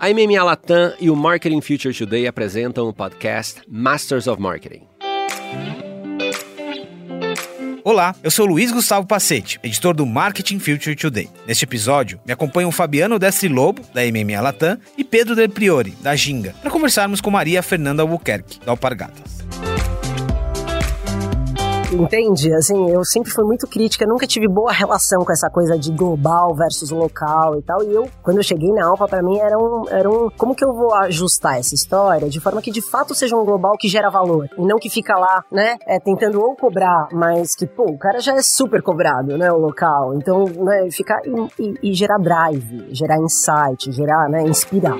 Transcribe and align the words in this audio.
A 0.00 0.10
MMA 0.10 0.44
Latam 0.44 0.92
e 1.00 1.10
o 1.10 1.16
Marketing 1.16 1.60
Future 1.60 1.92
Today 1.92 2.28
apresentam 2.28 2.86
o 2.86 2.92
podcast 2.92 3.62
Masters 3.68 4.28
of 4.28 4.40
Marketing. 4.40 4.82
Olá, 7.82 8.14
eu 8.22 8.30
sou 8.30 8.46
Luiz 8.46 8.70
Gustavo 8.70 9.08
Pacete, 9.08 9.58
editor 9.60 9.96
do 9.96 10.06
Marketing 10.06 10.60
Future 10.60 10.94
Today. 10.94 11.28
Neste 11.48 11.64
episódio, 11.64 12.20
me 12.24 12.32
acompanham 12.32 12.70
Fabiano 12.70 13.18
Destri 13.18 13.48
Lobo, 13.48 13.82
da 13.92 14.02
MMA 14.02 14.40
Latam, 14.40 14.78
e 14.96 15.02
Pedro 15.02 15.34
Del 15.34 15.48
Priori, 15.48 15.90
da 16.00 16.14
Ginga, 16.14 16.54
para 16.62 16.70
conversarmos 16.70 17.20
com 17.20 17.32
Maria 17.32 17.60
Fernanda 17.60 18.02
Albuquerque, 18.02 18.60
da 18.64 18.70
Alpargatas. 18.70 19.38
Entende? 21.92 22.52
Assim, 22.54 22.90
eu 22.90 23.02
sempre 23.04 23.30
fui 23.30 23.44
muito 23.44 23.66
crítica, 23.66 24.06
nunca 24.06 24.26
tive 24.26 24.46
boa 24.46 24.70
relação 24.72 25.24
com 25.24 25.32
essa 25.32 25.48
coisa 25.48 25.78
de 25.78 25.90
global 25.90 26.54
versus 26.54 26.90
local 26.90 27.58
e 27.58 27.62
tal. 27.62 27.82
E 27.82 27.94
eu, 27.94 28.08
quando 28.22 28.36
eu 28.36 28.42
cheguei 28.42 28.70
na 28.72 28.86
Alpa, 28.86 29.08
para 29.08 29.22
mim 29.22 29.38
era 29.38 29.58
um, 29.58 29.84
era 29.88 30.08
um. 30.08 30.28
Como 30.36 30.54
que 30.54 30.64
eu 30.64 30.72
vou 30.72 30.94
ajustar 30.94 31.58
essa 31.58 31.74
história 31.74 32.28
de 32.28 32.40
forma 32.40 32.60
que 32.60 32.70
de 32.70 32.82
fato 32.82 33.14
seja 33.14 33.36
um 33.36 33.44
global 33.44 33.76
que 33.78 33.88
gera 33.88 34.10
valor 34.10 34.48
e 34.56 34.62
não 34.62 34.78
que 34.78 34.90
fica 34.90 35.16
lá, 35.16 35.44
né, 35.50 35.76
é, 35.86 35.98
tentando 35.98 36.40
ou 36.40 36.54
cobrar, 36.54 37.08
mas 37.12 37.54
que, 37.54 37.66
pô, 37.66 37.84
o 37.84 37.98
cara 37.98 38.20
já 38.20 38.34
é 38.34 38.42
super 38.42 38.82
cobrado, 38.82 39.38
né, 39.38 39.50
o 39.50 39.58
local. 39.58 40.14
Então, 40.14 40.44
né, 40.44 40.90
ficar 40.90 41.20
e, 41.24 41.62
e, 41.62 41.90
e 41.90 41.94
gerar 41.94 42.18
drive, 42.18 42.88
gerar 42.90 43.18
insight, 43.18 43.90
gerar, 43.92 44.28
né, 44.28 44.42
inspirar. 44.42 44.98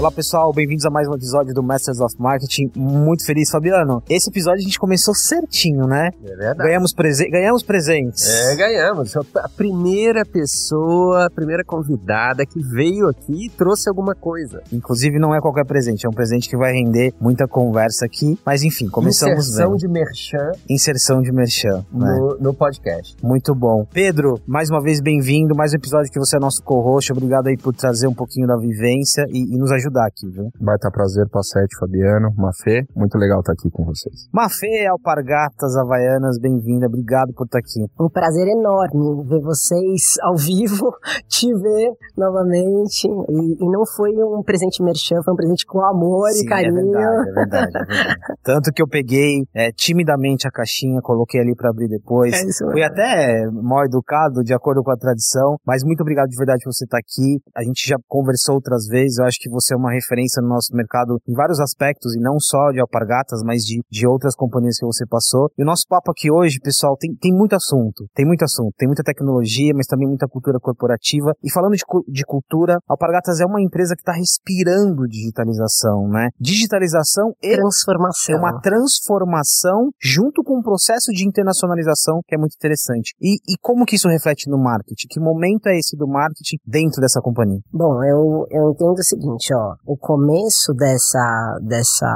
Olá 0.00 0.10
pessoal, 0.10 0.50
bem-vindos 0.50 0.86
a 0.86 0.90
mais 0.90 1.06
um 1.06 1.12
episódio 1.12 1.52
do 1.52 1.62
Masters 1.62 2.00
of 2.00 2.14
Marketing. 2.18 2.70
Muito 2.74 3.22
feliz, 3.22 3.50
Fabiano. 3.50 4.02
Esse 4.08 4.30
episódio 4.30 4.60
a 4.60 4.62
gente 4.62 4.78
começou 4.78 5.14
certinho, 5.14 5.86
né? 5.86 6.08
É 6.24 6.36
verdade. 6.36 6.58
Ganhamos, 6.70 6.94
prese 6.94 7.28
ganhamos 7.28 7.62
presentes. 7.62 8.26
É, 8.26 8.56
ganhamos. 8.56 9.14
A 9.14 9.48
primeira 9.50 10.24
pessoa, 10.24 11.26
a 11.26 11.30
primeira 11.30 11.62
convidada 11.62 12.46
que 12.46 12.62
veio 12.62 13.08
aqui 13.08 13.44
e 13.44 13.50
trouxe 13.50 13.90
alguma 13.90 14.14
coisa. 14.14 14.62
Inclusive, 14.72 15.18
não 15.18 15.34
é 15.34 15.40
qualquer 15.42 15.66
presente, 15.66 16.06
é 16.06 16.08
um 16.08 16.14
presente 16.14 16.48
que 16.48 16.56
vai 16.56 16.72
render 16.72 17.12
muita 17.20 17.46
conversa 17.46 18.06
aqui. 18.06 18.38
Mas 18.42 18.62
enfim, 18.62 18.88
começamos 18.88 19.48
Inserção 19.48 19.72
bem. 19.72 19.76
de 19.80 19.88
merchan 19.88 20.52
Inserção 20.66 21.20
de 21.20 21.30
merchan. 21.30 21.84
né? 21.92 22.16
no, 22.18 22.38
no 22.40 22.54
podcast. 22.54 23.14
Muito 23.22 23.54
bom. 23.54 23.86
Pedro, 23.92 24.40
mais 24.46 24.70
uma 24.70 24.80
vez 24.80 24.98
bem-vindo. 24.98 25.54
Mais 25.54 25.74
um 25.74 25.76
episódio 25.76 26.10
que 26.10 26.18
você 26.18 26.38
é 26.38 26.40
nosso 26.40 26.62
co-host. 26.62 27.12
Obrigado 27.12 27.48
aí 27.48 27.58
por 27.58 27.74
trazer 27.74 28.06
um 28.06 28.14
pouquinho 28.14 28.46
da 28.46 28.56
vivência 28.56 29.26
e, 29.28 29.54
e 29.54 29.58
nos 29.58 29.70
ajudar 29.90 30.06
aqui, 30.06 30.28
viu? 30.30 30.50
Baita 30.60 30.90
prazer, 30.90 31.28
Passete, 31.28 31.76
Fabiano, 31.78 32.32
Mafê. 32.36 32.86
Muito 32.94 33.18
legal 33.18 33.40
estar 33.40 33.52
aqui 33.52 33.68
com 33.70 33.84
vocês. 33.84 34.28
Mafê, 34.32 34.86
Alpargatas, 34.86 35.76
Havaianas, 35.76 36.38
bem-vinda. 36.38 36.86
Obrigado 36.86 37.34
por 37.34 37.44
estar 37.44 37.58
aqui. 37.58 37.84
Um 38.00 38.08
prazer 38.08 38.46
enorme 38.46 39.24
ver 39.26 39.40
vocês 39.40 40.14
ao 40.22 40.36
vivo, 40.36 40.94
te 41.28 41.52
ver 41.52 41.90
novamente. 42.16 43.06
E, 43.06 43.64
e 43.64 43.70
não 43.70 43.84
foi 43.84 44.10
um 44.10 44.42
presente 44.42 44.82
merchan, 44.82 45.16
foi 45.24 45.34
um 45.34 45.36
presente 45.36 45.66
com 45.66 45.84
amor 45.84 46.30
Sim, 46.30 46.44
e 46.44 46.48
carinho. 46.48 46.78
É 46.78 46.82
verdade, 46.82 47.28
é 47.28 47.32
verdade, 47.32 47.76
é 47.76 47.84
verdade. 47.84 48.20
Tanto 48.42 48.72
que 48.72 48.82
eu 48.82 48.88
peguei 48.88 49.42
é, 49.54 49.70
timidamente 49.72 50.46
a 50.46 50.50
caixinha, 50.50 51.00
coloquei 51.02 51.40
ali 51.40 51.54
pra 51.54 51.70
abrir 51.70 51.88
depois. 51.88 52.34
É 52.34 52.46
isso 52.46 52.64
Fui 52.64 52.80
mesmo. 52.80 52.92
até 52.92 53.46
mal 53.50 53.84
educado, 53.84 54.42
de 54.44 54.54
acordo 54.54 54.82
com 54.82 54.90
a 54.90 54.96
tradição, 54.96 55.56
mas 55.66 55.82
muito 55.84 56.00
obrigado 56.00 56.28
de 56.28 56.36
verdade 56.36 56.62
por 56.62 56.72
você 56.72 56.84
estar 56.84 56.98
aqui. 56.98 57.40
A 57.56 57.62
gente 57.64 57.88
já 57.88 57.96
conversou 58.06 58.54
outras 58.54 58.86
vezes, 58.86 59.18
eu 59.18 59.24
acho 59.24 59.38
que 59.40 59.50
você 59.50 59.74
é 59.74 59.79
uma 59.80 59.92
referência 59.92 60.42
no 60.42 60.48
nosso 60.48 60.74
mercado 60.74 61.18
em 61.26 61.34
vários 61.34 61.60
aspectos, 61.60 62.14
e 62.14 62.20
não 62.20 62.38
só 62.38 62.70
de 62.70 62.80
alpargatas, 62.80 63.42
mas 63.42 63.62
de, 63.62 63.80
de 63.90 64.06
outras 64.06 64.34
companhias 64.34 64.78
que 64.78 64.86
você 64.86 65.06
passou. 65.06 65.50
E 65.56 65.62
o 65.62 65.66
nosso 65.66 65.86
papo 65.88 66.10
aqui 66.10 66.30
hoje, 66.30 66.60
pessoal, 66.62 66.96
tem, 66.96 67.14
tem 67.16 67.32
muito 67.32 67.54
assunto, 67.54 68.06
tem 68.14 68.26
muito 68.26 68.44
assunto, 68.44 68.74
tem 68.76 68.86
muita 68.86 69.02
tecnologia, 69.02 69.72
mas 69.74 69.86
também 69.86 70.06
muita 70.06 70.28
cultura 70.28 70.58
corporativa. 70.60 71.32
E 71.42 71.50
falando 71.50 71.74
de, 71.74 71.84
de 72.08 72.24
cultura, 72.24 72.78
Alpargatas 72.88 73.40
é 73.40 73.46
uma 73.46 73.62
empresa 73.62 73.94
que 73.94 74.02
está 74.02 74.12
respirando 74.12 75.06
digitalização, 75.08 76.08
né? 76.08 76.28
Digitalização 76.38 77.32
e 77.42 77.54
Transformação. 77.54 78.34
é 78.34 78.38
uma 78.38 78.60
transformação 78.60 79.90
junto 80.00 80.42
com 80.42 80.58
um 80.58 80.62
processo 80.62 81.12
de 81.12 81.26
internacionalização 81.26 82.20
que 82.26 82.34
é 82.34 82.38
muito 82.38 82.54
interessante. 82.56 83.14
E, 83.20 83.36
e 83.48 83.56
como 83.60 83.86
que 83.86 83.96
isso 83.96 84.08
reflete 84.08 84.50
no 84.50 84.58
marketing? 84.58 85.06
Que 85.08 85.20
momento 85.20 85.68
é 85.68 85.78
esse 85.78 85.96
do 85.96 86.06
marketing 86.06 86.56
dentro 86.66 87.00
dessa 87.00 87.20
companhia? 87.20 87.60
Bom, 87.72 88.02
eu, 88.04 88.46
eu 88.50 88.70
entendo 88.72 88.98
o 88.98 89.02
seguinte, 89.02 89.54
ó, 89.54 89.69
o 89.86 89.96
começo 89.96 90.72
dessa, 90.74 91.58
dessa 91.62 92.06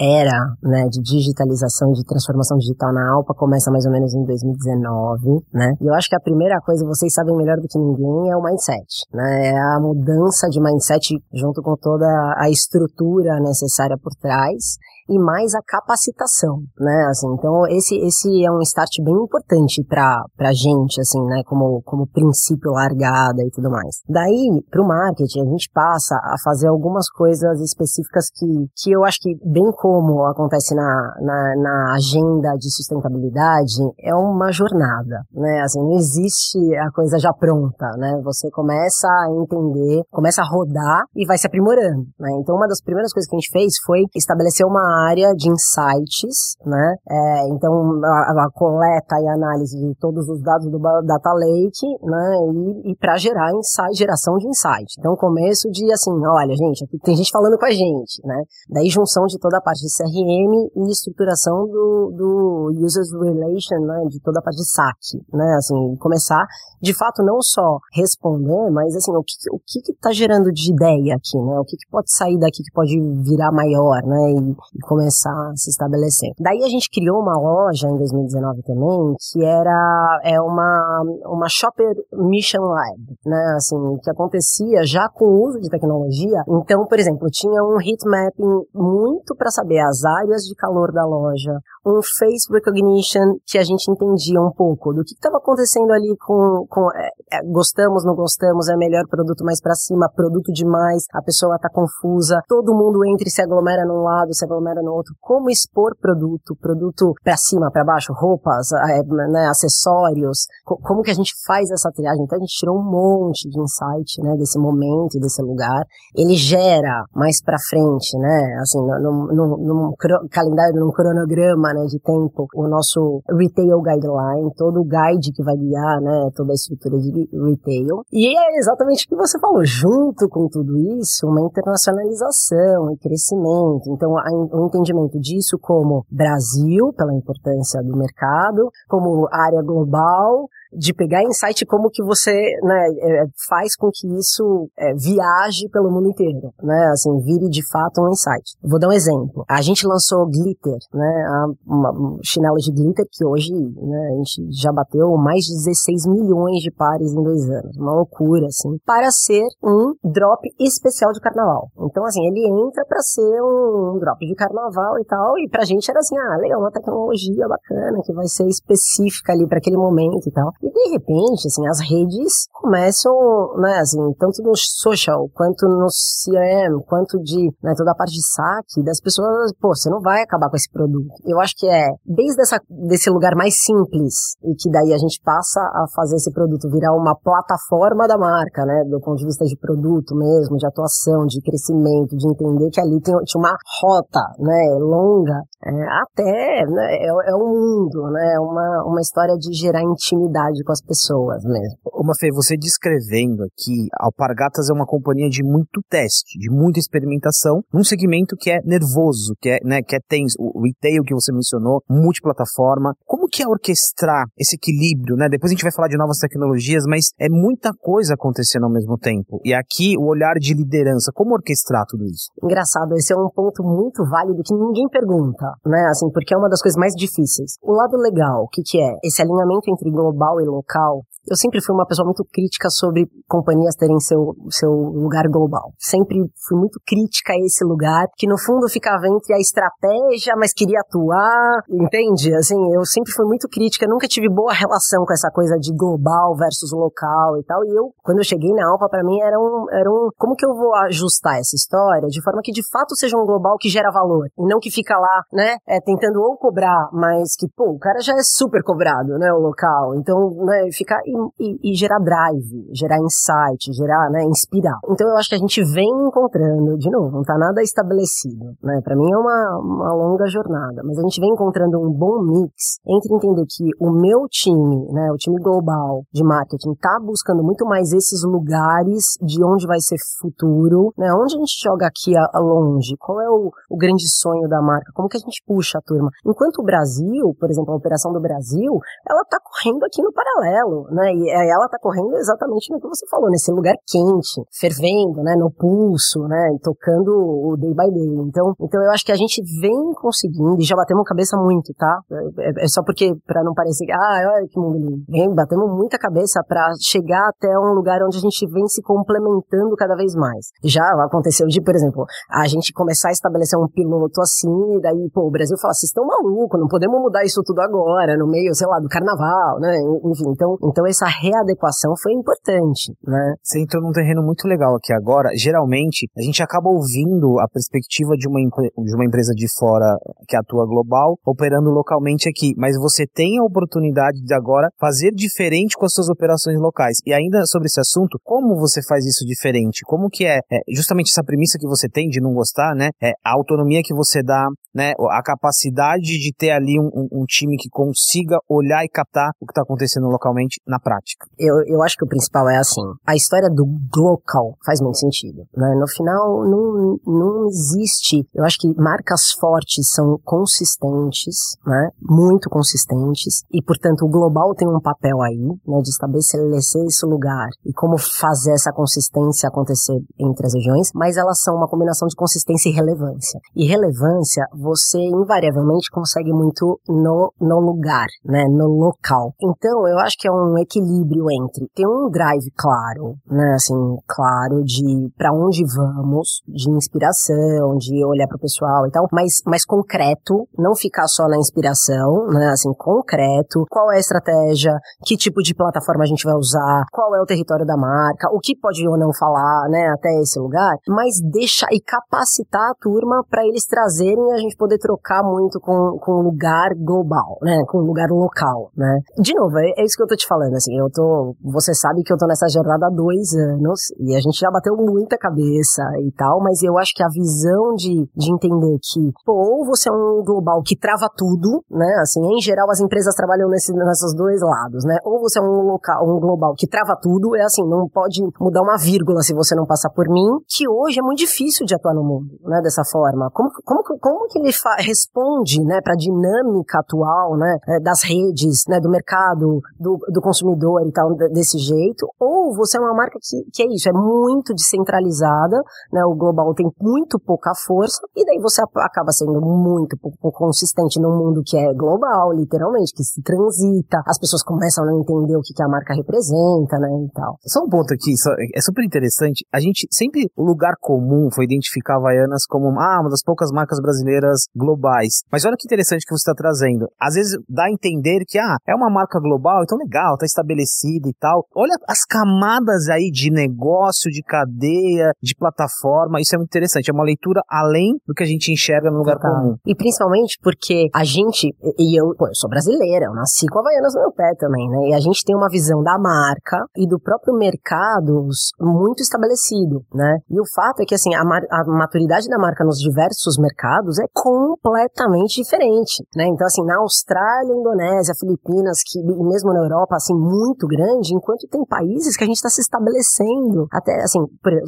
era, 0.00 0.54
né, 0.62 0.88
de 0.88 1.00
digitalização 1.02 1.90
e 1.90 1.94
de 1.94 2.04
transformação 2.04 2.58
digital 2.58 2.92
na 2.92 3.12
Alpa 3.12 3.34
começa 3.34 3.70
mais 3.70 3.84
ou 3.86 3.92
menos 3.92 4.14
em 4.14 4.24
2019, 4.24 5.44
né, 5.52 5.74
e 5.80 5.86
eu 5.86 5.94
acho 5.94 6.08
que 6.08 6.16
a 6.16 6.20
primeira 6.20 6.60
coisa, 6.60 6.86
vocês 6.86 7.12
sabem 7.12 7.36
melhor 7.36 7.56
do 7.56 7.68
que 7.68 7.78
ninguém, 7.78 8.30
é 8.30 8.36
o 8.36 8.42
mindset, 8.42 9.06
né, 9.12 9.48
é 9.48 9.58
a 9.58 9.80
mudança 9.80 10.48
de 10.48 10.60
mindset 10.60 11.18
junto 11.32 11.62
com 11.62 11.76
toda 11.76 12.06
a 12.36 12.48
estrutura 12.50 13.40
necessária 13.40 13.96
por 13.96 14.12
trás, 14.20 14.78
e 15.08 15.18
mais 15.18 15.54
a 15.54 15.62
capacitação, 15.66 16.62
né, 16.78 17.06
assim, 17.08 17.26
então 17.34 17.66
esse, 17.68 17.96
esse 17.96 18.44
é 18.44 18.50
um 18.50 18.60
start 18.60 18.90
bem 19.02 19.14
importante 19.14 19.84
pra, 19.88 20.22
pra 20.36 20.52
gente, 20.52 21.00
assim, 21.00 21.22
né, 21.26 21.42
como, 21.46 21.82
como 21.84 22.06
princípio 22.06 22.72
largada 22.72 23.42
e 23.42 23.50
tudo 23.50 23.70
mais. 23.70 24.02
Daí, 24.08 24.62
pro 24.70 24.86
marketing, 24.86 25.40
a 25.40 25.50
gente 25.50 25.70
passa 25.72 26.14
a 26.16 26.36
fazer 26.44 26.68
algumas 26.68 27.08
coisas 27.10 27.60
específicas 27.60 28.30
que, 28.34 28.46
que 28.76 28.92
eu 28.92 29.04
acho 29.04 29.18
que, 29.20 29.34
bem 29.44 29.70
como 29.72 30.24
acontece 30.26 30.74
na, 30.74 31.14
na, 31.20 31.54
na 31.56 31.94
agenda 31.94 32.54
de 32.58 32.70
sustentabilidade, 32.70 33.82
é 34.00 34.14
uma 34.14 34.52
jornada, 34.52 35.22
né, 35.32 35.60
assim, 35.62 35.80
não 35.80 35.96
existe 35.96 36.58
a 36.76 36.90
coisa 36.92 37.18
já 37.18 37.32
pronta, 37.32 37.86
né, 37.98 38.20
você 38.22 38.50
começa 38.50 39.08
a 39.08 39.28
entender, 39.42 40.02
começa 40.10 40.42
a 40.42 40.48
rodar 40.48 41.04
e 41.16 41.26
vai 41.26 41.38
se 41.38 41.46
aprimorando, 41.46 42.06
né, 42.18 42.30
então 42.40 42.54
uma 42.54 42.68
das 42.68 42.82
primeiras 42.82 43.12
coisas 43.12 43.28
que 43.28 43.36
a 43.36 43.38
gente 43.38 43.52
fez 43.52 43.74
foi 43.84 44.02
estabelecer 44.14 44.66
uma 44.66 44.91
área 45.08 45.34
de 45.34 45.48
insights, 45.48 46.56
né? 46.64 46.94
É, 47.08 47.48
então 47.48 47.72
a, 48.04 48.48
coleta 48.54 49.16
e 49.20 49.28
análise 49.28 49.78
de 49.78 49.94
todos 49.98 50.28
os 50.28 50.42
dados 50.42 50.70
do 50.70 50.78
data 50.78 51.32
lake, 51.32 51.86
né? 52.02 52.36
E, 52.84 52.92
e 52.92 52.96
para 52.96 53.16
gerar 53.16 53.52
insight, 53.52 53.94
geração 53.94 54.36
de 54.36 54.46
insight. 54.48 54.94
Então 54.98 55.16
começo 55.16 55.70
de 55.70 55.90
assim, 55.92 56.10
olha 56.10 56.54
gente, 56.54 56.84
aqui 56.84 56.98
tem 56.98 57.16
gente 57.16 57.30
falando 57.30 57.58
com 57.58 57.66
a 57.66 57.70
gente, 57.70 58.20
né? 58.24 58.42
Daí 58.70 58.88
junção 58.88 59.26
de 59.26 59.38
toda 59.38 59.58
a 59.58 59.60
parte 59.60 59.80
de 59.80 59.92
CRM 59.96 60.70
e 60.76 60.90
estruturação 60.90 61.66
do, 61.66 62.12
do 62.16 62.84
users 62.84 63.10
relation, 63.12 63.80
né? 63.86 64.04
De 64.08 64.20
toda 64.20 64.40
a 64.40 64.42
parte 64.42 64.56
de 64.56 64.68
saque, 64.70 65.18
né? 65.32 65.54
Assim 65.56 65.96
começar 65.96 66.46
de 66.80 66.92
fato 66.94 67.22
não 67.22 67.40
só 67.40 67.78
responder, 67.94 68.70
mas 68.70 68.94
assim 68.96 69.12
o 69.12 69.22
que 69.22 69.34
o 69.50 69.58
que 69.58 69.80
que 69.80 69.94
tá 70.00 70.12
gerando 70.12 70.50
de 70.52 70.72
ideia 70.72 71.14
aqui, 71.14 71.38
né? 71.38 71.58
O 71.58 71.64
que 71.64 71.76
que 71.76 71.88
pode 71.90 72.12
sair 72.12 72.38
daqui 72.38 72.62
que 72.62 72.72
pode 72.72 72.98
virar 73.22 73.52
maior, 73.52 74.02
né? 74.02 74.32
E 74.74 74.80
começar 74.82 75.30
a 75.30 75.56
se 75.56 75.70
estabelecer. 75.70 76.30
Daí 76.38 76.62
a 76.62 76.68
gente 76.68 76.88
criou 76.90 77.20
uma 77.20 77.38
loja 77.38 77.88
em 77.88 77.96
2019 77.96 78.62
também, 78.62 79.14
que 79.18 79.44
era 79.44 80.20
é 80.24 80.40
uma, 80.40 81.02
uma 81.26 81.48
Shopper 81.48 81.94
Mission 82.12 82.62
Lab, 82.62 83.00
né? 83.26 83.54
Assim, 83.56 83.76
que 84.02 84.10
acontecia 84.10 84.84
já 84.84 85.08
com 85.08 85.24
o 85.24 85.48
uso 85.48 85.60
de 85.60 85.68
tecnologia. 85.68 86.42
Então, 86.48 86.86
por 86.86 86.98
exemplo, 86.98 87.28
tinha 87.30 87.62
um 87.62 87.80
heat 87.80 88.02
mapping 88.06 88.66
muito 88.74 89.34
para 89.36 89.50
saber 89.50 89.80
as 89.80 90.04
áreas 90.04 90.42
de 90.42 90.54
calor 90.54 90.92
da 90.92 91.04
loja, 91.04 91.58
um 91.84 92.00
face 92.02 92.46
recognition 92.50 93.36
que 93.46 93.58
a 93.58 93.64
gente 93.64 93.90
entendia 93.90 94.40
um 94.40 94.52
pouco 94.52 94.92
do 94.92 95.02
que 95.02 95.14
estava 95.14 95.38
acontecendo 95.38 95.90
ali 95.92 96.14
com, 96.18 96.64
com 96.68 96.88
é, 96.94 97.10
é, 97.32 97.42
gostamos, 97.44 98.04
não 98.04 98.14
gostamos, 98.14 98.68
é 98.68 98.76
melhor 98.76 99.04
produto 99.08 99.44
mais 99.44 99.60
para 99.60 99.74
cima, 99.74 100.10
produto 100.14 100.52
demais, 100.52 101.04
a 101.12 101.22
pessoa 101.22 101.58
tá 101.58 101.68
confusa, 101.68 102.40
todo 102.48 102.74
mundo 102.74 103.04
entra 103.04 103.26
e 103.26 103.30
se 103.30 103.42
aglomera 103.42 103.84
num 103.84 104.02
lado, 104.02 104.32
se 104.34 104.44
aglomera 104.44 104.71
no 104.80 104.92
outro. 104.92 105.14
Como 105.20 105.50
expor 105.50 105.96
produto, 106.00 106.56
produto 106.60 107.12
para 107.22 107.36
cima, 107.36 107.70
para 107.70 107.84
baixo, 107.84 108.12
roupas, 108.12 108.72
é, 108.72 109.02
né, 109.02 109.46
acessórios, 109.48 110.46
co 110.64 110.78
como 110.82 111.02
que 111.02 111.10
a 111.10 111.14
gente 111.14 111.34
faz 111.46 111.70
essa 111.70 111.90
triagem? 111.90 112.24
Então 112.24 112.38
a 112.38 112.40
gente 112.40 112.56
tirou 112.56 112.78
um 112.78 112.84
monte 112.84 113.48
de 113.48 113.60
insight, 113.60 114.22
né, 114.22 114.36
desse 114.36 114.58
momento 114.58 115.18
desse 115.18 115.42
lugar. 115.42 115.84
Ele 116.16 116.34
gera 116.34 117.04
mais 117.14 117.42
para 117.42 117.58
frente, 117.58 118.16
né, 118.18 118.58
assim, 118.60 118.78
num, 118.78 119.26
num, 119.26 119.56
num 119.56 119.92
calendário, 120.30 120.80
num 120.80 120.92
cronograma, 120.92 121.72
né, 121.74 121.84
de 121.86 121.98
tempo, 122.00 122.46
o 122.54 122.68
nosso 122.68 123.22
retail 123.38 123.80
guideline, 123.80 124.52
todo 124.56 124.80
o 124.80 124.84
guide 124.84 125.32
que 125.32 125.42
vai 125.42 125.56
guiar, 125.56 126.00
né, 126.00 126.30
toda 126.34 126.52
a 126.52 126.54
estrutura 126.54 126.98
de 126.98 127.28
retail. 127.32 128.02
E 128.12 128.36
é 128.36 128.58
exatamente 128.58 129.06
o 129.06 129.08
que 129.08 129.16
você 129.16 129.38
falou, 129.38 129.64
junto 129.64 130.28
com 130.28 130.48
tudo 130.48 130.78
isso, 131.00 131.26
uma 131.26 131.40
internacionalização 131.42 132.92
e 132.92 132.98
crescimento. 132.98 133.88
Então, 133.88 134.16
a, 134.18 134.22
o 134.62 134.66
entendimento 134.66 135.18
disso 135.18 135.58
como 135.60 136.06
Brasil, 136.10 136.92
pela 136.96 137.14
importância 137.14 137.82
do 137.82 137.96
mercado, 137.96 138.70
como 138.88 139.28
área 139.32 139.62
global, 139.62 140.48
de 140.72 140.94
pegar 140.94 141.22
insight 141.22 141.64
como 141.66 141.90
que 141.90 142.02
você 142.02 142.32
né, 142.62 142.88
é, 143.00 143.24
faz 143.48 143.76
com 143.76 143.90
que 143.92 144.06
isso 144.18 144.68
é, 144.78 144.94
viaje 144.94 145.68
pelo 145.70 145.90
mundo 145.90 146.08
inteiro, 146.08 146.52
né? 146.62 146.90
Assim, 146.92 147.18
vire 147.20 147.48
de 147.48 147.62
fato 147.70 148.00
um 148.00 148.10
insight. 148.10 148.56
Vou 148.62 148.78
dar 148.78 148.88
um 148.88 148.92
exemplo. 148.92 149.44
A 149.48 149.60
gente 149.60 149.86
lançou 149.86 150.26
glitter, 150.26 150.78
né? 150.92 151.24
Uma, 151.66 151.90
uma 151.90 152.18
chinelo 152.24 152.56
de 152.56 152.72
glitter 152.72 153.06
que 153.10 153.24
hoje, 153.24 153.52
né? 153.52 154.08
A 154.12 154.16
gente 154.16 154.48
já 154.50 154.72
bateu 154.72 155.08
mais 155.16 155.44
de 155.44 155.54
16 155.54 156.06
milhões 156.06 156.62
de 156.62 156.70
pares 156.70 157.12
em 157.12 157.22
dois 157.22 157.48
anos. 157.50 157.76
Uma 157.76 157.94
loucura, 157.94 158.46
assim. 158.46 158.78
Para 158.84 159.10
ser 159.10 159.42
um 159.62 159.94
drop 160.04 160.42
especial 160.58 161.12
de 161.12 161.20
carnaval. 161.20 161.70
Então, 161.78 162.04
assim, 162.04 162.24
ele 162.26 162.46
entra 162.66 162.84
para 162.86 163.00
ser 163.00 163.42
um, 163.42 163.94
um 163.94 163.98
drop 163.98 164.18
de 164.18 164.34
carnaval 164.34 164.98
e 164.98 165.04
tal. 165.04 165.38
E 165.38 165.48
pra 165.48 165.64
gente 165.64 165.90
era 165.90 166.00
assim, 166.00 166.16
ah, 166.16 166.36
legal, 166.36 166.60
uma 166.60 166.70
tecnologia 166.70 167.46
bacana 167.48 168.00
que 168.04 168.12
vai 168.12 168.26
ser 168.26 168.46
específica 168.46 169.32
ali 169.32 169.46
para 169.46 169.58
aquele 169.58 169.76
momento 169.76 170.28
e 170.28 170.32
tal. 170.32 170.52
E 170.62 170.70
de 170.70 170.90
repente, 170.92 171.48
assim, 171.48 171.66
as 171.66 171.80
redes 171.80 172.46
começam, 172.52 173.12
né, 173.58 173.80
assim, 173.80 173.98
tanto 174.16 174.42
no 174.42 174.52
social 174.54 175.28
quanto 175.34 175.66
no 175.66 175.88
CRM, 175.90 176.80
quanto 176.86 177.18
de, 177.18 177.50
né, 177.62 177.74
toda 177.76 177.90
a 177.90 177.94
parte 177.96 178.12
de 178.12 178.22
saque 178.22 178.82
das 178.84 179.00
pessoas, 179.00 179.52
pô, 179.60 179.74
você 179.74 179.90
não 179.90 180.00
vai 180.00 180.22
acabar 180.22 180.48
com 180.48 180.56
esse 180.56 180.70
produto. 180.70 181.10
Eu 181.26 181.40
acho 181.40 181.54
que 181.56 181.66
é 181.66 181.88
desde 182.06 182.40
essa, 182.40 182.60
desse 182.70 183.10
lugar 183.10 183.34
mais 183.34 183.60
simples 183.60 184.36
e 184.44 184.54
que 184.54 184.70
daí 184.70 184.92
a 184.94 184.98
gente 184.98 185.20
passa 185.24 185.60
a 185.60 185.86
fazer 185.96 186.14
esse 186.14 186.32
produto 186.32 186.70
virar 186.70 186.94
uma 186.94 187.16
plataforma 187.16 188.06
da 188.06 188.16
marca, 188.16 188.64
né, 188.64 188.84
do 188.88 189.00
ponto 189.00 189.18
de 189.18 189.26
vista 189.26 189.44
de 189.44 189.56
produto 189.56 190.14
mesmo, 190.14 190.56
de 190.56 190.66
atuação, 190.66 191.26
de 191.26 191.42
crescimento, 191.42 192.16
de 192.16 192.28
entender 192.28 192.70
que 192.70 192.80
ali 192.80 193.00
tem, 193.00 193.14
tinha 193.24 193.40
uma 193.40 193.56
rota, 193.82 194.20
né, 194.38 194.78
longa, 194.78 195.42
é, 195.64 195.70
até, 196.02 196.66
né, 196.66 196.96
é, 197.02 197.08
é 197.08 197.34
um 197.34 197.48
mundo, 197.50 198.02
né, 198.12 198.38
uma, 198.38 198.84
uma 198.86 199.00
história 199.00 199.36
de 199.36 199.52
gerar 199.52 199.82
intimidade 199.82 200.51
com 200.64 200.72
as 200.72 200.82
pessoas 200.82 201.42
mesmo. 201.44 201.78
Uma 201.94 202.14
Fê, 202.18 202.30
você 202.30 202.56
descrevendo 202.56 203.44
aqui, 203.44 203.88
Alpargatas 203.98 204.68
é 204.68 204.72
uma 204.72 204.86
companhia 204.86 205.28
de 205.28 205.42
muito 205.42 205.80
teste, 205.88 206.38
de 206.38 206.50
muita 206.50 206.78
experimentação, 206.78 207.62
num 207.72 207.84
segmento 207.84 208.36
que 208.36 208.50
é 208.50 208.60
nervoso, 208.64 209.34
que 209.40 209.48
é, 209.48 209.58
né, 209.64 209.80
que 209.82 209.96
é 209.96 210.00
tenso, 210.08 210.36
o 210.38 210.62
retail 210.62 211.02
que 211.04 211.14
você 211.14 211.32
mencionou, 211.32 211.82
multiplataforma. 211.88 212.94
Que 213.32 213.42
é 213.42 213.48
orquestrar 213.48 214.26
esse 214.38 214.56
equilíbrio, 214.56 215.16
né? 215.16 215.26
Depois 215.28 215.50
a 215.50 215.54
gente 215.54 215.62
vai 215.62 215.72
falar 215.72 215.88
de 215.88 215.96
novas 215.96 216.18
tecnologias, 216.18 216.84
mas 216.86 217.12
é 217.18 217.28
muita 217.30 217.72
coisa 217.72 218.14
acontecendo 218.14 218.64
ao 218.64 218.70
mesmo 218.70 218.98
tempo. 218.98 219.40
E 219.42 219.54
aqui 219.54 219.96
o 219.96 220.04
olhar 220.04 220.34
de 220.34 220.52
liderança, 220.52 221.10
como 221.14 221.32
orquestrar 221.32 221.84
tudo 221.88 222.04
isso? 222.04 222.28
Engraçado, 222.42 222.92
esse 222.94 223.12
é 223.12 223.16
um 223.16 223.30
ponto 223.34 223.62
muito 223.62 224.04
válido 224.04 224.42
que 224.44 224.54
ninguém 224.54 224.86
pergunta, 224.88 225.46
né? 225.64 225.86
Assim, 225.88 226.10
porque 226.12 226.34
é 226.34 226.36
uma 226.36 226.50
das 226.50 226.60
coisas 226.60 226.78
mais 226.78 226.92
difíceis. 226.94 227.56
O 227.62 227.72
lado 227.72 227.96
legal, 227.96 228.44
o 228.44 228.48
que 228.48 228.62
que 228.62 228.78
é? 228.78 228.98
Esse 229.02 229.22
alinhamento 229.22 229.70
entre 229.70 229.90
global 229.90 230.40
e 230.40 230.44
local, 230.44 231.04
eu 231.28 231.36
sempre 231.36 231.60
fui 231.60 231.74
uma 231.74 231.86
pessoa 231.86 232.04
muito 232.04 232.24
crítica 232.32 232.68
sobre 232.70 233.06
companhias 233.28 233.76
terem 233.76 233.98
seu, 234.00 234.34
seu 234.50 234.70
lugar 234.70 235.24
global. 235.28 235.72
Sempre 235.78 236.18
fui 236.46 236.58
muito 236.58 236.80
crítica 236.86 237.32
a 237.32 237.38
esse 237.38 237.64
lugar, 237.64 238.06
que 238.16 238.26
no 238.26 238.38
fundo 238.38 238.68
ficava 238.68 239.06
entre 239.06 239.34
a 239.34 239.38
estratégia, 239.38 240.34
mas 240.36 240.52
queria 240.52 240.80
atuar, 240.80 241.62
entende? 241.70 242.34
Assim, 242.34 242.56
eu 242.74 242.84
sempre 242.84 243.12
fui 243.12 243.26
muito 243.26 243.48
crítica, 243.48 243.86
nunca 243.86 244.08
tive 244.08 244.28
boa 244.28 244.52
relação 244.52 245.04
com 245.04 245.12
essa 245.12 245.30
coisa 245.30 245.56
de 245.58 245.72
global 245.74 246.34
versus 246.36 246.72
local 246.72 247.38
e 247.38 247.44
tal. 247.44 247.64
E 247.64 247.70
eu, 247.76 247.92
quando 248.02 248.18
eu 248.18 248.24
cheguei 248.24 248.50
na 248.52 248.68
Alpa, 248.68 248.88
para 248.88 249.04
mim 249.04 249.20
era 249.20 249.38
um, 249.38 249.66
era 249.70 249.90
um, 249.90 250.08
como 250.18 250.34
que 250.34 250.46
eu 250.46 250.54
vou 250.54 250.74
ajustar 250.86 251.38
essa 251.38 251.54
história 251.54 252.08
de 252.08 252.22
forma 252.22 252.40
que 252.42 252.52
de 252.52 252.62
fato 252.70 252.96
seja 252.96 253.16
um 253.16 253.24
global 253.24 253.56
que 253.58 253.68
gera 253.68 253.90
valor 253.90 254.26
e 254.38 254.46
não 254.46 254.58
que 254.58 254.70
fica 254.70 254.96
lá, 254.98 255.22
né, 255.32 255.56
é, 255.66 255.80
tentando 255.80 256.20
ou 256.20 256.36
cobrar, 256.36 256.88
mas 256.92 257.34
que, 257.38 257.46
pô, 257.56 257.70
o 257.70 257.78
cara 257.78 258.00
já 258.00 258.12
é 258.12 258.22
super 258.22 258.62
cobrado, 258.62 259.18
né, 259.18 259.32
o 259.32 259.38
local. 259.38 259.94
Então, 259.96 260.30
né, 260.44 260.68
ficar 260.72 261.00
e, 261.38 261.72
e, 261.72 261.74
gerar 261.74 261.98
drive, 261.98 262.68
gerar 262.72 262.98
insight, 262.98 263.72
gerar, 263.72 264.10
né, 264.10 264.24
inspirar. 264.24 264.78
Então 264.88 265.08
eu 265.08 265.16
acho 265.16 265.28
que 265.28 265.34
a 265.34 265.38
gente 265.38 265.62
vem 265.64 265.88
encontrando, 266.06 266.76
de 266.78 266.90
novo, 266.90 267.16
não 267.16 267.22
tá 267.22 267.36
nada 267.38 267.62
estabelecido, 267.62 268.54
né? 268.62 268.80
Para 268.82 268.96
mim 268.96 269.10
é 269.10 269.16
uma, 269.16 269.58
uma 269.58 269.94
longa 269.94 270.26
jornada, 270.26 270.82
mas 270.84 270.98
a 270.98 271.02
gente 271.02 271.20
vem 271.20 271.30
encontrando 271.30 271.80
um 271.80 271.92
bom 271.92 272.22
mix 272.22 272.78
entre 272.86 273.14
entender 273.14 273.44
que 273.48 273.64
o 273.80 273.90
meu 273.90 274.26
time, 274.28 274.86
né, 274.92 275.10
o 275.12 275.16
time 275.16 275.40
global 275.40 276.02
de 276.12 276.22
marketing 276.22 276.74
tá 276.80 276.98
buscando 277.02 277.42
muito 277.42 277.64
mais 277.64 277.92
esses 277.92 278.22
lugares 278.24 279.16
de 279.20 279.42
onde 279.44 279.66
vai 279.66 279.80
ser 279.80 279.96
futuro, 280.20 280.92
né? 280.96 281.12
Onde 281.14 281.36
a 281.36 281.38
gente 281.38 281.56
joga 281.62 281.86
aqui 281.86 282.16
a, 282.16 282.24
a 282.32 282.40
longe? 282.40 282.96
Qual 282.98 283.20
é 283.20 283.28
o, 283.28 283.50
o 283.70 283.76
grande 283.76 284.08
sonho 284.08 284.48
da 284.48 284.60
marca? 284.60 284.92
Como 284.94 285.08
que 285.08 285.16
a 285.16 285.20
gente 285.20 285.42
puxa 285.46 285.78
a 285.78 285.82
turma? 285.82 286.10
Enquanto 286.24 286.58
o 286.58 286.64
Brasil, 286.64 287.34
por 287.38 287.50
exemplo, 287.50 287.72
a 287.72 287.76
operação 287.76 288.12
do 288.12 288.20
Brasil, 288.20 288.72
ela 289.08 289.24
tá 289.24 289.38
correndo 289.42 289.84
aqui 289.84 290.02
no 290.02 290.12
paralelo, 290.12 290.86
né? 290.90 291.01
E 291.10 291.30
ela 291.30 291.68
tá 291.68 291.78
correndo 291.80 292.14
exatamente 292.16 292.72
no 292.72 292.80
que 292.80 292.88
você 292.88 293.06
falou, 293.08 293.30
nesse 293.30 293.50
lugar 293.50 293.74
quente, 293.86 294.42
fervendo, 294.58 295.22
né, 295.22 295.34
no 295.36 295.50
pulso, 295.50 296.22
né, 296.28 296.56
tocando 296.62 297.10
o 297.10 297.56
day 297.56 297.74
by 297.74 297.90
day. 297.90 298.14
Então, 298.28 298.54
então 298.60 298.82
eu 298.82 298.90
acho 298.90 299.04
que 299.04 299.12
a 299.12 299.16
gente 299.16 299.42
vem 299.60 299.92
conseguindo, 299.94 300.60
e 300.60 300.64
já 300.64 300.76
batemos 300.76 301.04
cabeça 301.04 301.36
muito, 301.36 301.72
tá? 301.74 302.00
É, 302.38 302.64
é 302.64 302.68
só 302.68 302.82
porque, 302.82 303.12
para 303.26 303.42
não 303.42 303.54
parecer, 303.54 303.86
ah, 303.90 304.32
olha 304.36 304.46
que 304.48 304.58
mundo 304.58 304.78
lindo. 304.78 305.04
Vem, 305.08 305.34
batemos 305.34 305.68
muita 305.70 305.98
cabeça 305.98 306.42
para 306.46 306.70
chegar 306.80 307.28
até 307.28 307.48
um 307.58 307.74
lugar 307.74 308.02
onde 308.02 308.18
a 308.18 308.20
gente 308.20 308.46
vem 308.50 308.66
se 308.66 308.82
complementando 308.82 309.74
cada 309.76 309.94
vez 309.96 310.14
mais. 310.14 310.50
Já 310.64 310.84
aconteceu 311.04 311.46
de, 311.46 311.60
por 311.60 311.74
exemplo, 311.74 312.04
a 312.30 312.46
gente 312.46 312.72
começar 312.72 313.08
a 313.08 313.12
estabelecer 313.12 313.58
um 313.58 313.68
piloto 313.68 314.20
assim, 314.20 314.76
e 314.76 314.80
daí, 314.80 315.10
pô, 315.12 315.26
o 315.26 315.30
Brasil 315.30 315.56
fala, 315.60 315.74
vocês 315.74 315.90
estão 315.90 316.06
malucos, 316.06 316.60
não 316.60 316.68
podemos 316.68 317.00
mudar 317.00 317.24
isso 317.24 317.42
tudo 317.44 317.60
agora, 317.60 318.16
no 318.16 318.26
meio, 318.26 318.54
sei 318.54 318.66
lá, 318.66 318.78
do 318.78 318.88
carnaval, 318.88 319.58
né? 319.60 319.76
Enfim, 320.04 320.30
então, 320.30 320.56
então 320.62 320.86
essa 320.92 321.06
readequação 321.06 321.94
foi 322.00 322.12
importante, 322.12 322.92
né? 323.04 323.34
Você 323.42 323.60
entrou 323.60 323.82
num 323.82 323.92
terreno 323.92 324.22
muito 324.22 324.46
legal 324.46 324.76
aqui 324.76 324.92
agora. 324.92 325.30
Geralmente, 325.34 326.08
a 326.16 326.22
gente 326.22 326.42
acaba 326.42 326.68
ouvindo 326.68 327.40
a 327.40 327.48
perspectiva 327.48 328.14
de 328.16 328.28
uma, 328.28 328.38
de 328.40 328.94
uma 328.94 329.04
empresa 329.04 329.32
de 329.34 329.46
fora 329.58 329.96
que 330.28 330.36
atua 330.36 330.66
global, 330.66 331.18
operando 331.26 331.70
localmente 331.70 332.28
aqui, 332.28 332.54
mas 332.56 332.76
você 332.76 333.06
tem 333.06 333.38
a 333.38 333.44
oportunidade 333.44 334.22
de 334.22 334.34
agora 334.34 334.68
fazer 334.78 335.10
diferente 335.12 335.76
com 335.76 335.86
as 335.86 335.92
suas 335.92 336.08
operações 336.08 336.58
locais. 336.60 336.98
E 337.06 337.12
ainda 337.12 337.44
sobre 337.46 337.66
esse 337.66 337.80
assunto, 337.80 338.18
como 338.22 338.56
você 338.56 338.80
faz 338.86 339.04
isso 339.04 339.24
diferente? 339.26 339.82
Como 339.84 340.08
que 340.08 340.24
é, 340.24 340.38
é 340.50 340.60
justamente 340.74 341.10
essa 341.10 341.24
premissa 341.24 341.58
que 341.58 341.66
você 341.66 341.88
tem 341.88 342.08
de 342.08 342.20
não 342.20 342.32
gostar, 342.32 342.74
né? 342.74 342.90
É 343.00 343.12
a 343.24 343.32
autonomia 343.34 343.82
que 343.82 343.94
você 343.94 344.22
dá, 344.22 344.46
né? 344.74 344.92
A 345.10 345.22
capacidade 345.22 346.18
de 346.18 346.32
ter 346.36 346.50
ali 346.50 346.78
um, 346.78 346.90
um, 346.94 347.22
um 347.22 347.24
time 347.24 347.56
que 347.56 347.68
consiga 347.70 348.38
olhar 348.48 348.84
e 348.84 348.88
captar 348.88 349.30
o 349.40 349.46
que 349.46 349.52
está 349.52 349.62
acontecendo 349.62 350.06
localmente 350.08 350.60
na 350.66 350.78
prática. 350.82 351.26
Eu, 351.38 351.54
eu 351.66 351.82
acho 351.82 351.96
que 351.96 352.04
o 352.04 352.08
principal 352.08 352.48
é 352.48 352.58
assim, 352.58 352.82
a 353.06 353.14
história 353.14 353.48
do 353.48 353.64
local 353.96 354.56
faz 354.64 354.80
muito 354.80 354.98
sentido, 354.98 355.42
né? 355.56 355.74
No 355.78 355.88
final, 355.88 356.44
não, 356.44 356.98
não 357.06 357.46
existe, 357.46 358.26
eu 358.34 358.44
acho 358.44 358.58
que 358.58 358.74
marcas 358.76 359.32
fortes 359.38 359.90
são 359.90 360.18
consistentes, 360.24 361.56
né? 361.66 361.90
Muito 362.00 362.50
consistentes, 362.50 363.44
e 363.52 363.62
portanto 363.62 364.04
o 364.04 364.10
global 364.10 364.54
tem 364.54 364.68
um 364.68 364.80
papel 364.80 365.22
aí, 365.22 365.38
né? 365.38 365.80
De 365.82 365.88
estabelecer 365.88 366.84
esse 366.84 367.06
lugar 367.06 367.48
e 367.64 367.72
como 367.72 367.96
fazer 367.98 368.52
essa 368.52 368.72
consistência 368.72 369.48
acontecer 369.48 369.98
entre 370.18 370.46
as 370.46 370.54
regiões, 370.54 370.90
mas 370.94 371.16
elas 371.16 371.40
são 371.40 371.54
uma 371.54 371.68
combinação 371.68 372.08
de 372.08 372.16
consistência 372.16 372.68
e 372.68 372.72
relevância. 372.72 373.40
E 373.54 373.66
relevância, 373.66 374.46
você 374.54 374.98
invariavelmente 374.98 375.90
consegue 375.90 376.32
muito 376.32 376.80
no, 376.88 377.32
no 377.40 377.60
lugar, 377.60 378.06
né? 378.24 378.44
No 378.48 378.66
local. 378.66 379.34
Então, 379.40 379.86
eu 379.86 379.98
acho 379.98 380.16
que 380.18 380.26
é 380.26 380.32
um 380.32 380.56
equilíbrio 380.72 381.26
entre 381.30 381.66
ter 381.74 381.86
um 381.86 382.08
drive 382.08 382.50
claro, 382.56 383.14
né, 383.28 383.52
assim, 383.54 383.74
claro 384.06 384.62
de 384.64 385.10
para 385.16 385.32
onde 385.32 385.64
vamos, 385.76 386.42
de 386.48 386.70
inspiração, 386.70 387.76
de 387.78 388.04
olhar 388.04 388.26
para 388.26 388.36
o 388.36 388.40
pessoal 388.40 388.86
e 388.86 388.90
tal, 388.90 389.06
mas 389.12 389.42
mais 389.46 389.64
concreto, 389.64 390.48
não 390.56 390.74
ficar 390.74 391.06
só 391.06 391.28
na 391.28 391.36
inspiração, 391.36 392.26
né, 392.28 392.48
assim, 392.48 392.72
concreto, 392.76 393.64
qual 393.70 393.92
é 393.92 393.96
a 393.96 394.00
estratégia, 394.00 394.72
que 395.04 395.16
tipo 395.16 395.42
de 395.42 395.54
plataforma 395.54 396.04
a 396.04 396.06
gente 396.06 396.24
vai 396.24 396.34
usar, 396.34 396.84
qual 396.90 397.14
é 397.14 397.20
o 397.20 397.26
território 397.26 397.66
da 397.66 397.76
marca, 397.76 398.28
o 398.32 398.40
que 398.40 398.56
pode 398.56 398.86
ou 398.86 398.98
não 398.98 399.12
falar, 399.12 399.68
né, 399.68 399.88
até 399.88 400.08
esse 400.20 400.38
lugar, 400.38 400.74
mas 400.88 401.20
deixar 401.32 401.68
e 401.72 401.80
capacitar 401.80 402.70
a 402.70 402.74
turma 402.80 403.22
para 403.28 403.44
eles 403.46 403.66
trazerem 403.66 404.32
a 404.32 404.38
gente 404.38 404.56
poder 404.56 404.78
trocar 404.78 405.22
muito 405.22 405.60
com, 405.60 405.98
com 406.00 406.20
um 406.20 406.22
lugar 406.22 406.70
global, 406.76 407.38
né, 407.42 407.62
com 407.68 407.78
um 407.78 407.86
lugar 407.86 408.08
local, 408.10 408.70
né. 408.76 409.00
De 409.18 409.34
novo, 409.34 409.58
é, 409.58 409.72
é 409.78 409.84
isso 409.84 409.96
que 409.96 410.02
eu 410.02 410.06
tô 410.06 410.16
te 410.16 410.26
falando, 410.26 410.54
assim, 410.62 410.78
eu 410.78 410.88
tô, 410.90 411.34
você 411.42 411.74
sabe 411.74 412.02
que 412.02 412.12
eu 412.12 412.16
tô 412.16 412.26
nessa 412.26 412.46
jornada 412.48 412.86
há 412.86 412.90
dois 412.90 413.34
anos 413.34 413.90
e 413.98 414.14
a 414.14 414.20
gente 414.20 414.38
já 414.38 414.50
bateu 414.50 414.76
muita 414.76 415.18
cabeça 415.18 415.82
e 416.06 416.12
tal, 416.12 416.40
mas 416.40 416.62
eu 416.62 416.78
acho 416.78 416.94
que 416.94 417.02
a 417.02 417.08
visão 417.08 417.74
de, 417.74 418.06
de 418.14 418.32
entender 418.32 418.78
que, 418.80 419.00
pô, 419.26 419.32
ou 419.32 419.66
você 419.66 419.88
é 419.88 419.92
um 419.92 420.22
global 420.24 420.62
que 420.62 420.78
trava 420.78 421.08
tudo, 421.16 421.62
né? 421.70 421.90
Assim, 422.00 422.20
em 422.22 422.40
geral 422.40 422.70
as 422.70 422.80
empresas 422.80 423.14
trabalham 423.14 423.48
nesse, 423.48 423.72
nesses 423.72 424.14
dois 424.14 424.40
lados, 424.40 424.84
né? 424.84 424.96
Ou 425.04 425.20
você 425.20 425.38
é 425.38 425.42
um 425.42 425.62
local, 425.66 426.04
um 426.06 426.20
global 426.20 426.54
que 426.56 426.68
trava 426.68 426.96
tudo, 427.00 427.34
é 427.36 427.42
assim, 427.42 427.66
não 427.68 427.88
pode 427.88 428.22
mudar 428.40 428.62
uma 428.62 428.76
vírgula 428.78 429.22
se 429.22 429.34
você 429.34 429.54
não 429.54 429.66
passar 429.66 429.90
por 429.90 430.08
mim, 430.08 430.38
que 430.48 430.68
hoje 430.68 431.00
é 431.00 431.02
muito 431.02 431.18
difícil 431.18 431.66
de 431.66 431.74
atuar 431.74 431.94
no 431.94 432.04
mundo, 432.04 432.38
né? 432.44 432.60
Dessa 432.62 432.82
forma. 432.84 433.30
Como, 433.32 433.50
como, 433.64 433.82
como 433.82 434.28
que 434.28 434.38
ele 434.38 434.52
responde, 434.78 435.62
né, 435.64 435.80
pra 435.82 435.94
dinâmica 435.94 436.78
atual, 436.78 437.36
né? 437.36 437.56
Das 437.82 438.02
redes, 438.02 438.64
né? 438.68 438.78
Do 438.80 438.90
mercado, 438.90 439.60
do, 439.78 439.98
do 440.08 440.20
consumidor 440.20 440.51
consumidor 440.52 440.86
e 440.86 440.92
tal 440.92 441.14
desse 441.32 441.58
jeito, 441.58 442.06
ou 442.18 442.54
você 442.54 442.78
é 442.78 442.80
uma 442.80 442.94
marca 442.94 443.18
que, 443.20 443.50
que 443.52 443.62
é 443.62 443.66
isso, 443.66 443.88
é 443.88 443.92
muito 443.92 444.54
descentralizada, 444.54 445.56
né? 445.92 446.04
O 446.04 446.14
global 446.14 446.54
tem 446.54 446.70
muito 446.80 447.18
pouca 447.18 447.52
força, 447.66 448.00
e 448.16 448.24
daí 448.24 448.38
você 448.40 448.62
acaba 448.62 449.12
sendo 449.12 449.40
muito 449.40 449.96
pouco 449.98 450.30
consistente 450.32 451.00
num 451.00 451.16
mundo 451.16 451.42
que 451.44 451.56
é 451.56 451.72
global, 451.74 452.32
literalmente, 452.32 452.92
que 452.94 453.02
se 453.02 453.22
transita, 453.22 454.02
as 454.06 454.18
pessoas 454.18 454.42
começam 454.42 454.84
a 454.84 454.86
não 454.88 455.00
entender 455.00 455.36
o 455.36 455.40
que, 455.40 455.54
que 455.54 455.62
a 455.62 455.68
marca 455.68 455.94
representa, 455.94 456.78
né? 456.78 456.88
E 457.06 457.10
tal. 457.12 457.36
Só 457.46 457.60
um 457.64 457.68
ponto 457.68 457.92
aqui, 457.94 458.12
é 458.54 458.60
super 458.60 458.84
interessante. 458.84 459.44
A 459.52 459.60
gente 459.60 459.86
sempre, 459.90 460.30
o 460.36 460.44
lugar 460.44 460.74
comum 460.80 461.28
foi 461.32 461.44
identificar 461.44 461.94
a 461.94 461.96
Havaianas 461.96 462.46
como 462.46 462.68
ah, 462.78 463.00
uma 463.00 463.10
das 463.10 463.22
poucas 463.22 463.50
marcas 463.50 463.80
brasileiras 463.80 464.46
globais. 464.54 465.22
Mas 465.30 465.44
olha 465.44 465.56
que 465.58 465.66
interessante 465.66 466.04
que 466.04 466.14
você 466.14 466.30
está 466.30 466.34
trazendo. 466.34 466.88
Às 467.00 467.14
vezes 467.14 467.38
dá 467.48 467.64
a 467.64 467.70
entender 467.70 468.24
que, 468.26 468.38
ah, 468.38 468.56
é 468.66 468.74
uma 468.74 468.90
marca 468.90 469.18
global, 469.20 469.62
então 469.62 469.78
legal, 469.78 470.16
tá 470.16 470.26
estabelecida 470.32 471.08
e 471.08 471.14
tal. 471.14 471.46
Olha 471.54 471.74
as 471.88 472.04
camadas 472.04 472.88
aí 472.88 473.10
de 473.10 473.30
negócio, 473.30 474.10
de 474.10 474.22
cadeia, 474.22 475.12
de 475.22 475.34
plataforma, 475.36 476.20
isso 476.20 476.34
é 476.34 476.38
muito 476.38 476.50
interessante. 476.50 476.90
É 476.90 476.94
uma 476.94 477.04
leitura 477.04 477.42
além 477.48 477.96
do 478.06 478.14
que 478.14 478.22
a 478.22 478.26
gente 478.26 478.52
enxerga 478.52 478.90
no 478.90 478.98
lugar 478.98 479.18
comum. 479.18 479.56
E 479.66 479.74
principalmente 479.74 480.38
porque 480.42 480.88
a 480.94 481.04
gente, 481.04 481.48
e 481.78 482.00
eu, 482.00 482.14
pô, 482.16 482.26
eu 482.26 482.34
sou 482.34 482.48
brasileira, 482.48 483.06
eu 483.06 483.14
nasci 483.14 483.46
com 483.46 483.58
Havaianas 483.60 483.94
no 483.94 484.00
meu 484.00 484.12
pé 484.12 484.34
também, 484.38 484.68
né? 484.68 484.90
E 484.90 484.94
a 484.94 485.00
gente 485.00 485.24
tem 485.24 485.36
uma 485.36 485.48
visão 485.48 485.82
da 485.82 485.98
marca 485.98 486.64
e 486.76 486.86
do 486.86 486.98
próprio 486.98 487.34
mercado 487.34 488.26
muito 488.60 489.02
estabelecido, 489.02 489.84
né? 489.94 490.18
E 490.30 490.40
o 490.40 490.44
fato 490.54 490.80
é 490.82 490.84
que, 490.84 490.94
assim, 490.94 491.14
a, 491.14 491.20
a 491.22 491.64
maturidade 491.66 492.28
da 492.28 492.38
marca 492.38 492.64
nos 492.64 492.78
diversos 492.78 493.38
mercados 493.38 493.98
é 493.98 494.06
completamente 494.12 495.42
diferente, 495.42 496.04
né? 496.16 496.26
Então, 496.26 496.46
assim, 496.46 496.64
na 496.64 496.78
Austrália, 496.78 497.52
Indonésia, 497.52 498.14
Filipinas, 498.18 498.78
que, 498.84 499.02
mesmo 499.02 499.52
na 499.52 499.60
Europa, 499.60 499.96
assim, 499.96 500.14
muito 500.22 500.66
grande, 500.66 501.14
enquanto 501.14 501.48
tem 501.50 501.64
países 501.66 502.16
que 502.16 502.22
a 502.22 502.26
gente 502.26 502.36
está 502.36 502.48
se 502.48 502.60
estabelecendo. 502.60 503.66
Até, 503.72 503.92
assim, 504.02 504.20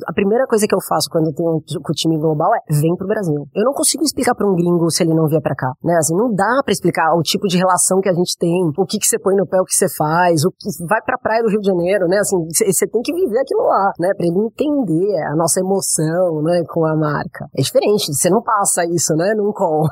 a 0.07 0.13
primeira 0.13 0.47
coisa 0.47 0.67
que 0.67 0.75
eu 0.75 0.83
faço 0.83 1.09
quando 1.11 1.29
eu 1.29 1.35
tenho 1.35 1.51
um, 1.51 1.61
o 1.63 1.93
time 1.95 2.19
global 2.19 2.51
é 2.55 2.75
vem 2.75 2.97
pro 2.97 3.07
Brasil. 3.07 3.47
Eu 3.55 3.65
não 3.65 3.73
consigo 3.73 4.03
explicar 4.03 4.35
para 4.35 4.49
um 4.49 4.55
gringo 4.55 4.91
se 4.91 5.03
ele 5.03 5.15
não 5.15 5.27
vier 5.27 5.41
para 5.41 5.55
cá, 5.55 5.71
né? 5.83 5.95
Assim, 5.97 6.15
não 6.17 6.33
dá 6.35 6.61
para 6.65 6.73
explicar 6.73 7.15
o 7.15 7.23
tipo 7.23 7.47
de 7.47 7.57
relação 7.57 8.01
que 8.01 8.09
a 8.09 8.15
gente 8.15 8.37
tem, 8.39 8.73
o 8.77 8.85
que 8.85 8.99
que 8.99 9.07
você 9.07 9.19
põe 9.19 9.37
no 9.37 9.47
pé, 9.47 9.61
o 9.61 9.65
que 9.65 9.75
você 9.75 9.89
faz, 9.89 10.45
o 10.45 10.51
que 10.51 10.69
vai 10.89 11.01
pra 11.03 11.19
praia 11.19 11.43
do 11.43 11.51
Rio 11.51 11.61
de 11.61 11.69
Janeiro, 11.69 12.07
né? 12.07 12.19
Assim, 12.19 12.37
você 12.51 12.87
tem 12.87 13.03
que 13.03 13.15
viver 13.15 13.39
aquilo 13.39 13.63
lá, 13.63 13.93
né? 14.01 14.11
Pra 14.17 14.27
ele 14.27 14.39
entender 14.39 15.23
a 15.31 15.37
nossa 15.37 15.61
emoção, 15.61 16.43
né, 16.43 16.63
com 16.69 16.85
a 16.85 16.97
marca. 16.97 17.47
É 17.57 17.63
diferente, 17.63 18.13
você 18.13 18.31
não 18.31 18.43
passa 18.43 18.85
isso, 18.85 19.15
né, 19.15 19.35
num 19.37 19.53
call. 19.53 19.85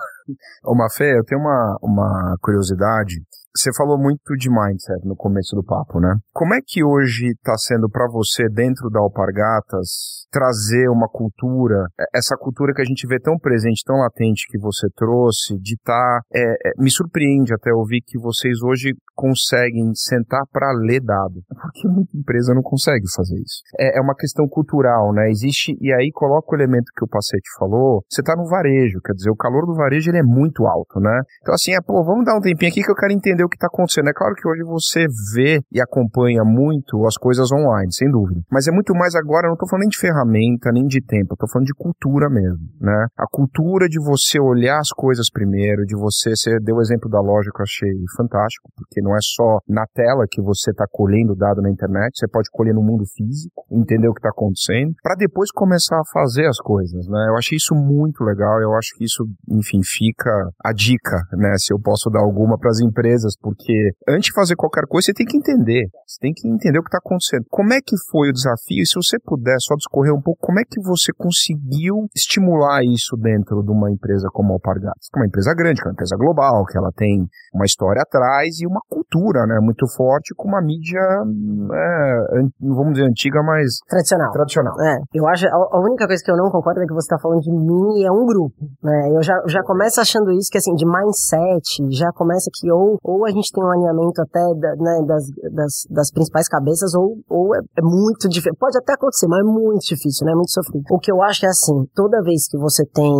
Ô 0.65 0.75
Mafê, 0.75 1.19
eu 1.19 1.25
tenho 1.25 1.41
uma, 1.41 1.77
uma 1.83 2.37
curiosidade 2.41 3.15
você 3.55 3.71
falou 3.77 3.99
muito 3.99 4.35
de 4.37 4.49
mindset 4.49 5.07
no 5.07 5.15
começo 5.15 5.55
do 5.55 5.63
papo, 5.63 6.01
né? 6.01 6.15
Como 6.33 6.55
é 6.55 6.61
que 6.65 6.83
hoje 6.83 7.29
está 7.29 7.57
sendo 7.57 7.89
para 7.89 8.09
você, 8.11 8.49
dentro 8.49 8.89
da 8.89 9.01
Alpargatas, 9.01 10.27
trazer 10.31 10.89
uma 10.89 11.09
cultura, 11.09 11.87
é, 12.01 12.05
essa 12.15 12.37
cultura 12.37 12.73
que 12.73 12.81
a 12.81 12.85
gente 12.85 13.07
vê 13.07 13.21
tão 13.21 13.37
presente, 13.39 13.85
tão 13.85 13.97
latente 13.97 14.47
que 14.49 14.59
você 14.59 14.89
trouxe, 14.97 15.59
de 15.59 15.75
estar. 15.75 15.93
Tá, 15.93 16.21
é, 16.35 16.41
é, 16.41 16.71
me 16.79 16.91
surpreende 16.91 17.53
até 17.53 17.73
ouvir 17.73 18.01
que 18.07 18.19
vocês 18.19 18.63
hoje 18.63 18.95
conseguem 19.15 19.93
sentar 19.95 20.43
para 20.51 20.73
ler 20.73 21.01
dado. 21.01 21.43
Porque 21.49 21.87
muita 21.87 22.17
empresa 22.17 22.55
não 22.55 22.63
consegue 22.63 23.05
fazer 23.15 23.37
isso. 23.37 23.61
É, 23.79 23.99
é, 23.99 24.01
uma 24.01 24.15
questão 24.15 24.49
cultural, 24.49 25.13
né? 25.13 25.31
Existe, 25.31 25.77
e 25.81 25.93
aí 25.93 26.11
coloca 26.13 26.49
o 26.51 26.57
elemento 26.57 26.91
que 26.97 27.05
o 27.05 27.09
Pacete 27.09 27.49
falou, 27.59 28.03
você 28.09 28.23
está 28.23 28.35
no 28.35 28.49
varejo, 28.49 29.01
quer 29.05 29.13
dizer, 29.13 29.31
o 29.31 29.37
calor 29.37 29.67
do 29.67 29.75
varejo 29.75 30.11
ele 30.11 30.19
é 30.19 30.23
muito 30.23 30.67
alto, 30.67 30.99
né? 30.99 31.21
Então 31.43 31.55
assim, 31.55 31.75
é, 31.75 31.81
pô, 31.81 32.03
vamos 32.03 32.25
dar 32.25 32.37
um 32.37 32.41
tempinho 32.41 32.71
aqui 32.71 32.83
que 32.83 32.91
eu 32.91 32.97
quero 32.97 33.13
entender 33.13 33.42
o 33.45 33.49
que 33.49 33.57
está 33.57 33.67
acontecendo. 33.67 34.09
É 34.09 34.13
claro 34.13 34.35
que 34.35 34.47
hoje 34.47 34.63
você 34.63 35.07
vê 35.35 35.61
e 35.71 35.81
acompanha 35.81 36.45
muito 36.45 37.07
as 37.07 37.17
coisas 37.17 37.51
online, 37.53 37.93
sem 37.93 38.11
dúvida. 38.11 38.41
Mas 38.51 38.67
é 38.67 38.73
muito 38.73 38.95
mais 38.95 39.15
agora, 39.15 39.47
não 39.47 39.55
estou 39.55 39.69
falando 39.69 39.83
nem 39.83 39.89
de 39.89 39.99
ferramenta, 39.99 40.71
nem 40.73 40.87
de 40.87 41.01
tempo, 41.01 41.35
estou 41.35 41.49
falando 41.49 41.67
de 41.67 41.75
cultura 41.75 42.29
mesmo, 42.29 42.65
né? 42.81 43.07
A 43.17 43.27
cultura 43.31 43.89
de 43.89 43.99
você 43.99 44.41
olhar 44.41 44.79
as 44.79 44.91
coisas 44.91 45.31
primeiro, 45.31 45.85
de 45.85 45.97
você, 45.97 46.31
você 46.31 46.59
deu 46.61 46.77
o 46.77 46.81
exemplo 46.81 47.11
da 47.11 47.21
loja 47.21 47.51
que 47.55 47.61
eu 47.61 47.65
achei 47.65 47.93
fantástico, 48.17 48.71
porque 48.77 49.01
não 49.01 49.15
é 49.15 49.21
só 49.21 49.59
na 49.69 49.87
tela 49.95 50.27
que 50.31 50.43
você 50.43 50.71
está 50.71 50.87
colhendo 50.91 51.35
dado 51.35 51.63
na 51.63 51.71
internet, 51.71 52.13
você 52.15 52.29
pode 52.29 52.49
colher 52.51 52.75
no 52.75 52.83
mundo 52.83 53.05
físico, 53.17 53.65
entender 53.71 54.09
o 54.09 54.15
que 54.15 54.21
está 54.21 54.31
acontecendo, 54.31 54.95
para 55.03 55.15
depois 55.15 55.51
começar 55.51 55.99
a 55.99 56.11
fazer 56.13 56.47
as 56.47 56.59
coisas, 56.59 57.07
né? 57.09 57.27
Eu 57.29 57.37
achei 57.37 57.57
isso 57.57 57.75
muito 57.75 58.23
legal, 58.25 58.61
eu 58.61 58.75
acho 58.75 58.95
que 58.97 59.05
isso, 59.05 59.25
enfim, 59.51 59.81
fica 59.83 60.31
a 60.65 60.73
dica, 60.73 61.17
né? 61.33 61.55
Se 61.59 61.73
eu 61.73 61.81
posso 61.81 62.11
dar 62.11 62.21
alguma 62.21 62.59
para 62.59 62.71
as 62.71 62.81
empresas, 62.81 63.32
porque 63.41 63.93
antes 64.09 64.27
de 64.27 64.33
fazer 64.33 64.57
qualquer 64.57 64.87
coisa, 64.87 65.07
você 65.07 65.15
tem 65.15 65.27
que 65.27 65.37
entender. 65.37 65.89
Você 66.07 66.19
tem 66.21 66.33
que 66.33 66.49
entender 66.49 66.79
o 66.79 66.83
que 66.83 66.89
está 66.89 66.99
acontecendo. 66.99 67.45
Como 67.51 67.73
é 67.73 67.81
que 67.81 67.97
foi 68.11 68.31
o 68.31 68.33
desafio? 68.33 68.83
E 68.83 68.87
se 68.87 68.95
você 68.95 69.19
puder 69.19 69.57
só 69.61 69.75
discorrer 69.75 70.15
um 70.15 70.21
pouco, 70.21 70.41
como 70.41 70.61
é 70.61 70.65
que 70.65 70.81
você 70.81 71.13
conseguiu 71.13 72.07
estimular 72.15 72.85
isso 72.85 73.17
dentro 73.17 73.63
de 73.63 73.71
uma 73.71 73.91
empresa 73.91 74.29
como 74.33 74.53
a 74.53 74.55
Alpargatas? 74.55 75.09
É 75.15 75.19
uma 75.19 75.27
empresa 75.27 75.55
grande, 75.55 75.81
que 75.81 75.87
é 75.87 75.91
uma 75.91 75.95
empresa 75.95 76.17
global, 76.17 76.65
que 76.67 76.77
ela 76.77 76.91
tem 76.97 77.27
uma 77.55 77.65
história 77.65 78.03
atrás 78.03 78.61
e 78.61 78.67
uma 78.67 78.81
cultura, 78.89 79.47
né? 79.47 79.59
Muito 79.61 79.87
forte, 79.89 80.35
com 80.37 80.49
uma 80.49 80.61
mídia, 80.61 81.01
é, 81.01 82.43
não 82.61 82.75
vamos 82.75 82.95
dizer 82.95 83.09
antiga, 83.09 83.43
mas... 83.43 83.79
Tradicional. 83.89 84.33
Tradicional. 84.33 84.75
É, 84.81 84.99
eu 85.15 85.27
acho, 85.29 85.47
a, 85.47 85.81
única 85.81 86.07
coisa 86.07 86.23
que 86.23 86.31
eu 86.31 86.37
não 86.37 86.51
concordo 86.51 86.81
é 86.83 86.87
que 86.87 86.95
você 86.95 87.07
está 87.07 87.19
falando 87.19 87.41
de 87.41 87.51
mim 87.51 88.01
e 88.01 88.07
é 88.07 88.11
um 88.11 88.27
grupo, 88.27 88.57
né? 88.83 89.11
Eu 89.15 89.23
já, 89.23 89.35
já 89.47 89.63
começo 89.63 90.01
achando 90.01 90.33
isso, 90.33 90.51
que 90.51 90.59
assim, 90.59 90.75
de 90.75 90.85
mindset, 90.85 91.89
já 91.91 92.11
começa 92.13 92.51
que 92.53 92.71
ou, 92.71 92.99
ou 93.03 93.22
a 93.27 93.31
gente 93.31 93.51
tem 93.53 93.63
um 93.63 93.71
alinhamento 93.71 94.21
até 94.23 94.41
da, 94.55 94.77
né, 94.77 95.03
das, 95.07 95.25
das, 95.53 95.73
das, 95.91 96.11
principais 96.11 96.49
cabeças, 96.49 96.95
ou, 96.95 97.19
ou 97.29 97.55
é, 97.55 97.61
é 97.79 97.83
muito 97.83 98.29
difícil. 98.29 98.55
Pode 98.59 98.77
até 98.79 98.95
acontecer, 98.95 99.27
mas 99.29 99.41
é 99.41 99.45
muito 99.45 99.83
difícil, 99.83 100.27
né? 100.27 100.35
Muito 100.35 100.53
sofrido. 100.53 100.85
O 100.91 100.99
que 100.99 101.11
eu 101.11 101.23
acho 101.23 101.47
é 101.47 101.49
assim, 101.49 101.85
toda 101.95 102.23
vez 102.23 102.49
que 102.49 102.59
você 102.59 102.85
tem. 102.87 103.13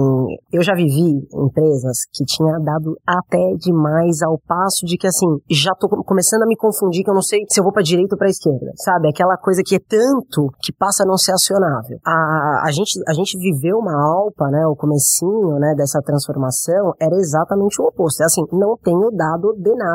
Eu 0.53 0.63
já 0.63 0.75
vivi 0.75 1.27
empresas 1.33 2.07
que 2.13 2.25
tinha 2.25 2.59
dado 2.59 2.97
até 3.07 3.55
demais 3.59 4.23
ao 4.23 4.39
passo 4.39 4.87
de 4.87 4.97
que 4.97 5.07
assim, 5.07 5.27
já 5.51 5.73
tô 5.75 5.89
começando 6.05 6.43
a 6.43 6.47
me 6.47 6.57
confundir, 6.57 7.05
que 7.05 7.11
eu 7.11 7.15
não 7.15 7.23
sei 7.23 7.41
se 7.49 7.61
eu 7.61 7.65
vou 7.65 7.73
pra 7.73 7.83
direita 7.83 8.15
ou 8.15 8.19
pra 8.19 8.29
esquerda, 8.29 8.73
sabe? 8.77 9.09
Aquela 9.09 9.37
coisa 9.37 9.63
que 9.65 9.77
é 9.77 9.81
tanto 9.81 10.49
que 10.61 10.73
passa 10.73 11.05
a 11.05 11.07
não 11.07 11.17
ser 11.17 11.33
acionável. 11.33 11.99
A, 12.05 12.67
a, 12.67 12.71
gente, 12.73 13.01
a 13.09 13.13
gente 13.13 13.39
viveu 13.39 13.79
uma 13.79 13.95
alpa, 13.95 14.49
né? 14.51 14.67
O 14.67 14.77
comecinho, 14.77 15.59
né? 15.59 15.75
Dessa 15.77 16.01
transformação 16.01 16.93
era 17.01 17.17
exatamente 17.17 17.81
o 17.81 17.87
oposto. 17.87 18.23
É 18.23 18.27
assim, 18.27 18.43
não 18.53 18.77
tenho 18.77 19.11
dado 19.11 19.55
de 19.59 19.75
nada. 19.75 19.92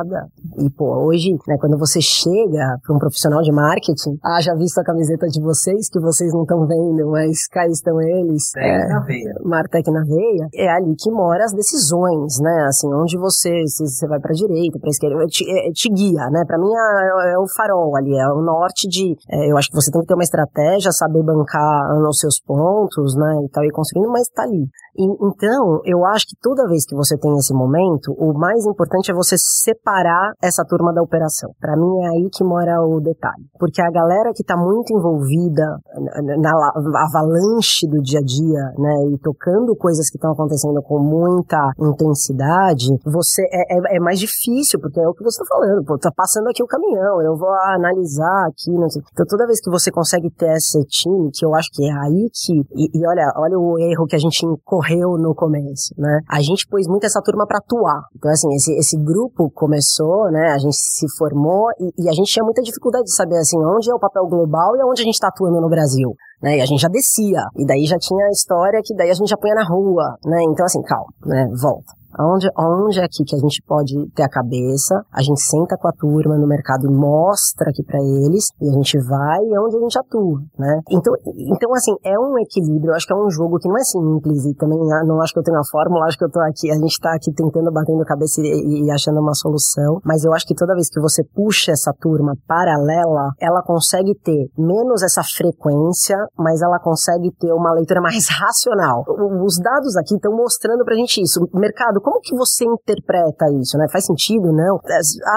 E, 0.58 0.70
pô, 0.70 1.06
hoje, 1.06 1.32
né, 1.48 1.58
quando 1.60 1.78
você 1.78 2.02
chega 2.02 2.78
para 2.84 2.96
um 2.96 3.00
profissional 3.00 3.42
de 3.42 3.52
marketing, 3.52 4.18
ah, 4.24 4.42
já 4.42 4.54
visto 4.56 4.78
a 4.80 4.84
camiseta 4.84 5.28
de 5.28 5.42
vocês, 5.42 5.90
que 5.90 6.00
vocês 6.00 6.34
não 6.34 6.44
estão 6.44 6.66
vendo, 6.66 7.10
mas 7.12 7.48
cá 7.48 7.68
estão 7.68 8.02
eles. 8.02 8.52
é, 8.58 8.88
na 8.88 9.00
veia. 9.02 9.34
Martec 9.44 9.90
na 9.92 10.04
veia. 10.04 10.48
É 10.56 10.70
ali 10.70 10.96
que 10.98 11.12
mora 11.12 11.46
as 11.46 11.54
decisões, 11.54 12.40
né? 12.42 12.66
Assim, 12.68 12.88
onde 12.94 13.18
você, 13.18 13.66
se 13.68 13.86
você 13.86 14.08
vai 14.08 14.20
pra 14.20 14.34
direita, 14.34 14.80
pra 14.80 14.90
esquerda, 14.90 15.26
te, 15.28 15.44
é, 15.50 15.72
te 15.72 15.90
guia, 15.90 16.30
né? 16.30 16.44
Pra 16.46 16.58
mim 16.58 16.72
é, 16.72 17.34
é, 17.34 17.40
o 17.40 17.48
farol 17.56 17.96
ali, 17.96 18.18
é 18.18 18.28
o 18.30 18.42
norte 18.42 18.88
de. 18.88 19.16
É, 19.30 19.52
eu 19.52 19.58
acho 19.58 19.70
que 19.70 19.76
você 19.76 19.92
tem 19.92 20.02
que 20.02 20.08
ter 20.08 20.14
uma 20.14 20.24
estratégia, 20.24 20.92
saber 20.92 21.24
bancar 21.24 22.00
nos 22.00 22.20
seus 22.20 22.40
pontos, 22.40 23.16
né? 23.16 23.42
E 23.46 23.50
tal, 23.50 23.64
e 23.64 23.72
construindo, 23.72 24.12
mas 24.12 24.28
tá 24.30 24.44
ali. 24.44 24.68
Então, 24.98 25.82
eu 25.86 26.04
acho 26.06 26.26
que 26.28 26.36
toda 26.42 26.68
vez 26.68 26.86
que 26.86 26.96
você 26.96 27.18
tem 27.18 27.32
esse 27.38 27.54
momento, 27.54 28.12
o 28.18 28.34
mais 28.34 28.66
importante 28.66 29.12
é 29.12 29.14
você 29.14 29.36
separar 29.38 30.34
essa 30.42 30.66
turma 30.66 30.92
da 30.94 31.04
operação. 31.04 31.52
Para 31.60 31.76
mim 31.78 32.04
é 32.04 32.08
aí 32.10 32.30
que 32.34 32.44
mora 32.44 32.82
o 32.82 33.00
detalhe. 33.00 33.46
Porque 33.60 33.82
a 33.82 33.92
galera 33.92 34.32
que 34.34 34.42
está 34.42 34.58
muito 34.58 34.92
envolvida 34.94 35.80
na, 36.24 36.38
na 36.38 37.04
avalanche 37.06 37.88
do 37.88 38.02
dia 38.02 38.20
a 38.20 38.24
dia, 38.24 38.74
né, 38.78 39.14
e 39.14 39.18
tocando 39.20 39.76
coisas 39.76 40.10
que 40.10 40.18
estão 40.18 40.32
acontecendo 40.32 40.82
com 40.82 40.98
muita 40.98 41.72
intensidade, 41.80 42.88
você 43.06 43.44
é, 43.52 43.78
é, 43.78 43.98
é, 43.98 44.00
mais 44.00 44.20
difícil, 44.20 44.80
porque 44.80 45.00
é 45.00 45.08
o 45.08 45.14
que 45.14 45.24
você 45.24 45.42
está 45.42 45.56
falando. 45.56 45.86
Pô, 45.86 45.98
tá 45.98 46.12
passando 46.16 46.48
aqui 46.48 46.64
o 46.64 46.68
caminhão, 46.68 47.22
eu 47.22 47.38
vou 47.38 47.54
analisar 47.76 48.48
aqui, 48.48 48.72
não 48.72 48.90
sei. 48.90 49.04
Então 49.14 49.26
toda 49.28 49.46
vez 49.46 49.62
que 49.62 49.70
você 49.70 49.92
consegue 49.92 50.32
ter 50.32 50.52
esse 50.56 50.84
time, 50.86 51.30
que 51.32 51.46
eu 51.46 51.54
acho 51.54 51.70
que 51.72 51.86
é 51.86 51.94
aí 51.94 52.30
que. 52.34 52.54
E, 52.76 52.98
e 52.98 53.08
olha, 53.08 53.32
olha 53.38 53.60
o 53.60 53.78
erro 53.78 54.08
que 54.08 54.16
a 54.16 54.20
gente 54.20 54.46
incorre 54.46 54.87
morreu 54.88 55.18
no 55.18 55.36
começo, 55.36 55.94
né? 55.98 56.20
A 56.30 56.42
gente 56.42 56.68
pôs 56.68 56.88
muito 56.88 57.06
essa 57.06 57.22
turma 57.22 57.46
para 57.46 57.58
atuar. 57.58 58.04
Então, 58.16 58.32
assim, 58.32 58.54
esse, 58.54 58.74
esse 58.78 58.98
grupo 58.98 59.50
começou, 59.52 60.32
né? 60.32 60.52
A 60.54 60.58
gente 60.58 60.76
se 60.76 61.06
formou 61.18 61.70
e, 61.80 62.06
e, 62.06 62.10
a 62.10 62.14
gente 62.14 62.32
tinha 62.32 62.44
muita 62.44 62.62
dificuldade 62.62 63.06
de 63.06 63.16
saber, 63.16 63.38
assim, 63.38 63.58
onde 63.58 63.90
é 63.92 63.94
o 63.94 64.00
papel 64.00 64.26
global 64.28 64.76
e 64.76 64.84
onde 64.84 65.02
a 65.02 65.06
gente 65.06 65.16
está 65.16 65.28
atuando 65.28 65.60
no 65.62 65.70
Brasil. 65.70 66.16
Né, 66.40 66.58
e 66.58 66.62
a 66.62 66.66
gente 66.66 66.80
já 66.80 66.88
descia, 66.88 67.42
e 67.56 67.66
daí 67.66 67.84
já 67.86 67.98
tinha 67.98 68.28
a 68.28 68.30
história 68.30 68.80
que 68.86 68.94
daí 68.96 69.10
a 69.10 69.14
gente 69.16 69.28
já 69.28 69.38
punha 69.38 69.56
na 69.56 69.68
rua, 69.68 70.16
né? 70.24 70.38
Então, 70.44 70.68
assim, 70.68 70.82
calma, 70.84 71.08
né? 71.26 71.50
Volta. 71.60 71.94
Onde, 72.20 72.50
onde 72.58 73.00
é 73.00 73.06
aqui 73.06 73.24
que 73.24 73.36
a 73.36 73.40
gente 73.40 73.62
pode 73.66 73.94
ter 74.16 74.24
a 74.24 74.30
cabeça, 74.30 75.04
a 75.12 75.22
gente 75.22 75.42
senta 75.42 75.78
com 75.78 75.88
a 75.88 75.92
turma 75.92 76.38
no 76.38 76.48
mercado 76.48 76.88
e 76.88 76.92
mostra 76.92 77.70
aqui 77.70 77.84
para 77.84 78.00
eles, 78.00 78.50
e 78.62 78.70
a 78.70 78.74
gente 78.74 78.98
vai 79.00 79.40
onde 79.60 79.78
a 79.78 79.80
gente 79.80 80.00
atua, 80.00 80.42
né? 80.58 80.82
Então, 80.90 81.14
então, 81.26 81.74
assim, 81.74 81.94
é 82.04 82.18
um 82.20 82.38
equilíbrio, 82.40 82.92
eu 82.92 82.96
acho 82.96 83.08
que 83.08 83.14
é 83.14 83.16
um 83.16 83.30
jogo 83.30 83.60
que 83.60 83.68
não 83.68 83.78
é 83.78 83.84
simples, 83.84 84.46
e 84.46 84.54
também 84.56 84.80
ah, 84.94 85.04
não 85.06 85.22
acho 85.22 85.34
que 85.34 85.40
eu 85.40 85.44
tenho 85.44 85.60
a 85.60 85.66
fórmula, 85.70 86.06
acho 86.06 86.18
que 86.18 86.26
eu 86.26 86.32
tô 86.32 86.40
aqui, 86.40 86.72
a 86.72 86.76
gente 86.76 87.00
tá 87.00 87.14
aqui 87.14 87.32
tentando, 87.34 87.72
batendo 87.72 88.04
cabeça 88.06 88.42
e, 88.42 88.86
e 88.86 88.92
achando 88.92 89.20
uma 89.20 89.34
solução, 89.34 90.00
mas 90.04 90.24
eu 90.24 90.34
acho 90.34 90.46
que 90.46 90.56
toda 90.56 90.74
vez 90.74 90.90
que 90.90 91.00
você 91.00 91.24
puxa 91.24 91.72
essa 91.72 91.94
turma 92.00 92.34
paralela, 92.48 93.32
ela 93.40 93.62
consegue 93.62 94.16
ter 94.16 94.50
menos 94.58 95.04
essa 95.04 95.22
frequência, 95.24 96.18
mas 96.38 96.62
ela 96.62 96.80
consegue 96.80 97.32
ter 97.40 97.52
uma 97.52 97.74
leitura 97.74 98.02
mais 98.02 98.28
racional. 98.32 99.04
Os 99.46 99.58
dados 99.60 99.96
aqui 99.98 100.16
estão 100.16 100.36
mostrando 100.36 100.84
pra 100.84 100.96
gente 100.96 101.22
isso. 101.22 101.48
Mercado, 101.54 102.02
como 102.08 102.22
que 102.22 102.34
você 102.38 102.64
interpreta 102.64 103.52
isso, 103.60 103.78
né? 103.78 103.86
Faz 103.92 104.06
sentido, 104.06 104.54
não? 104.54 104.80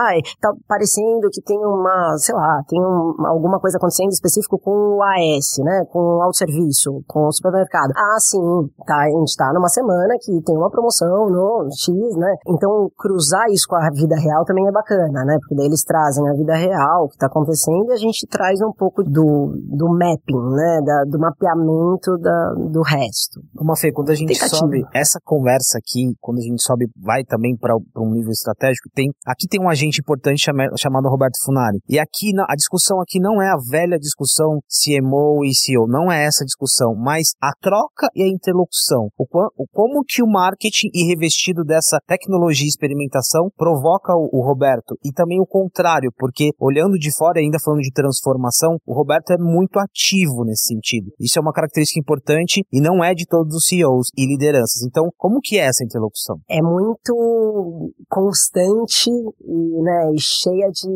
Ai, 0.07 0.21
tá 0.41 0.55
parecendo 0.69 1.29
que 1.33 1.43
tem 1.43 1.59
uma, 1.59 2.15
sei 2.17 2.33
lá, 2.33 2.63
tem 2.69 2.81
um, 2.81 3.27
alguma 3.27 3.59
coisa 3.59 3.77
acontecendo 3.77 4.11
específico 4.11 4.57
com 4.57 4.71
o 4.71 5.03
AS, 5.03 5.59
né? 5.65 5.83
Com 5.91 5.99
o 5.99 6.23
autosserviço, 6.23 7.03
com 7.09 7.27
o 7.27 7.33
supermercado. 7.33 7.91
Ah, 7.97 8.21
sim, 8.21 8.39
tá, 8.87 9.03
a 9.03 9.11
gente 9.11 9.35
tá 9.35 9.53
numa 9.53 9.69
semana 9.69 10.15
que 10.21 10.31
tem 10.47 10.57
uma 10.57 10.71
promoção 10.71 11.27
no 11.27 11.67
X, 11.75 11.91
né? 12.17 12.37
Então, 12.47 12.89
cruzar 12.97 13.51
isso 13.51 13.67
com 13.67 13.75
a 13.75 13.91
vida 13.91 14.15
real 14.15 14.45
também 14.45 14.69
é 14.69 14.71
bacana, 14.71 15.25
né? 15.25 15.39
Porque 15.41 15.57
daí 15.57 15.67
eles 15.67 15.83
trazem 15.83 16.29
a 16.29 16.35
vida 16.35 16.55
real, 16.55 17.07
o 17.07 17.09
que 17.09 17.19
tá 17.19 17.27
acontecendo, 17.27 17.91
e 17.91 17.95
a 17.95 17.97
gente 17.97 18.29
traz 18.29 18.61
um 18.61 18.71
pouco 18.71 19.03
do, 19.03 19.59
do 19.75 19.89
mapping, 19.89 20.55
né? 20.55 20.81
Da, 20.87 21.05
do 21.05 21.19
mapeamento 21.19 22.17
da, 22.19 22.55
do 22.71 22.83
resto. 22.83 23.43
Uma 23.59 23.75
Fê, 23.75 23.91
quando 23.91 24.11
a 24.11 24.15
gente 24.15 24.37
sobe 24.49 24.85
essa 24.95 25.19
conversa 25.25 25.79
aqui, 25.79 26.15
quando 26.21 26.39
a 26.39 26.43
gente 26.43 26.60
sobe, 26.63 26.87
vai 26.97 27.25
também 27.25 27.57
para 27.57 27.75
um 27.97 28.13
nível 28.13 28.31
estratégico, 28.31 28.89
tem 28.95 29.11
aqui 29.27 29.47
tem 29.49 29.61
um 29.61 29.69
agente 29.69 30.01
importante 30.01 30.45
chamado 30.77 31.09
Roberto 31.09 31.39
Funari. 31.45 31.79
E 31.89 31.99
aqui 31.99 32.31
a 32.49 32.55
discussão 32.55 33.01
aqui 33.01 33.21
não 33.21 33.41
é 33.41 33.49
a 33.49 33.57
velha 33.71 33.99
discussão 33.99 34.61
CMO 34.69 35.45
e 35.45 35.55
CEO, 35.55 35.87
não 35.87 36.11
é 36.11 36.25
essa 36.25 36.45
discussão, 36.45 36.95
mas 36.95 37.33
a 37.41 37.53
troca 37.61 38.09
e 38.15 38.23
a 38.23 38.29
interlocução. 38.29 39.09
O, 39.19 39.25
o 39.57 39.67
como 39.73 40.05
que 40.07 40.23
o 40.23 40.27
marketing 40.27 40.89
e 40.93 41.07
revestido 41.09 41.65
dessa 41.65 41.99
tecnologia 42.07 42.67
e 42.67 42.69
experimentação 42.69 43.51
provoca 43.57 44.13
o, 44.15 44.29
o 44.33 44.47
Roberto 44.47 44.97
e 45.05 45.13
também 45.13 45.41
o 45.41 45.47
contrário, 45.47 46.13
porque 46.19 46.51
olhando 46.59 46.99
de 46.99 47.15
fora 47.17 47.41
ainda 47.41 47.59
falando 47.63 47.83
de 47.83 47.93
transformação, 47.93 48.79
o 48.87 48.95
Roberto 48.95 49.31
é 49.31 49.39
muito 49.39 49.79
ativo 49.79 50.45
nesse 50.45 50.67
sentido. 50.67 51.11
Isso 51.21 51.39
é 51.39 51.43
uma 51.43 51.53
característica 51.53 52.01
importante 52.01 52.63
e 52.73 52.81
não 52.81 53.03
é 53.05 53.15
de 53.15 53.27
todos 53.27 53.55
os 53.55 53.65
CEOs 53.67 54.09
e 54.17 54.27
lideranças. 54.27 54.83
Então, 54.83 55.11
como 55.17 55.41
que 55.41 55.59
é 55.59 55.67
essa 55.67 55.85
interlocução? 55.85 56.40
É 56.49 56.63
muito 56.63 57.93
constante 58.09 59.11
e, 59.11 59.83
né, 59.83 60.13
e 60.15 60.21
cheia 60.21 60.69
de. 60.71 60.89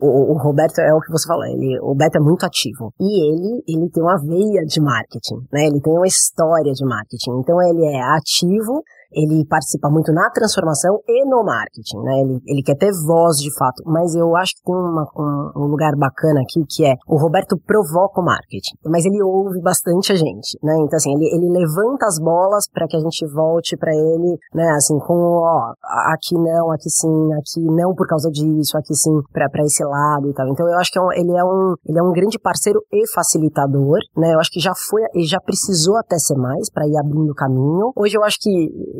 O, 0.00 0.32
o, 0.32 0.38
Roberto 0.38 0.78
é 0.78 0.92
o 0.94 1.00
que 1.00 1.10
você 1.10 1.26
falou, 1.26 1.44
ele, 1.44 1.78
o 1.80 1.88
Roberto 1.88 2.16
é 2.16 2.20
muito 2.20 2.44
ativo. 2.44 2.92
E 3.00 3.32
ele, 3.32 3.62
ele 3.68 3.90
tem 3.90 4.02
uma 4.02 4.18
veia 4.18 4.64
de 4.64 4.80
marketing, 4.80 5.46
né? 5.52 5.66
Ele 5.66 5.80
tem 5.80 5.92
uma 5.92 6.06
história 6.06 6.72
de 6.72 6.84
marketing. 6.84 7.40
Então 7.40 7.60
ele 7.62 7.84
é 7.84 8.00
ativo, 8.16 8.82
ele 9.12 9.44
participa 9.46 9.90
muito 9.90 10.12
na 10.12 10.30
transformação 10.30 11.00
e 11.06 11.24
no 11.28 11.44
marketing, 11.44 11.98
né? 12.02 12.20
Ele, 12.20 12.38
ele 12.46 12.62
quer 12.62 12.76
ter 12.76 12.90
voz 13.06 13.36
de 13.38 13.52
fato, 13.56 13.82
mas 13.86 14.14
eu 14.14 14.36
acho 14.36 14.54
que 14.56 14.62
tem 14.62 14.74
uma, 14.74 15.06
um, 15.16 15.64
um, 15.64 15.66
lugar 15.66 15.92
bacana 15.96 16.40
aqui 16.40 16.64
que 16.68 16.84
é 16.84 16.94
o 17.06 17.16
Roberto 17.16 17.56
provoca 17.66 18.20
o 18.20 18.24
marketing, 18.24 18.76
mas 18.86 19.04
ele 19.04 19.22
ouve 19.22 19.60
bastante 19.60 20.12
a 20.12 20.16
gente, 20.16 20.58
né? 20.62 20.74
Então 20.84 20.96
assim, 20.96 21.12
ele, 21.14 21.26
ele 21.34 21.50
levanta 21.50 22.06
as 22.06 22.18
bolas 22.18 22.68
para 22.72 22.86
que 22.86 22.96
a 22.96 23.00
gente 23.00 23.26
volte 23.32 23.76
para 23.76 23.92
ele, 23.92 24.38
né? 24.54 24.70
Assim, 24.76 24.98
com 24.98 25.14
ó, 25.14 25.72
aqui 26.12 26.34
não, 26.34 26.70
aqui 26.70 26.90
sim, 26.90 27.32
aqui 27.34 27.60
não 27.60 27.94
por 27.94 28.06
causa 28.06 28.30
disso, 28.30 28.76
aqui 28.76 28.94
sim 28.94 29.20
para 29.32 29.64
esse 29.64 29.84
lado 29.84 30.30
e 30.30 30.34
tal. 30.34 30.48
Então 30.48 30.68
eu 30.68 30.78
acho 30.78 30.90
que 30.90 30.98
é 30.98 31.02
um, 31.02 31.12
ele 31.12 31.36
é 31.36 31.44
um 31.44 31.74
ele 31.86 31.98
é 31.98 32.02
um 32.02 32.12
grande 32.12 32.38
parceiro 32.38 32.80
e 32.92 33.10
facilitador, 33.12 33.98
né? 34.16 34.34
Eu 34.34 34.40
acho 34.40 34.50
que 34.50 34.60
já 34.60 34.72
foi, 34.74 35.02
já 35.24 35.40
precisou 35.40 35.96
até 35.96 36.18
ser 36.18 36.36
mais 36.36 36.70
para 36.70 36.86
ir 36.86 36.96
abrindo 36.96 37.34
caminho. 37.34 37.92
Hoje 37.96 38.16
eu 38.16 38.24
acho 38.24 38.38
que 38.40 38.50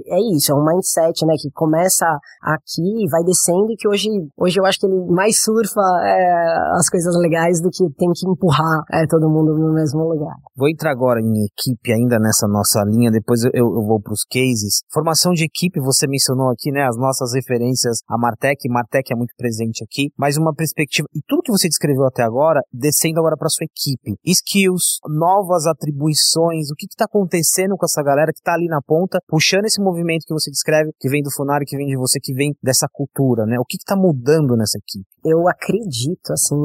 é 0.07 0.37
isso, 0.37 0.53
é 0.53 0.55
um 0.55 0.65
mindset, 0.65 1.25
né, 1.27 1.35
que 1.41 1.51
começa 1.53 2.07
aqui 2.43 3.05
e 3.05 3.09
vai 3.11 3.23
descendo 3.25 3.71
e 3.71 3.77
que 3.77 3.89
hoje, 3.89 4.09
hoje 4.37 4.59
eu 4.59 4.65
acho 4.65 4.79
que 4.79 4.87
ele 4.87 5.05
mais 5.11 5.41
surfa 5.41 5.81
é, 6.03 6.77
as 6.77 6.89
coisas 6.89 7.15
legais 7.17 7.61
do 7.61 7.71
que 7.71 7.85
tem 7.97 8.11
que 8.13 8.29
empurrar 8.29 8.85
é, 8.93 9.07
todo 9.07 9.29
mundo 9.29 9.57
no 9.57 9.73
mesmo 9.73 10.03
lugar. 10.09 10.35
Vou 10.57 10.69
entrar 10.69 10.93
agora 10.93 11.21
em 11.21 11.47
equipe 11.47 11.93
ainda 11.93 12.19
nessa 12.19 12.47
nossa 12.47 12.83
linha, 12.85 13.11
depois 13.11 13.43
eu, 13.45 13.51
eu 13.55 13.87
vou 13.87 14.01
para 14.01 14.13
os 14.13 14.25
cases. 14.25 14.83
Formação 14.93 15.33
de 15.33 15.45
equipe, 15.45 15.81
você 15.81 16.07
mencionou 16.07 16.51
aqui, 16.51 16.71
né, 16.71 16.87
as 16.87 16.97
nossas 16.97 17.33
referências, 17.35 17.99
a 18.09 18.19
Martech, 18.19 18.69
Martech 18.69 19.13
é 19.13 19.17
muito 19.17 19.35
presente 19.37 19.85
aqui, 19.85 20.11
mas 20.17 20.37
uma 20.37 20.55
perspectiva, 20.55 21.07
e 21.15 21.21
tudo 21.27 21.43
que 21.43 21.53
você 21.53 21.69
descreveu 21.69 22.05
até 22.07 22.23
agora, 22.23 22.61
descendo 22.73 23.21
agora 23.21 23.37
para 23.37 23.49
sua 23.49 23.65
equipe. 23.65 24.17
Skills, 24.25 25.01
novas 25.09 25.67
atribuições, 25.67 26.71
o 26.71 26.75
que 26.77 26.87
está 26.87 27.05
acontecendo 27.05 27.77
com 27.77 27.85
essa 27.85 28.03
galera 28.03 28.33
que 28.33 28.41
está 28.41 28.55
ali 28.55 28.67
na 28.67 28.81
ponta, 28.81 29.19
puxando 29.27 29.65
esse 29.65 29.81
movimento 29.91 30.25
que 30.27 30.33
você 30.33 30.51
descreve, 30.51 30.91
que 30.99 31.09
vem 31.09 31.23
do 31.23 31.31
Funari, 31.31 31.65
que 31.65 31.77
vem 31.77 31.87
de 31.87 31.97
você, 31.97 32.19
que 32.21 32.33
vem 32.33 32.55
dessa 32.63 32.87
cultura, 32.91 33.45
né? 33.47 33.59
O 33.59 33.65
que 33.65 33.77
está 33.77 33.97
mudando 33.97 34.57
nessa 34.57 34.79
equipe? 34.79 35.09
Eu 35.25 35.49
acredito, 35.49 36.33
assim, 36.33 36.57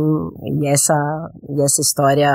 e 0.44 0.68
essa, 0.68 0.94
e 1.50 1.62
essa 1.62 1.82
história, 1.82 2.30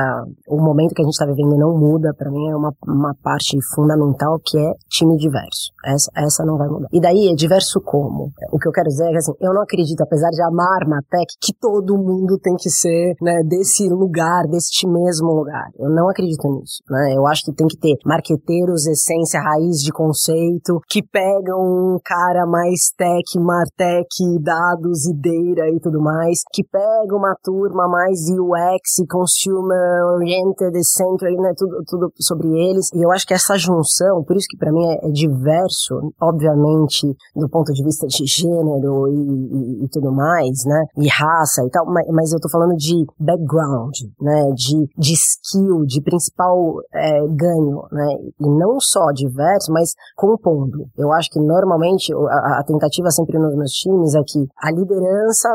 o 0.48 0.56
momento 0.56 0.94
que 0.94 1.02
a 1.02 1.04
gente 1.04 1.14
está 1.14 1.26
vivendo 1.26 1.56
não 1.56 1.78
muda, 1.78 2.14
para 2.16 2.30
mim 2.30 2.48
é 2.50 2.56
uma, 2.56 2.72
uma 2.86 3.14
parte 3.22 3.56
fundamental 3.74 4.38
que 4.44 4.58
é 4.58 4.72
time 4.88 5.16
diverso. 5.16 5.72
Essa, 5.84 6.10
essa 6.16 6.44
não 6.44 6.58
vai 6.58 6.68
mudar. 6.68 6.88
E 6.92 7.00
daí 7.00 7.28
é 7.32 7.34
diverso 7.34 7.80
como? 7.80 8.32
O 8.52 8.58
que 8.58 8.68
eu 8.68 8.72
quero 8.72 8.88
dizer 8.88 9.06
é 9.06 9.10
que, 9.10 9.16
assim, 9.18 9.32
eu 9.40 9.54
não 9.54 9.62
acredito, 9.62 10.00
apesar 10.02 10.30
de 10.30 10.42
amar 10.42 10.86
Matec, 10.86 11.34
que 11.40 11.54
todo 11.58 11.96
mundo 11.96 12.38
tem 12.38 12.54
que 12.56 12.68
ser, 12.68 13.14
né, 13.20 13.42
desse 13.42 13.88
lugar, 13.88 14.46
deste 14.46 14.86
mesmo 14.86 15.32
lugar. 15.32 15.68
Eu 15.78 15.90
não 15.90 16.08
acredito 16.08 16.46
nisso, 16.48 16.82
né? 16.88 17.14
Eu 17.16 17.26
acho 17.26 17.44
que 17.44 17.52
tem 17.52 17.66
que 17.66 17.78
ter 17.78 17.96
marqueteiros, 18.04 18.86
essência, 18.86 19.40
raiz 19.40 19.78
de 19.78 19.92
conceito, 19.92 20.80
que 20.88 21.02
pegam 21.02 21.60
um 21.60 21.98
cara 22.04 22.46
mais 22.46 22.90
tech, 22.96 23.38
martech, 23.38 24.08
dados, 24.40 25.06
ideira 25.06 25.68
e 25.70 25.80
tudo 25.80 26.00
mais, 26.00 26.09
que 26.52 26.64
pega 26.64 27.14
uma 27.14 27.34
turma 27.42 27.88
mais 27.88 28.18
UX, 28.28 29.06
consumer 29.08 30.04
oriented, 30.14 30.76
centered, 30.84 31.36
né, 31.40 31.52
tudo, 31.56 31.82
tudo 31.86 32.12
sobre 32.20 32.48
eles. 32.48 32.88
E 32.94 33.04
eu 33.04 33.10
acho 33.10 33.26
que 33.26 33.34
essa 33.34 33.56
junção, 33.56 34.22
por 34.24 34.36
isso 34.36 34.46
que 34.48 34.56
para 34.56 34.72
mim 34.72 34.84
é, 34.86 35.06
é, 35.06 35.10
diverso, 35.10 36.12
obviamente, 36.20 37.06
do 37.34 37.48
ponto 37.48 37.72
de 37.72 37.82
vista 37.84 38.06
de 38.06 38.24
gênero 38.26 39.08
e, 39.08 39.82
e, 39.82 39.84
e 39.84 39.88
tudo 39.88 40.12
mais, 40.12 40.64
né, 40.64 40.84
e 40.98 41.08
raça 41.08 41.62
e 41.64 41.70
tal, 41.70 41.86
mas, 41.86 42.06
mas, 42.08 42.32
eu 42.32 42.40
tô 42.40 42.48
falando 42.48 42.76
de 42.76 43.04
background, 43.18 43.94
né, 44.20 44.52
de, 44.54 44.86
de 44.96 45.12
skill, 45.14 45.84
de 45.84 46.00
principal 46.02 46.80
é, 46.94 47.20
ganho, 47.28 47.82
né, 47.90 48.06
e 48.40 48.48
não 48.48 48.78
só 48.80 49.10
diverso, 49.12 49.72
mas 49.72 49.92
compondo. 50.16 50.86
Eu 50.96 51.12
acho 51.12 51.30
que 51.30 51.40
normalmente 51.40 52.12
a, 52.12 52.60
a, 52.60 52.64
tentativa 52.64 53.10
sempre 53.10 53.38
nos 53.38 53.72
times 53.72 54.14
é 54.14 54.22
que 54.26 54.46
a 54.58 54.70
liderança 54.70 55.48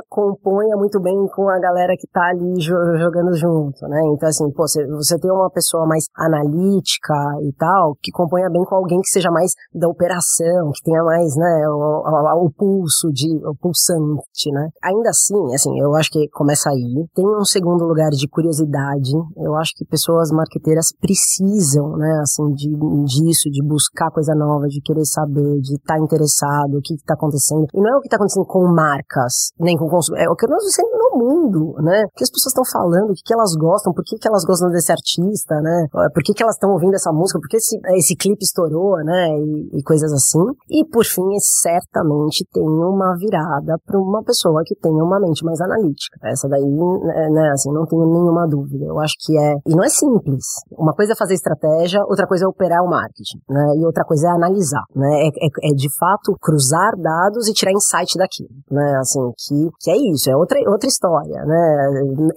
componha 0.46 0.78
muito 0.78 1.02
bem 1.02 1.18
com 1.34 1.50
a 1.50 1.58
galera 1.58 1.96
que 1.98 2.06
tá 2.08 2.30
ali 2.30 2.62
jogando 2.62 3.34
junto, 3.36 3.82
né? 3.88 4.00
Então, 4.14 4.30
assim, 4.30 4.46
pô, 4.52 4.68
você, 4.68 4.86
você 4.86 5.18
tem 5.18 5.32
uma 5.32 5.50
pessoa 5.50 5.88
mais 5.88 6.06
analítica 6.16 7.16
e 7.42 7.52
tal, 7.58 7.98
que 8.00 8.12
componha 8.12 8.48
bem 8.52 8.64
com 8.64 8.76
alguém 8.76 9.02
que 9.02 9.10
seja 9.10 9.32
mais 9.32 9.54
da 9.74 9.90
operação, 9.90 10.72
que 10.72 10.84
tenha 10.84 11.04
mais, 11.04 11.36
né, 11.36 11.68
o, 11.68 12.04
o, 12.06 12.46
o 12.46 12.52
pulso 12.52 13.12
de, 13.12 13.36
o 13.44 13.56
pulsante, 13.56 14.52
né? 14.54 14.70
Ainda 14.84 15.10
assim, 15.10 15.56
assim, 15.56 15.80
eu 15.80 15.96
acho 15.96 16.12
que 16.12 16.30
começa 16.30 16.70
aí. 16.70 17.08
Tem 17.16 17.26
um 17.26 17.44
segundo 17.44 17.84
lugar 17.84 18.12
de 18.12 18.28
curiosidade. 18.30 19.12
Eu 19.38 19.56
acho 19.56 19.72
que 19.76 19.86
pessoas 19.86 20.30
marqueteiras 20.30 20.94
precisam, 21.02 21.98
né, 21.98 22.22
assim, 22.22 22.54
de, 22.54 22.70
disso, 23.06 23.50
de 23.50 23.66
buscar 23.66 24.12
coisa 24.12 24.36
nova, 24.36 24.68
de 24.68 24.80
querer 24.82 25.06
saber, 25.06 25.60
de 25.62 25.74
estar 25.76 25.96
tá 25.96 26.00
interessado, 26.00 26.78
o 26.78 26.82
que 26.82 26.94
está 26.94 27.16
acontecendo. 27.16 27.66
E 27.74 27.82
não 27.82 27.96
é 27.96 27.98
o 27.98 28.02
que 28.02 28.08
está 28.08 28.18
acontecendo 28.18 28.46
com 28.46 28.68
marcas, 28.68 29.50
nem 29.60 29.76
com 29.76 29.90
consumidores, 29.90 30.28
é 30.28 30.35
o 30.36 30.38
que 30.38 30.48
nós 30.48 30.62
vemos 30.76 30.98
no 31.00 31.10
mundo, 31.18 31.74
né? 31.82 32.04
O 32.06 32.16
que 32.16 32.24
as 32.24 32.30
pessoas 32.30 32.52
estão 32.52 32.66
falando, 32.68 33.12
o 33.12 33.16
que, 33.16 33.24
que 33.24 33.34
elas 33.34 33.56
gostam, 33.56 33.94
por 33.94 34.04
que, 34.04 34.18
que 34.20 34.28
elas 34.28 34.44
gostam 34.44 34.70
desse 34.70 34.92
artista, 34.92 35.56
né? 35.62 35.88
Por 36.14 36.22
que, 36.24 36.34
que 36.34 36.44
elas 36.44 36.56
estão 36.56 36.72
ouvindo 36.72 36.96
essa 36.96 37.12
música, 37.12 37.40
por 37.40 37.48
que 37.48 37.58
esse, 37.58 37.80
esse 37.96 38.16
clipe 38.16 38.44
estourou, 38.44 38.98
né? 39.04 39.30
E, 39.40 39.80
e 39.80 39.84
coisas 39.84 40.12
assim. 40.12 40.44
E 40.70 40.86
por 40.86 41.06
fim, 41.06 41.26
certamente 41.62 42.46
tem 42.52 42.64
uma 42.64 43.16
virada 43.18 43.80
para 43.86 44.00
uma 44.00 44.24
pessoa 44.24 44.62
que 44.66 44.76
tenha 44.76 45.04
uma 45.04 45.20
mente 45.20 45.44
mais 45.44 45.60
analítica. 45.62 46.20
Essa 46.24 46.48
daí, 46.50 46.62
né, 46.62 47.30
né, 47.32 47.50
assim, 47.54 47.72
não 47.72 47.86
tenho 47.86 48.06
nenhuma 48.06 48.48
dúvida. 48.48 48.86
Eu 48.86 49.00
acho 49.00 49.16
que 49.20 49.38
é. 49.38 49.56
E 49.66 49.76
não 49.76 49.84
é 49.84 49.90
simples. 49.90 50.46
Uma 50.72 50.94
coisa 50.94 51.14
é 51.14 51.16
fazer 51.16 51.34
estratégia, 51.34 52.04
outra 52.06 52.28
coisa 52.28 52.46
é 52.46 52.48
operar 52.48 52.84
o 52.84 52.90
marketing, 52.90 53.40
né? 53.50 53.66
E 53.78 53.86
outra 53.86 54.04
coisa 54.04 54.28
é 54.28 54.32
analisar 54.32 54.86
né? 54.96 55.28
É, 55.28 55.28
é, 55.28 55.72
é, 55.72 55.74
de 55.76 55.90
fato 55.98 56.36
cruzar 56.42 56.92
dados 56.98 57.48
e 57.48 57.54
tirar 57.54 57.72
insight 57.72 58.18
daquilo, 58.18 58.50
né? 58.70 58.98
Assim, 59.00 59.20
que, 59.38 59.70
que 59.80 59.92
é 59.92 59.98
isso. 60.12 60.25
Isso, 60.26 60.32
é 60.32 60.36
outra, 60.36 60.60
outra 60.68 60.88
história, 60.88 61.44
né? 61.46 61.88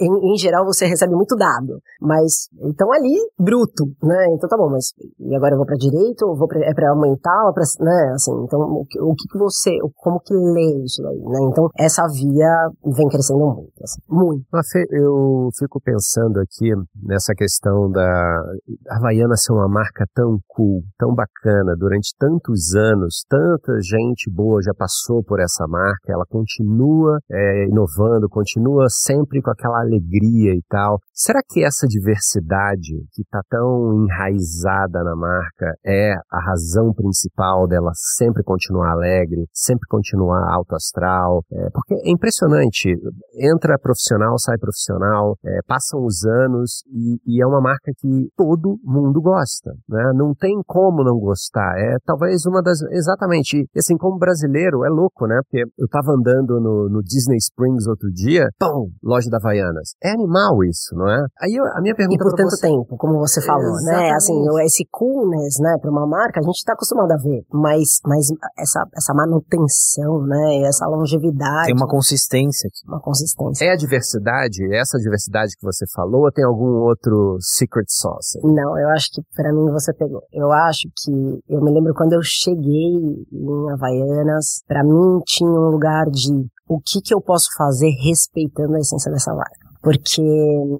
Em, 0.01 0.35
em 0.35 0.37
geral 0.37 0.65
você 0.65 0.87
recebe 0.87 1.15
muito 1.15 1.35
dado, 1.37 1.81
mas 2.01 2.49
então 2.61 2.93
ali, 2.93 3.17
bruto, 3.39 3.87
né? 4.03 4.27
Então 4.35 4.49
tá 4.49 4.57
bom, 4.57 4.69
mas 4.71 4.93
e 5.19 5.35
agora 5.35 5.55
eu 5.55 5.59
vou 5.59 5.67
para 5.67 5.77
direito, 5.77 6.27
ou 6.27 6.37
vou 6.37 6.47
pra, 6.47 6.61
é 6.61 6.75
para 6.75 6.91
aumentar, 6.91 7.53
pra, 7.53 7.65
né? 7.81 8.13
Assim, 8.15 8.33
então 8.45 8.61
o, 8.61 8.81
o 8.83 9.15
que, 9.15 9.29
que 9.31 9.39
você, 9.39 9.71
como 9.97 10.21
que 10.21 10.35
lê 10.35 10.85
isso 10.85 11.03
daí, 11.03 11.19
né? 11.19 11.39
Então 11.51 11.69
essa 11.79 12.07
via 12.09 12.71
vem 12.85 13.09
crescendo 13.09 13.41
muito, 13.41 13.73
assim, 13.83 14.01
muito. 14.09 14.45
Eu 14.91 15.49
fico 15.59 15.81
pensando 15.81 16.41
aqui 16.41 16.71
nessa 17.03 17.33
questão 17.35 17.91
da 17.91 18.43
Havaiana 18.91 19.37
ser 19.37 19.53
uma 19.53 19.69
marca 19.69 20.05
tão 20.15 20.39
cool, 20.49 20.83
tão 20.99 21.15
bacana, 21.15 21.75
durante 21.77 22.15
tantos 22.19 22.75
anos, 22.75 23.25
tanta 23.29 23.81
gente 23.81 24.31
boa 24.31 24.61
já 24.63 24.73
passou 24.75 25.23
por 25.23 25.41
essa 25.41 25.67
marca, 25.67 26.13
ela 26.13 26.25
continua 26.29 27.19
é, 27.31 27.67
inovando, 27.79 28.29
continua 28.29 28.87
sempre 28.89 29.41
com 29.41 29.51
aquela 29.51 29.81
alegria 29.81 30.53
e 30.55 30.63
tal. 30.69 30.99
Será 31.13 31.41
que 31.47 31.65
essa 31.65 31.87
diversidade 31.87 32.95
que 33.13 33.23
está 33.23 33.41
tão 33.49 34.05
enraizada 34.05 35.03
na 35.05 35.15
marca 35.15 35.75
é 35.85 36.15
a 36.31 36.41
razão 36.41 36.93
principal 36.93 37.67
dela 37.67 37.91
sempre 37.95 38.43
continuar 38.43 38.93
alegre, 38.93 39.47
sempre 39.53 39.87
continuar 39.89 40.53
alto 40.53 40.75
astral? 40.75 41.43
É, 41.53 41.69
porque 41.73 41.95
é 41.95 42.11
impressionante, 42.11 42.95
entra 43.35 43.79
profissional, 43.79 44.39
sai 44.39 44.57
profissional, 44.59 45.37
é, 45.45 45.59
passam 45.67 46.05
os 46.05 46.25
anos 46.25 46.83
e, 46.91 47.19
e, 47.27 47.43
é 47.43 47.47
uma 47.47 47.61
marca 47.61 47.93
que 47.99 48.29
todo 48.37 48.79
mundo 48.85 49.21
gosta, 49.21 49.73
né? 49.89 50.13
Não 50.15 50.35
tem 50.35 50.61
como 50.67 51.05
não 51.05 51.19
gostar. 51.19 51.79
É 51.79 51.97
talvez 52.05 52.45
uma 52.47 52.63
das, 52.63 52.81
exatamente, 52.93 53.69
assim, 53.77 53.97
como 53.97 54.19
brasileiro, 54.19 54.85
é 54.85 54.89
louco, 54.89 55.27
né? 55.27 55.39
Porque 55.43 55.65
eu 55.79 55.89
tava 55.89 56.13
andando 56.13 56.61
no, 56.61 56.89
no 56.89 57.03
Disney 57.03 57.37
Springs 57.37 57.68
outro 57.87 58.11
dia, 58.13 58.49
pum, 58.59 58.91
loja 59.03 59.29
da 59.31 59.39
Havaianas. 59.39 59.95
É 60.03 60.13
animal 60.13 60.63
isso, 60.65 60.95
não 60.95 61.09
é? 61.09 61.27
Aí 61.41 61.55
eu, 61.55 61.65
a 61.65 61.81
minha 61.81 61.95
pergunta 61.95 62.17
E 62.17 62.25
por 62.25 62.35
tanto 62.35 62.51
você... 62.51 62.69
tempo, 62.69 62.97
como 62.97 63.19
você 63.19 63.41
falou, 63.43 63.75
né? 63.85 64.09
Exatamente. 64.09 64.11
né? 64.11 64.17
Assim, 64.17 64.65
esse 64.65 64.87
coolness, 64.91 65.59
né, 65.61 65.77
para 65.81 65.91
uma 65.91 66.07
marca, 66.07 66.41
a 66.41 66.43
gente 66.43 66.65
tá 66.65 66.73
acostumado 66.73 67.13
a 67.13 67.17
ver, 67.17 67.43
mas, 67.53 68.01
mas 68.05 68.27
essa, 68.59 68.85
essa 68.97 69.15
manutenção, 69.15 70.23
né, 70.27 70.63
essa 70.63 70.87
longevidade. 70.87 71.67
Tem 71.67 71.75
uma 71.75 71.89
consistência 71.89 72.69
aqui. 72.69 72.87
Uma 72.87 73.01
consistência. 73.01 73.65
É 73.65 73.73
a 73.73 73.77
diversidade, 73.77 74.63
essa 74.75 74.99
diversidade 74.99 75.53
que 75.59 75.65
você 75.65 75.85
falou, 75.95 76.23
ou 76.25 76.33
tem 76.33 76.45
algum 76.45 76.83
outro 76.87 77.37
secret 77.41 77.87
sauce? 77.89 78.39
Não, 78.43 78.79
eu 78.79 78.89
acho 78.91 79.11
que 79.13 79.23
para 79.35 79.53
mim 79.53 79.71
você 79.71 79.93
pegou. 79.95 80.23
Eu 80.33 80.51
acho 80.53 80.89
que, 80.97 81.13
eu 81.49 81.61
me 81.63 81.73
lembro 81.73 81.95
quando 81.95 82.13
eu 82.13 82.21
cheguei 82.23 83.27
em 83.33 83.73
Havaianas, 83.73 84.63
para 84.67 84.85
mim 84.85 85.21
tinha 85.27 85.51
um 85.51 85.71
lugar 85.71 86.07
de 86.07 86.47
o 86.69 86.81
que 86.81 87.01
que 87.01 87.15
eu 87.15 87.21
posso 87.21 87.49
fazer 87.57 87.91
respeitando 87.91 88.77
a 88.77 88.81
essência 88.81 89.11
dessa 89.11 89.33
marca 89.35 89.68
porque 89.83 90.23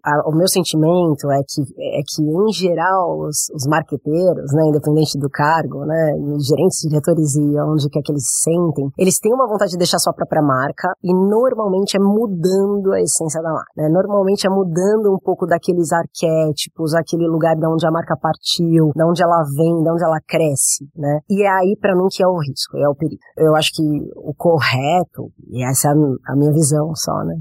a, 0.05 0.29
o 0.29 0.33
meu 0.35 0.49
sentimento 0.49 1.31
é 1.31 1.41
que, 1.47 1.63
é 1.79 2.01
que 2.07 2.23
em 2.23 2.53
geral, 2.53 3.21
os, 3.21 3.49
os 3.55 3.67
marqueteiros, 3.67 4.53
né, 4.53 4.69
independente 4.69 5.19
do 5.19 5.29
cargo, 5.31 5.85
né, 5.85 6.13
gerentes, 6.41 6.81
diretores 6.89 7.37
e 7.37 7.61
onde 7.61 7.89
quer 7.89 8.03
que 8.03 8.13
eles 8.13 8.27
sentem, 8.43 8.91
eles 8.99 9.19
têm 9.19 9.33
uma 9.33 9.47
vontade 9.47 9.73
de 9.73 9.79
deixar 9.79 9.99
sua 9.99 10.13
própria 10.13 10.43
marca 10.43 10.93
e 11.03 11.13
normalmente 11.13 11.97
é 11.97 12.01
mudando 12.01 12.93
a 12.93 13.01
essência 13.01 13.41
da 13.43 13.51
marca, 13.51 13.73
né? 13.77 13.89
Normalmente 13.89 14.47
é 14.47 14.51
mudando 14.51 15.15
um 15.15 15.19
pouco 15.19 15.47
daqueles 15.47 15.93
arquétipos, 15.93 16.95
aquele 16.95 17.27
lugar 17.27 17.55
de 17.57 17.67
onde 17.67 17.87
a 17.87 17.91
marca 17.91 18.17
partiu, 18.21 18.93
de 18.95 19.05
onde 19.05 19.23
ela 19.23 19.43
vem, 19.57 19.83
de 19.83 19.91
onde 19.91 20.05
ela 20.05 20.19
cresce, 20.27 20.89
né? 20.97 21.21
E 21.31 21.43
é 21.43 21.49
aí 21.49 21.77
para 21.81 21.95
mim 21.95 22.07
que 22.11 22.23
é 22.23 22.27
o 22.27 22.39
risco, 22.39 22.77
é 22.77 22.89
o 22.89 22.95
perigo. 22.95 23.21
Eu 23.37 23.55
acho 23.55 23.73
que 23.73 23.83
o 24.17 24.35
correto, 24.35 25.31
e 25.51 25.65
essa 25.65 25.89
é 25.89 25.91
a, 25.93 26.33
a 26.33 26.37
minha 26.37 26.53
visão 26.53 26.95
só, 26.95 27.25
né? 27.25 27.37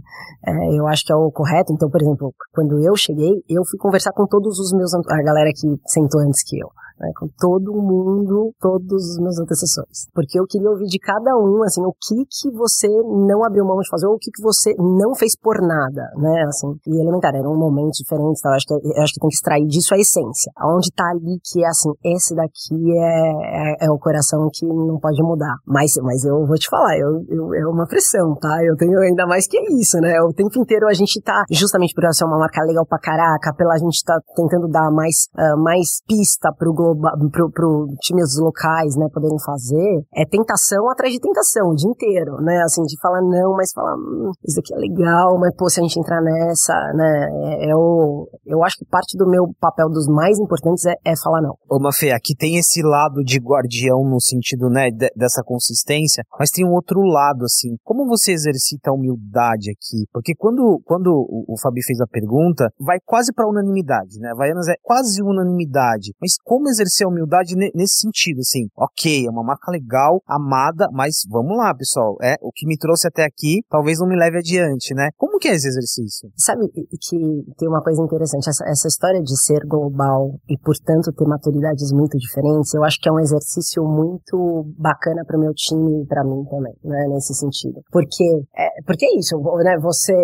É, 0.46 0.78
eu 0.78 0.88
acho 0.88 1.04
que 1.04 1.12
é 1.12 1.16
o 1.16 1.32
correto 1.32 1.47
correto. 1.48 1.74
Então, 1.74 1.90
por 1.90 2.02
exemplo, 2.02 2.34
quando 2.54 2.84
eu 2.84 2.96
cheguei, 2.96 3.32
eu 3.50 3.64
fui 3.64 3.80
conversar 3.80 4.12
com 4.12 4.28
todos 4.28 4.60
os 4.60 4.74
meus, 4.74 4.94
a 4.94 5.24
galera 5.24 5.52
que 5.56 5.68
sentou 5.90 6.22
antes 6.22 6.44
que 6.44 6.60
eu 6.60 6.68
né, 7.00 7.12
com 7.18 7.28
todo 7.40 7.74
mundo, 7.74 8.54
todos 8.60 9.16
os 9.16 9.20
meus 9.20 9.38
antecessores. 9.40 10.08
Porque 10.14 10.40
eu 10.40 10.46
queria 10.48 10.70
ouvir 10.70 10.88
de 10.88 11.00
cada 11.00 11.36
um, 11.38 11.64
assim, 11.64 11.82
o 11.82 11.94
que 11.94 12.26
que 12.26 12.52
você 12.52 12.88
não 12.88 13.44
abriu 13.46 13.66
mão 13.66 13.80
de 13.80 13.90
fazer, 13.90 14.08
ou 14.08 14.16
o 14.16 14.20
que 14.20 14.32
que 14.32 14.42
você 14.42 14.74
não 14.78 15.16
fez 15.16 15.38
por 15.38 15.62
nada, 15.62 16.10
né, 16.18 16.46
assim. 16.48 16.74
E 16.88 17.02
elementar, 17.02 17.36
eram 17.36 17.56
momentos 17.56 17.98
diferentes, 17.98 18.40
então, 18.40 18.52
eu 18.52 18.56
acho 18.56 18.66
que, 18.66 18.74
eu 18.74 19.04
acho 19.04 19.14
que 19.14 19.20
tem 19.20 19.30
que 19.30 19.36
extrair 19.36 19.68
disso 19.68 19.94
a 19.94 19.98
essência. 19.98 20.52
Aonde 20.58 20.92
tá 20.92 21.06
ali 21.10 21.40
que 21.44 21.64
é 21.64 21.68
assim, 21.68 21.92
esse 22.04 22.36
daqui 22.36 22.76
é, 22.92 23.84
é, 23.84 23.86
é, 23.86 23.92
o 23.92 23.98
coração 24.00 24.50
que 24.52 24.66
não 24.66 25.00
pode 25.00 25.22
mudar. 25.22 25.56
Mas, 25.66 25.94
mas 26.02 26.24
eu 26.26 26.46
vou 26.46 26.56
te 26.56 26.70
falar, 26.70 26.98
eu, 26.98 27.24
eu, 27.30 27.54
é 27.54 27.68
uma 27.68 27.86
pressão, 27.88 28.36
tá? 28.36 28.64
Eu 28.64 28.76
tenho 28.76 29.00
ainda 29.00 29.26
mais 29.26 29.48
que 29.48 29.58
isso, 29.80 30.00
né? 30.00 30.20
O 30.22 30.34
tempo 30.34 30.58
inteiro 30.60 30.88
a 30.88 30.94
gente 30.94 31.22
tá, 31.22 31.44
justamente 31.52 31.94
por 31.94 32.04
ser 32.14 32.26
uma 32.26 32.38
marca 32.40 32.64
legal 32.64 32.86
pra 32.86 33.00
caraca, 33.00 33.54
pela 33.54 33.78
gente 33.78 34.04
tá 34.04 34.20
tentando 34.36 34.68
dar 34.68 34.90
mais, 34.92 35.28
uh, 35.38 35.62
mais 35.62 36.02
pista 36.08 36.52
pro 36.58 36.74
Globo 36.74 36.87
pro, 37.32 37.52
pro 37.52 37.88
times 38.02 38.38
locais, 38.40 38.96
né, 38.96 39.08
poderem 39.14 39.38
fazer, 39.44 40.04
é 40.16 40.26
tentação 40.26 40.90
atrás 40.90 41.14
de 41.14 41.20
tentação 41.20 41.70
o 41.70 41.76
dia 41.76 41.90
inteiro, 41.90 42.38
né, 42.42 42.62
assim, 42.64 42.84
de 42.84 43.00
falar 43.02 43.22
não, 43.22 43.54
mas 43.56 43.72
falar, 43.74 43.96
hum, 43.96 44.32
isso 44.46 44.60
aqui 44.60 44.74
é 44.74 44.78
legal, 44.78 45.38
mas 45.40 45.56
pô, 45.56 45.70
se 45.70 45.80
a 45.80 45.84
gente 45.84 46.00
entrar 46.00 46.22
nessa, 46.22 46.74
né, 46.94 47.30
é, 47.44 47.72
é 47.72 47.76
o, 47.76 48.28
eu 48.46 48.64
acho 48.64 48.78
que 48.78 48.86
parte 48.86 49.18
do 49.18 49.30
meu 49.30 49.54
papel 49.60 49.90
dos 49.90 50.08
mais 50.08 50.40
importantes 50.40 50.86
é, 50.86 50.94
é 51.06 51.14
falar 51.24 51.42
não. 51.42 51.56
Ô, 51.70 51.80
Mafê, 51.80 52.12
aqui 52.12 52.36
tem 52.36 52.58
esse 52.58 52.82
lado 52.82 53.24
de 53.24 53.40
guardião 53.40 54.04
no 54.04 54.22
sentido, 54.22 54.70
né, 54.70 54.90
de, 54.90 55.10
dessa 55.16 55.44
consistência, 55.44 56.24
mas 56.40 56.52
tem 56.52 56.66
um 56.66 56.74
outro 56.74 57.02
lado, 57.02 57.46
assim, 57.46 57.76
como 57.84 58.08
você 58.08 58.32
exercita 58.32 58.92
a 58.92 58.94
humildade 58.94 59.72
aqui? 59.72 60.06
Porque 60.12 60.34
quando, 60.38 60.80
quando 60.86 61.08
o, 61.08 61.54
o 61.54 61.60
Fabi 61.62 61.84
fez 61.84 62.00
a 62.02 62.08
pergunta, 62.08 62.70
vai 62.80 62.98
quase 63.06 63.34
para 63.34 63.48
unanimidade, 63.48 64.20
né, 64.20 64.34
Vaianas 64.36 64.68
é 64.68 64.76
quase 64.82 65.22
unanimidade, 65.22 66.14
mas 66.22 66.36
como 66.44 66.70
exercer 66.78 67.08
humildade 67.08 67.56
nesse 67.56 68.00
sentido, 68.00 68.40
assim, 68.40 68.68
ok, 68.76 69.26
é 69.26 69.30
uma 69.30 69.44
marca 69.44 69.72
legal, 69.72 70.22
amada, 70.28 70.88
mas 70.92 71.24
vamos 71.30 71.58
lá, 71.58 71.74
pessoal, 71.74 72.18
é 72.22 72.36
o 72.42 72.52
que 72.54 72.68
me 72.68 72.78
trouxe 72.78 73.08
até 73.08 73.24
aqui, 73.26 73.62
talvez 73.70 74.00
não 74.00 74.08
me 74.08 74.16
leve 74.16 74.38
adiante, 74.38 74.94
né? 74.94 75.10
Como 75.18 75.40
que 75.40 75.48
é 75.48 75.56
esse 75.56 75.68
exercício? 75.68 76.30
Sabe 76.38 76.68
que 76.70 77.18
tem 77.58 77.68
uma 77.68 77.82
coisa 77.82 78.02
interessante, 78.02 78.50
essa, 78.50 78.66
essa 78.68 78.88
história 78.88 79.22
de 79.22 79.36
ser 79.42 79.66
global 79.66 80.40
e, 80.50 80.58
portanto, 80.60 81.12
ter 81.12 81.26
maturidades 81.26 81.92
muito 81.92 82.18
diferentes, 82.18 82.74
eu 82.74 82.84
acho 82.84 83.00
que 83.00 83.10
é 83.10 83.12
um 83.12 83.20
exercício 83.20 83.84
muito 83.84 84.66
bacana 84.78 85.24
para 85.26 85.38
o 85.38 85.42
meu 85.42 85.54
time 85.54 86.04
e 86.04 86.06
para 86.06 86.24
mim 86.24 86.44
também, 86.50 86.74
né, 86.84 87.08
nesse 87.10 87.34
sentido. 87.34 87.82
Porque 87.92 88.24
é, 88.56 88.68
porque 88.86 89.06
é 89.06 89.18
isso, 89.18 89.38
né, 89.64 89.78
você, 89.82 90.16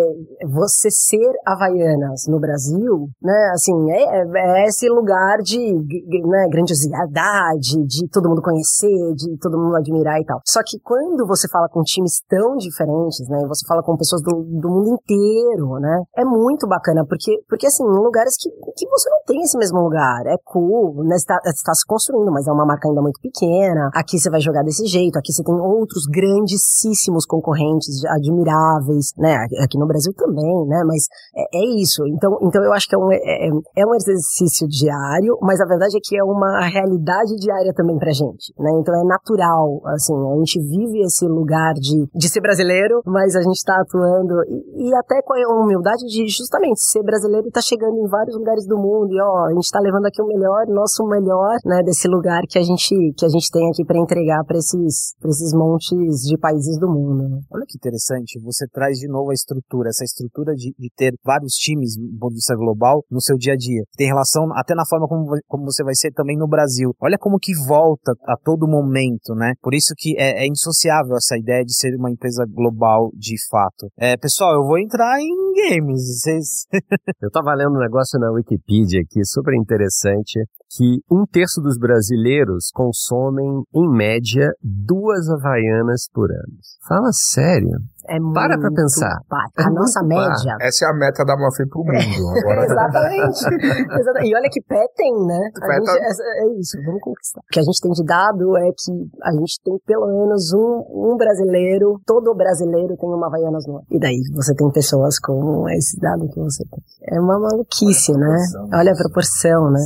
você 0.46 0.90
ser 0.90 1.32
Havaianas 1.46 2.26
no 2.28 2.38
Brasil, 2.38 3.08
né, 3.22 3.50
assim, 3.52 3.92
é, 3.92 4.62
é 4.62 4.64
esse 4.66 4.88
lugar 4.88 5.38
de, 5.38 5.58
né, 5.58 6.43
grandiosidade, 6.48 7.84
de 7.86 8.08
todo 8.08 8.28
mundo 8.28 8.42
conhecer, 8.42 9.14
de 9.14 9.36
todo 9.38 9.58
mundo 9.58 9.76
admirar 9.76 10.20
e 10.20 10.24
tal. 10.24 10.40
Só 10.46 10.60
que 10.64 10.78
quando 10.82 11.26
você 11.26 11.48
fala 11.48 11.68
com 11.68 11.82
times 11.82 12.22
tão 12.28 12.56
diferentes, 12.56 13.26
né, 13.28 13.44
você 13.48 13.66
fala 13.66 13.82
com 13.82 13.96
pessoas 13.96 14.22
do, 14.22 14.30
do 14.30 14.68
mundo 14.68 14.96
inteiro, 14.96 15.78
né, 15.80 16.02
é 16.16 16.24
muito 16.24 16.66
bacana, 16.66 17.04
porque, 17.06 17.32
porque 17.48 17.66
assim, 17.66 17.84
em 17.84 18.02
lugares 18.02 18.36
que, 18.38 18.50
que 18.50 18.88
você 18.88 19.10
não 19.10 19.18
tem 19.26 19.40
esse 19.42 19.56
mesmo 19.56 19.80
lugar, 19.80 20.26
é 20.26 20.36
cool, 20.44 21.04
né, 21.04 21.16
está, 21.16 21.40
se 21.42 21.86
construindo, 21.86 22.30
mas 22.32 22.46
é 22.46 22.52
uma 22.52 22.66
marca 22.66 22.88
ainda 22.88 23.02
muito 23.02 23.20
pequena, 23.20 23.90
aqui 23.94 24.18
você 24.18 24.30
vai 24.30 24.40
jogar 24.40 24.62
desse 24.62 24.86
jeito, 24.86 25.18
aqui 25.18 25.32
você 25.32 25.42
tem 25.42 25.54
outros 25.54 26.04
grandíssimos 26.06 27.26
concorrentes 27.26 28.04
admiráveis, 28.06 29.12
né, 29.16 29.46
aqui 29.62 29.78
no 29.78 29.86
Brasil 29.86 30.12
também, 30.16 30.66
né, 30.66 30.82
mas 30.84 31.04
é, 31.36 31.58
é 31.58 31.80
isso, 31.80 32.06
então, 32.06 32.38
então 32.42 32.62
eu 32.62 32.72
acho 32.72 32.88
que 32.88 32.94
é 32.94 32.98
um, 32.98 33.12
é, 33.12 33.16
é, 33.16 33.50
é 33.76 33.86
um 33.86 33.94
exercício 33.94 34.66
diário, 34.68 35.38
mas 35.40 35.60
a 35.60 35.66
verdade 35.66 35.96
é 35.96 36.00
que 36.02 36.16
é 36.16 36.24
uma 36.34 36.66
realidade 36.66 37.36
diária 37.36 37.72
também 37.72 37.98
pra 37.98 38.12
gente, 38.12 38.52
né? 38.58 38.70
Então 38.80 38.94
é 38.94 39.04
natural, 39.04 39.80
assim, 39.86 40.14
a 40.14 40.36
gente 40.38 40.60
vive 40.60 41.00
esse 41.02 41.26
lugar 41.26 41.74
de, 41.74 42.08
de 42.14 42.28
ser 42.28 42.40
brasileiro, 42.40 43.02
mas 43.06 43.36
a 43.36 43.42
gente 43.42 43.62
tá 43.64 43.80
atuando 43.80 44.34
e, 44.48 44.88
e 44.88 44.94
até 44.96 45.22
com 45.22 45.34
a 45.34 45.64
humildade 45.64 46.04
de 46.06 46.26
justamente 46.28 46.80
ser 46.80 47.02
brasileiro 47.02 47.46
e 47.46 47.50
tá 47.50 47.60
chegando 47.60 47.96
em 47.96 48.08
vários 48.08 48.36
lugares 48.36 48.66
do 48.66 48.76
mundo 48.76 49.12
e 49.12 49.20
ó, 49.20 49.46
a 49.46 49.54
gente 49.54 49.70
tá 49.70 49.80
levando 49.80 50.06
aqui 50.06 50.20
o 50.20 50.26
melhor, 50.26 50.66
nosso 50.68 51.04
melhor, 51.06 51.56
né, 51.64 51.82
desse 51.82 52.08
lugar 52.08 52.42
que 52.48 52.58
a 52.58 52.62
gente 52.62 53.12
que 53.16 53.24
a 53.24 53.28
gente 53.28 53.50
tem 53.50 53.68
aqui 53.70 53.84
para 53.84 53.98
entregar 53.98 54.44
para 54.44 54.58
esses 54.58 55.14
pra 55.20 55.30
esses 55.30 55.52
montes 55.52 56.22
de 56.26 56.36
países 56.38 56.78
do 56.78 56.88
mundo. 56.88 57.28
Né? 57.28 57.40
Olha 57.52 57.64
que 57.66 57.76
interessante, 57.76 58.40
você 58.40 58.66
traz 58.72 58.98
de 58.98 59.08
novo 59.08 59.30
a 59.30 59.34
estrutura, 59.34 59.88
essa 59.88 60.04
estrutura 60.04 60.54
de, 60.54 60.74
de 60.78 60.90
ter 60.96 61.14
vários 61.24 61.54
times 61.54 61.96
do 61.96 62.18
ponto 62.18 62.30
de 62.30 62.36
vista 62.36 62.56
global 62.56 63.04
no 63.10 63.20
seu 63.20 63.36
dia 63.36 63.54
a 63.54 63.56
dia. 63.56 63.82
Tem 63.96 64.06
relação 64.06 64.48
até 64.54 64.74
na 64.74 64.86
forma 64.86 65.06
como, 65.06 65.26
como 65.46 65.64
você 65.64 65.84
vai 65.84 65.94
ser 65.94 66.12
também 66.24 66.38
no 66.38 66.48
Brasil. 66.48 66.96
Olha 67.00 67.18
como 67.18 67.38
que 67.38 67.52
volta 67.68 68.12
a 68.26 68.34
todo 68.42 68.66
momento, 68.66 69.34
né? 69.34 69.52
Por 69.60 69.74
isso 69.74 69.92
que 69.96 70.16
é, 70.18 70.44
é 70.44 70.46
insociável 70.46 71.14
essa 71.16 71.36
ideia 71.36 71.62
de 71.62 71.76
ser 71.76 71.94
uma 71.96 72.10
empresa 72.10 72.46
global 72.48 73.10
de 73.14 73.36
fato. 73.50 73.92
É, 73.98 74.16
pessoal, 74.16 74.54
eu 74.54 74.66
vou 74.66 74.78
entrar 74.78 75.20
em 75.20 75.34
games. 75.68 76.00
Vocês... 76.20 76.66
eu 77.22 77.30
tava 77.30 77.54
lendo 77.54 77.76
um 77.76 77.80
negócio 77.80 78.18
na 78.18 78.32
Wikipedia 78.32 79.00
aqui, 79.02 79.24
super 79.24 79.54
interessante 79.54 80.40
que 80.76 81.00
um 81.10 81.24
terço 81.26 81.60
dos 81.60 81.78
brasileiros 81.78 82.70
consomem, 82.74 83.62
em 83.74 83.88
média, 83.88 84.50
duas 84.62 85.28
havaianas 85.30 86.08
por 86.12 86.30
ano. 86.30 86.58
Fala 86.88 87.10
sério. 87.12 87.70
É 88.06 88.20
muito 88.20 88.34
Para 88.34 88.58
pra 88.58 88.70
pensar. 88.70 89.16
É 89.58 89.62
A 89.62 89.70
nossa 89.70 90.00
par. 90.00 90.06
média. 90.08 90.56
Essa 90.60 90.84
é 90.84 90.88
a 90.90 90.92
meta 90.92 91.24
da 91.24 91.36
Mafê 91.38 91.64
pro 91.66 91.80
mundo. 91.80 92.38
Agora 92.38 92.64
Exatamente. 92.68 93.40
Exata- 93.98 94.20
E 94.26 94.34
olha 94.36 94.48
que 94.52 94.60
pé 94.60 94.86
tem, 94.94 95.10
né? 95.26 95.40
Pé 95.58 95.74
gente- 95.76 95.86
tá- 95.86 95.94
é, 95.96 96.42
é 96.44 96.60
isso, 96.60 96.76
vamos 96.84 97.00
conquistar. 97.00 97.40
O 97.40 97.44
que 97.50 97.60
a 97.60 97.62
gente 97.62 97.80
tem 97.80 97.92
de 97.92 98.04
dado 98.04 98.58
é 98.58 98.68
que 98.76 98.92
a 99.22 99.32
gente 99.32 99.58
tem 99.64 99.78
pelo 99.86 100.06
menos 100.06 100.52
um, 100.52 100.84
um 101.12 101.16
brasileiro, 101.16 101.98
todo 102.04 102.34
brasileiro 102.34 102.94
tem 102.94 103.08
uma 103.08 103.26
Havaianas 103.26 103.66
no 103.66 103.76
ano. 103.76 103.86
E 103.90 103.98
daí 103.98 104.20
você 104.34 104.54
tem 104.54 104.70
pessoas 104.70 105.18
com 105.18 105.66
esse 105.70 105.98
dado 105.98 106.28
que 106.28 106.38
você 106.40 106.62
tem. 106.70 106.82
É 107.10 107.18
uma 107.18 107.38
maluquice, 107.40 108.12
né? 108.12 108.36
Olha 108.74 108.92
a 108.92 108.96
proporção, 108.96 109.70
né? 109.70 109.80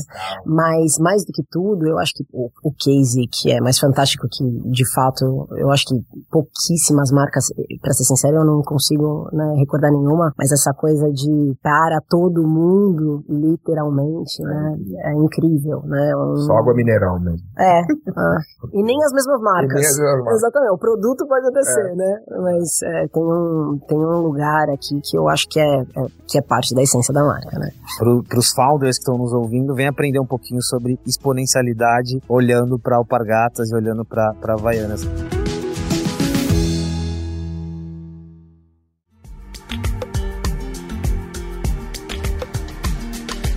Mas 0.44 0.77
mais 1.00 1.24
do 1.24 1.32
que 1.32 1.42
tudo, 1.50 1.86
eu 1.86 1.98
acho 1.98 2.12
que 2.14 2.24
o, 2.32 2.50
o 2.62 2.72
case 2.72 3.26
que 3.30 3.50
é 3.50 3.60
mais 3.60 3.78
fantástico 3.78 4.26
que, 4.30 4.44
de 4.70 4.84
fato, 4.92 5.48
eu 5.56 5.70
acho 5.70 5.84
que 5.86 5.94
pouquíssimas 6.30 7.10
marcas, 7.10 7.46
pra 7.80 7.92
ser 7.92 8.04
sincero, 8.04 8.36
eu 8.38 8.44
não 8.44 8.62
consigo 8.62 9.28
né, 9.32 9.54
recordar 9.58 9.90
nenhuma, 9.90 10.32
mas 10.38 10.52
essa 10.52 10.72
coisa 10.72 11.10
de 11.12 11.56
para 11.62 12.00
todo 12.08 12.46
mundo, 12.46 13.24
literalmente, 13.28 14.42
né? 14.42 14.76
É 15.04 15.12
incrível, 15.14 15.82
né? 15.84 16.16
Um- 16.16 16.36
Só 16.36 16.54
água 16.54 16.74
mineral 16.74 17.18
mesmo. 17.20 17.38
É. 17.58 17.80
ah. 18.16 18.38
E 18.72 18.82
nem 18.82 18.96
as 19.04 19.12
mesmas 19.12 19.40
marcas. 19.40 19.70
E 19.70 19.74
nem 19.74 19.86
as 19.86 19.98
mesmas 19.98 20.18
marcas. 20.24 20.34
Exatamente, 20.38 20.72
o 20.72 20.78
produto 20.78 21.26
pode 21.26 21.46
até 21.46 21.62
ser, 21.62 21.96
né? 21.96 22.18
Mas 22.42 22.82
é, 22.82 23.08
tem, 23.08 23.22
um, 23.22 23.78
tem 23.88 23.98
um 23.98 24.20
lugar 24.22 24.68
aqui 24.70 25.00
que 25.02 25.16
eu 25.16 25.28
acho 25.28 25.48
que 25.48 25.58
é, 25.60 25.80
é- 25.80 26.06
que 26.26 26.38
é 26.38 26.42
parte 26.42 26.74
da 26.74 26.82
essência 26.82 27.12
da 27.12 27.24
marca, 27.24 27.58
né? 27.58 27.70
Para 28.28 28.38
os 28.38 28.50
founders 28.52 28.96
que 28.96 29.02
estão 29.02 29.16
nos 29.18 29.32
ouvindo, 29.32 29.74
vem 29.74 29.86
aprender 29.88 30.20
um 30.20 30.26
pouquinho 30.26 30.62
sobre 30.68 30.98
exponencialidade, 31.06 32.20
olhando 32.28 32.78
para 32.78 32.96
alpargatas 32.96 33.70
e 33.70 33.74
olhando 33.74 34.04
para 34.04 34.34
Havaianas. 34.46 35.02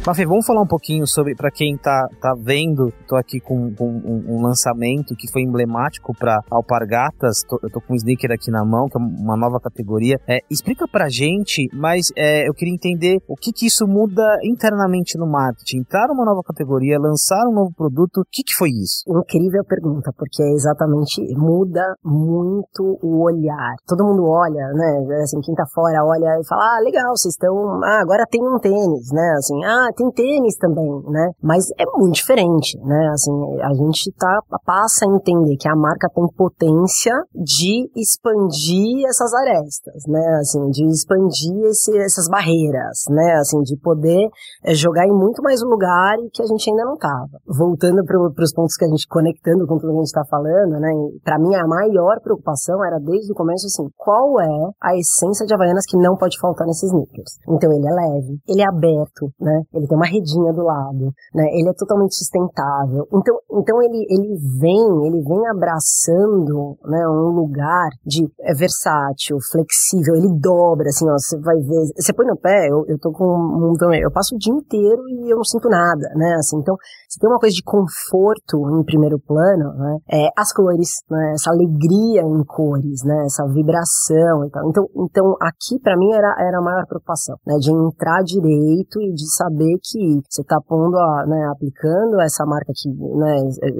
Mafê, 0.03 0.25
vamos 0.25 0.47
falar 0.47 0.63
um 0.63 0.67
pouquinho 0.67 1.05
sobre, 1.05 1.35
para 1.35 1.51
quem 1.51 1.77
tá, 1.77 2.07
tá 2.19 2.33
vendo, 2.35 2.91
tô 3.07 3.15
aqui 3.15 3.39
com, 3.39 3.71
com 3.75 3.87
um, 3.87 4.35
um 4.35 4.41
lançamento 4.41 5.15
que 5.15 5.31
foi 5.31 5.43
emblemático 5.43 6.11
para 6.17 6.41
Alpargatas, 6.49 7.43
tô, 7.47 7.59
eu 7.61 7.69
tô 7.69 7.79
com 7.79 7.93
um 7.93 7.95
sneaker 7.95 8.31
aqui 8.31 8.49
na 8.49 8.65
mão, 8.65 8.87
que 8.89 8.97
é 8.97 8.99
uma 8.99 9.37
nova 9.37 9.59
categoria. 9.59 10.17
É, 10.27 10.39
explica 10.49 10.87
pra 10.87 11.07
gente, 11.07 11.69
mas 11.71 12.07
é, 12.17 12.49
eu 12.49 12.53
queria 12.55 12.73
entender 12.73 13.19
o 13.27 13.35
que 13.35 13.53
que 13.53 13.67
isso 13.67 13.85
muda 13.87 14.23
internamente 14.43 15.19
no 15.19 15.27
marketing. 15.27 15.81
Entrar 15.81 16.09
uma 16.09 16.25
nova 16.25 16.41
categoria, 16.41 16.97
lançar 16.97 17.45
um 17.47 17.53
novo 17.53 17.71
produto, 17.71 18.21
o 18.21 18.25
que 18.25 18.41
que 18.41 18.55
foi 18.55 18.69
isso? 18.69 19.03
Incrível 19.07 19.63
pergunta, 19.63 20.11
porque 20.17 20.41
é 20.41 20.51
exatamente 20.53 21.21
muda 21.37 21.93
muito 22.03 22.97
o 23.03 23.21
olhar. 23.21 23.75
Todo 23.85 24.03
mundo 24.03 24.25
olha, 24.25 24.65
né? 24.73 25.21
Assim, 25.21 25.39
quem 25.41 25.53
tá 25.53 25.65
fora 25.71 26.03
olha 26.03 26.41
e 26.41 26.47
fala: 26.47 26.63
ah, 26.63 26.81
legal, 26.83 27.15
vocês 27.15 27.35
estão. 27.35 27.53
Ah, 27.83 28.01
agora 28.01 28.25
tem 28.25 28.41
um 28.41 28.57
tênis, 28.57 29.11
né? 29.11 29.35
Assim, 29.37 29.63
ah, 29.63 29.90
tem 29.93 30.09
tênis 30.11 30.55
também, 30.57 30.89
né? 31.09 31.31
Mas 31.41 31.65
é 31.77 31.85
muito 31.97 32.15
diferente, 32.15 32.77
né? 32.83 33.09
Assim, 33.13 33.31
a 33.61 33.73
gente 33.73 34.11
tá, 34.17 34.39
passa 34.65 35.05
a 35.05 35.15
entender 35.15 35.57
que 35.57 35.67
a 35.67 35.75
marca 35.75 36.09
tem 36.13 36.25
potência 36.35 37.13
de 37.33 37.89
expandir 37.95 39.05
essas 39.07 39.33
arestas, 39.33 40.03
né? 40.07 40.37
Assim, 40.39 40.69
de 40.69 40.85
expandir 40.87 41.63
esse, 41.65 41.97
essas 41.97 42.27
barreiras, 42.29 43.03
né? 43.09 43.33
Assim, 43.39 43.61
de 43.61 43.77
poder 43.77 44.27
é, 44.63 44.73
jogar 44.73 45.05
em 45.05 45.13
muito 45.13 45.41
mais 45.41 45.61
lugar 45.61 46.17
e 46.19 46.29
que 46.29 46.41
a 46.41 46.45
gente 46.45 46.69
ainda 46.69 46.85
não 46.85 46.97
tava. 46.97 47.39
Voltando 47.47 48.03
para 48.05 48.43
os 48.43 48.53
pontos 48.53 48.75
que 48.75 48.85
a 48.85 48.89
gente 48.89 49.07
conectando 49.07 49.65
com 49.67 49.77
tudo 49.77 49.91
que 49.91 49.97
a 49.97 49.99
gente 49.99 50.05
está 50.05 50.25
falando, 50.25 50.79
né? 50.79 50.89
Para 51.23 51.39
mim 51.39 51.55
a 51.55 51.67
maior 51.67 52.19
preocupação 52.21 52.83
era 52.85 52.99
desde 52.99 53.31
o 53.31 53.35
começo 53.35 53.65
assim, 53.65 53.89
qual 53.97 54.39
é 54.39 54.71
a 54.81 54.95
essência 54.97 55.45
de 55.45 55.53
Havaianas 55.53 55.85
que 55.85 55.97
não 55.97 56.15
pode 56.15 56.39
faltar 56.39 56.65
nesses 56.67 56.89
sneakers? 56.89 57.37
Então 57.47 57.71
ele 57.71 57.87
é 57.87 57.91
leve, 57.91 58.39
ele 58.47 58.61
é 58.61 58.67
aberto, 58.67 59.31
né? 59.39 59.61
Ele 59.73 59.80
tem 59.87 59.97
uma 59.97 60.07
redinha 60.07 60.53
do 60.53 60.63
lado, 60.63 61.13
né? 61.33 61.45
Ele 61.53 61.69
é 61.69 61.73
totalmente 61.73 62.15
sustentável. 62.15 63.07
Então, 63.13 63.35
então 63.51 63.81
ele 63.81 64.05
ele 64.09 64.37
vem, 64.59 65.07
ele 65.07 65.21
vem 65.21 65.47
abraçando, 65.47 66.77
né, 66.85 67.07
um 67.07 67.31
lugar 67.31 67.89
de 68.05 68.27
é 68.41 68.53
versátil, 68.53 69.37
flexível, 69.51 70.15
ele 70.15 70.29
dobra 70.39 70.87
assim, 70.89 71.09
ó, 71.09 71.13
você 71.13 71.39
vai 71.39 71.57
ver, 71.57 71.91
você 71.95 72.13
põe 72.13 72.25
no 72.25 72.37
pé, 72.37 72.67
eu, 72.69 72.85
eu 72.87 72.99
tô 72.99 73.11
com 73.11 73.25
um 73.25 73.73
também, 73.77 74.01
eu 74.01 74.11
passo 74.11 74.35
o 74.35 74.37
dia 74.37 74.53
inteiro 74.53 75.07
e 75.09 75.31
eu 75.31 75.37
não 75.37 75.43
sinto 75.43 75.69
nada, 75.69 76.09
né? 76.15 76.35
Assim, 76.35 76.57
então, 76.57 76.75
se 77.09 77.19
tem 77.19 77.29
uma 77.29 77.39
coisa 77.39 77.55
de 77.55 77.63
conforto 77.63 78.79
em 78.79 78.83
primeiro 78.83 79.19
plano, 79.19 79.73
né? 79.73 79.97
É 80.11 80.27
as 80.37 80.53
cores, 80.53 81.03
né? 81.09 81.33
Essa 81.33 81.51
alegria 81.51 82.21
em 82.21 82.43
cores, 82.45 83.03
né? 83.03 83.25
Essa 83.25 83.45
vibração 83.47 84.45
e 84.45 84.49
tal. 84.49 84.69
Então, 84.69 84.87
então 84.95 85.35
aqui 85.41 85.79
para 85.81 85.97
mim 85.97 86.11
era, 86.11 86.35
era 86.39 86.59
a 86.59 86.61
maior 86.61 86.85
preocupação, 86.87 87.37
né? 87.45 87.55
De 87.59 87.71
entrar 87.71 88.23
direito 88.23 89.01
e 89.01 89.13
de 89.13 89.33
saber 89.35 89.70
que 89.81 90.21
você 90.29 90.43
tá 90.43 90.59
pondo, 90.67 90.97
a, 90.97 91.25
né? 91.27 91.49
Aplicando 91.51 92.19
essa 92.21 92.45
marca 92.45 92.71
que, 92.75 92.89
né? 92.89 93.37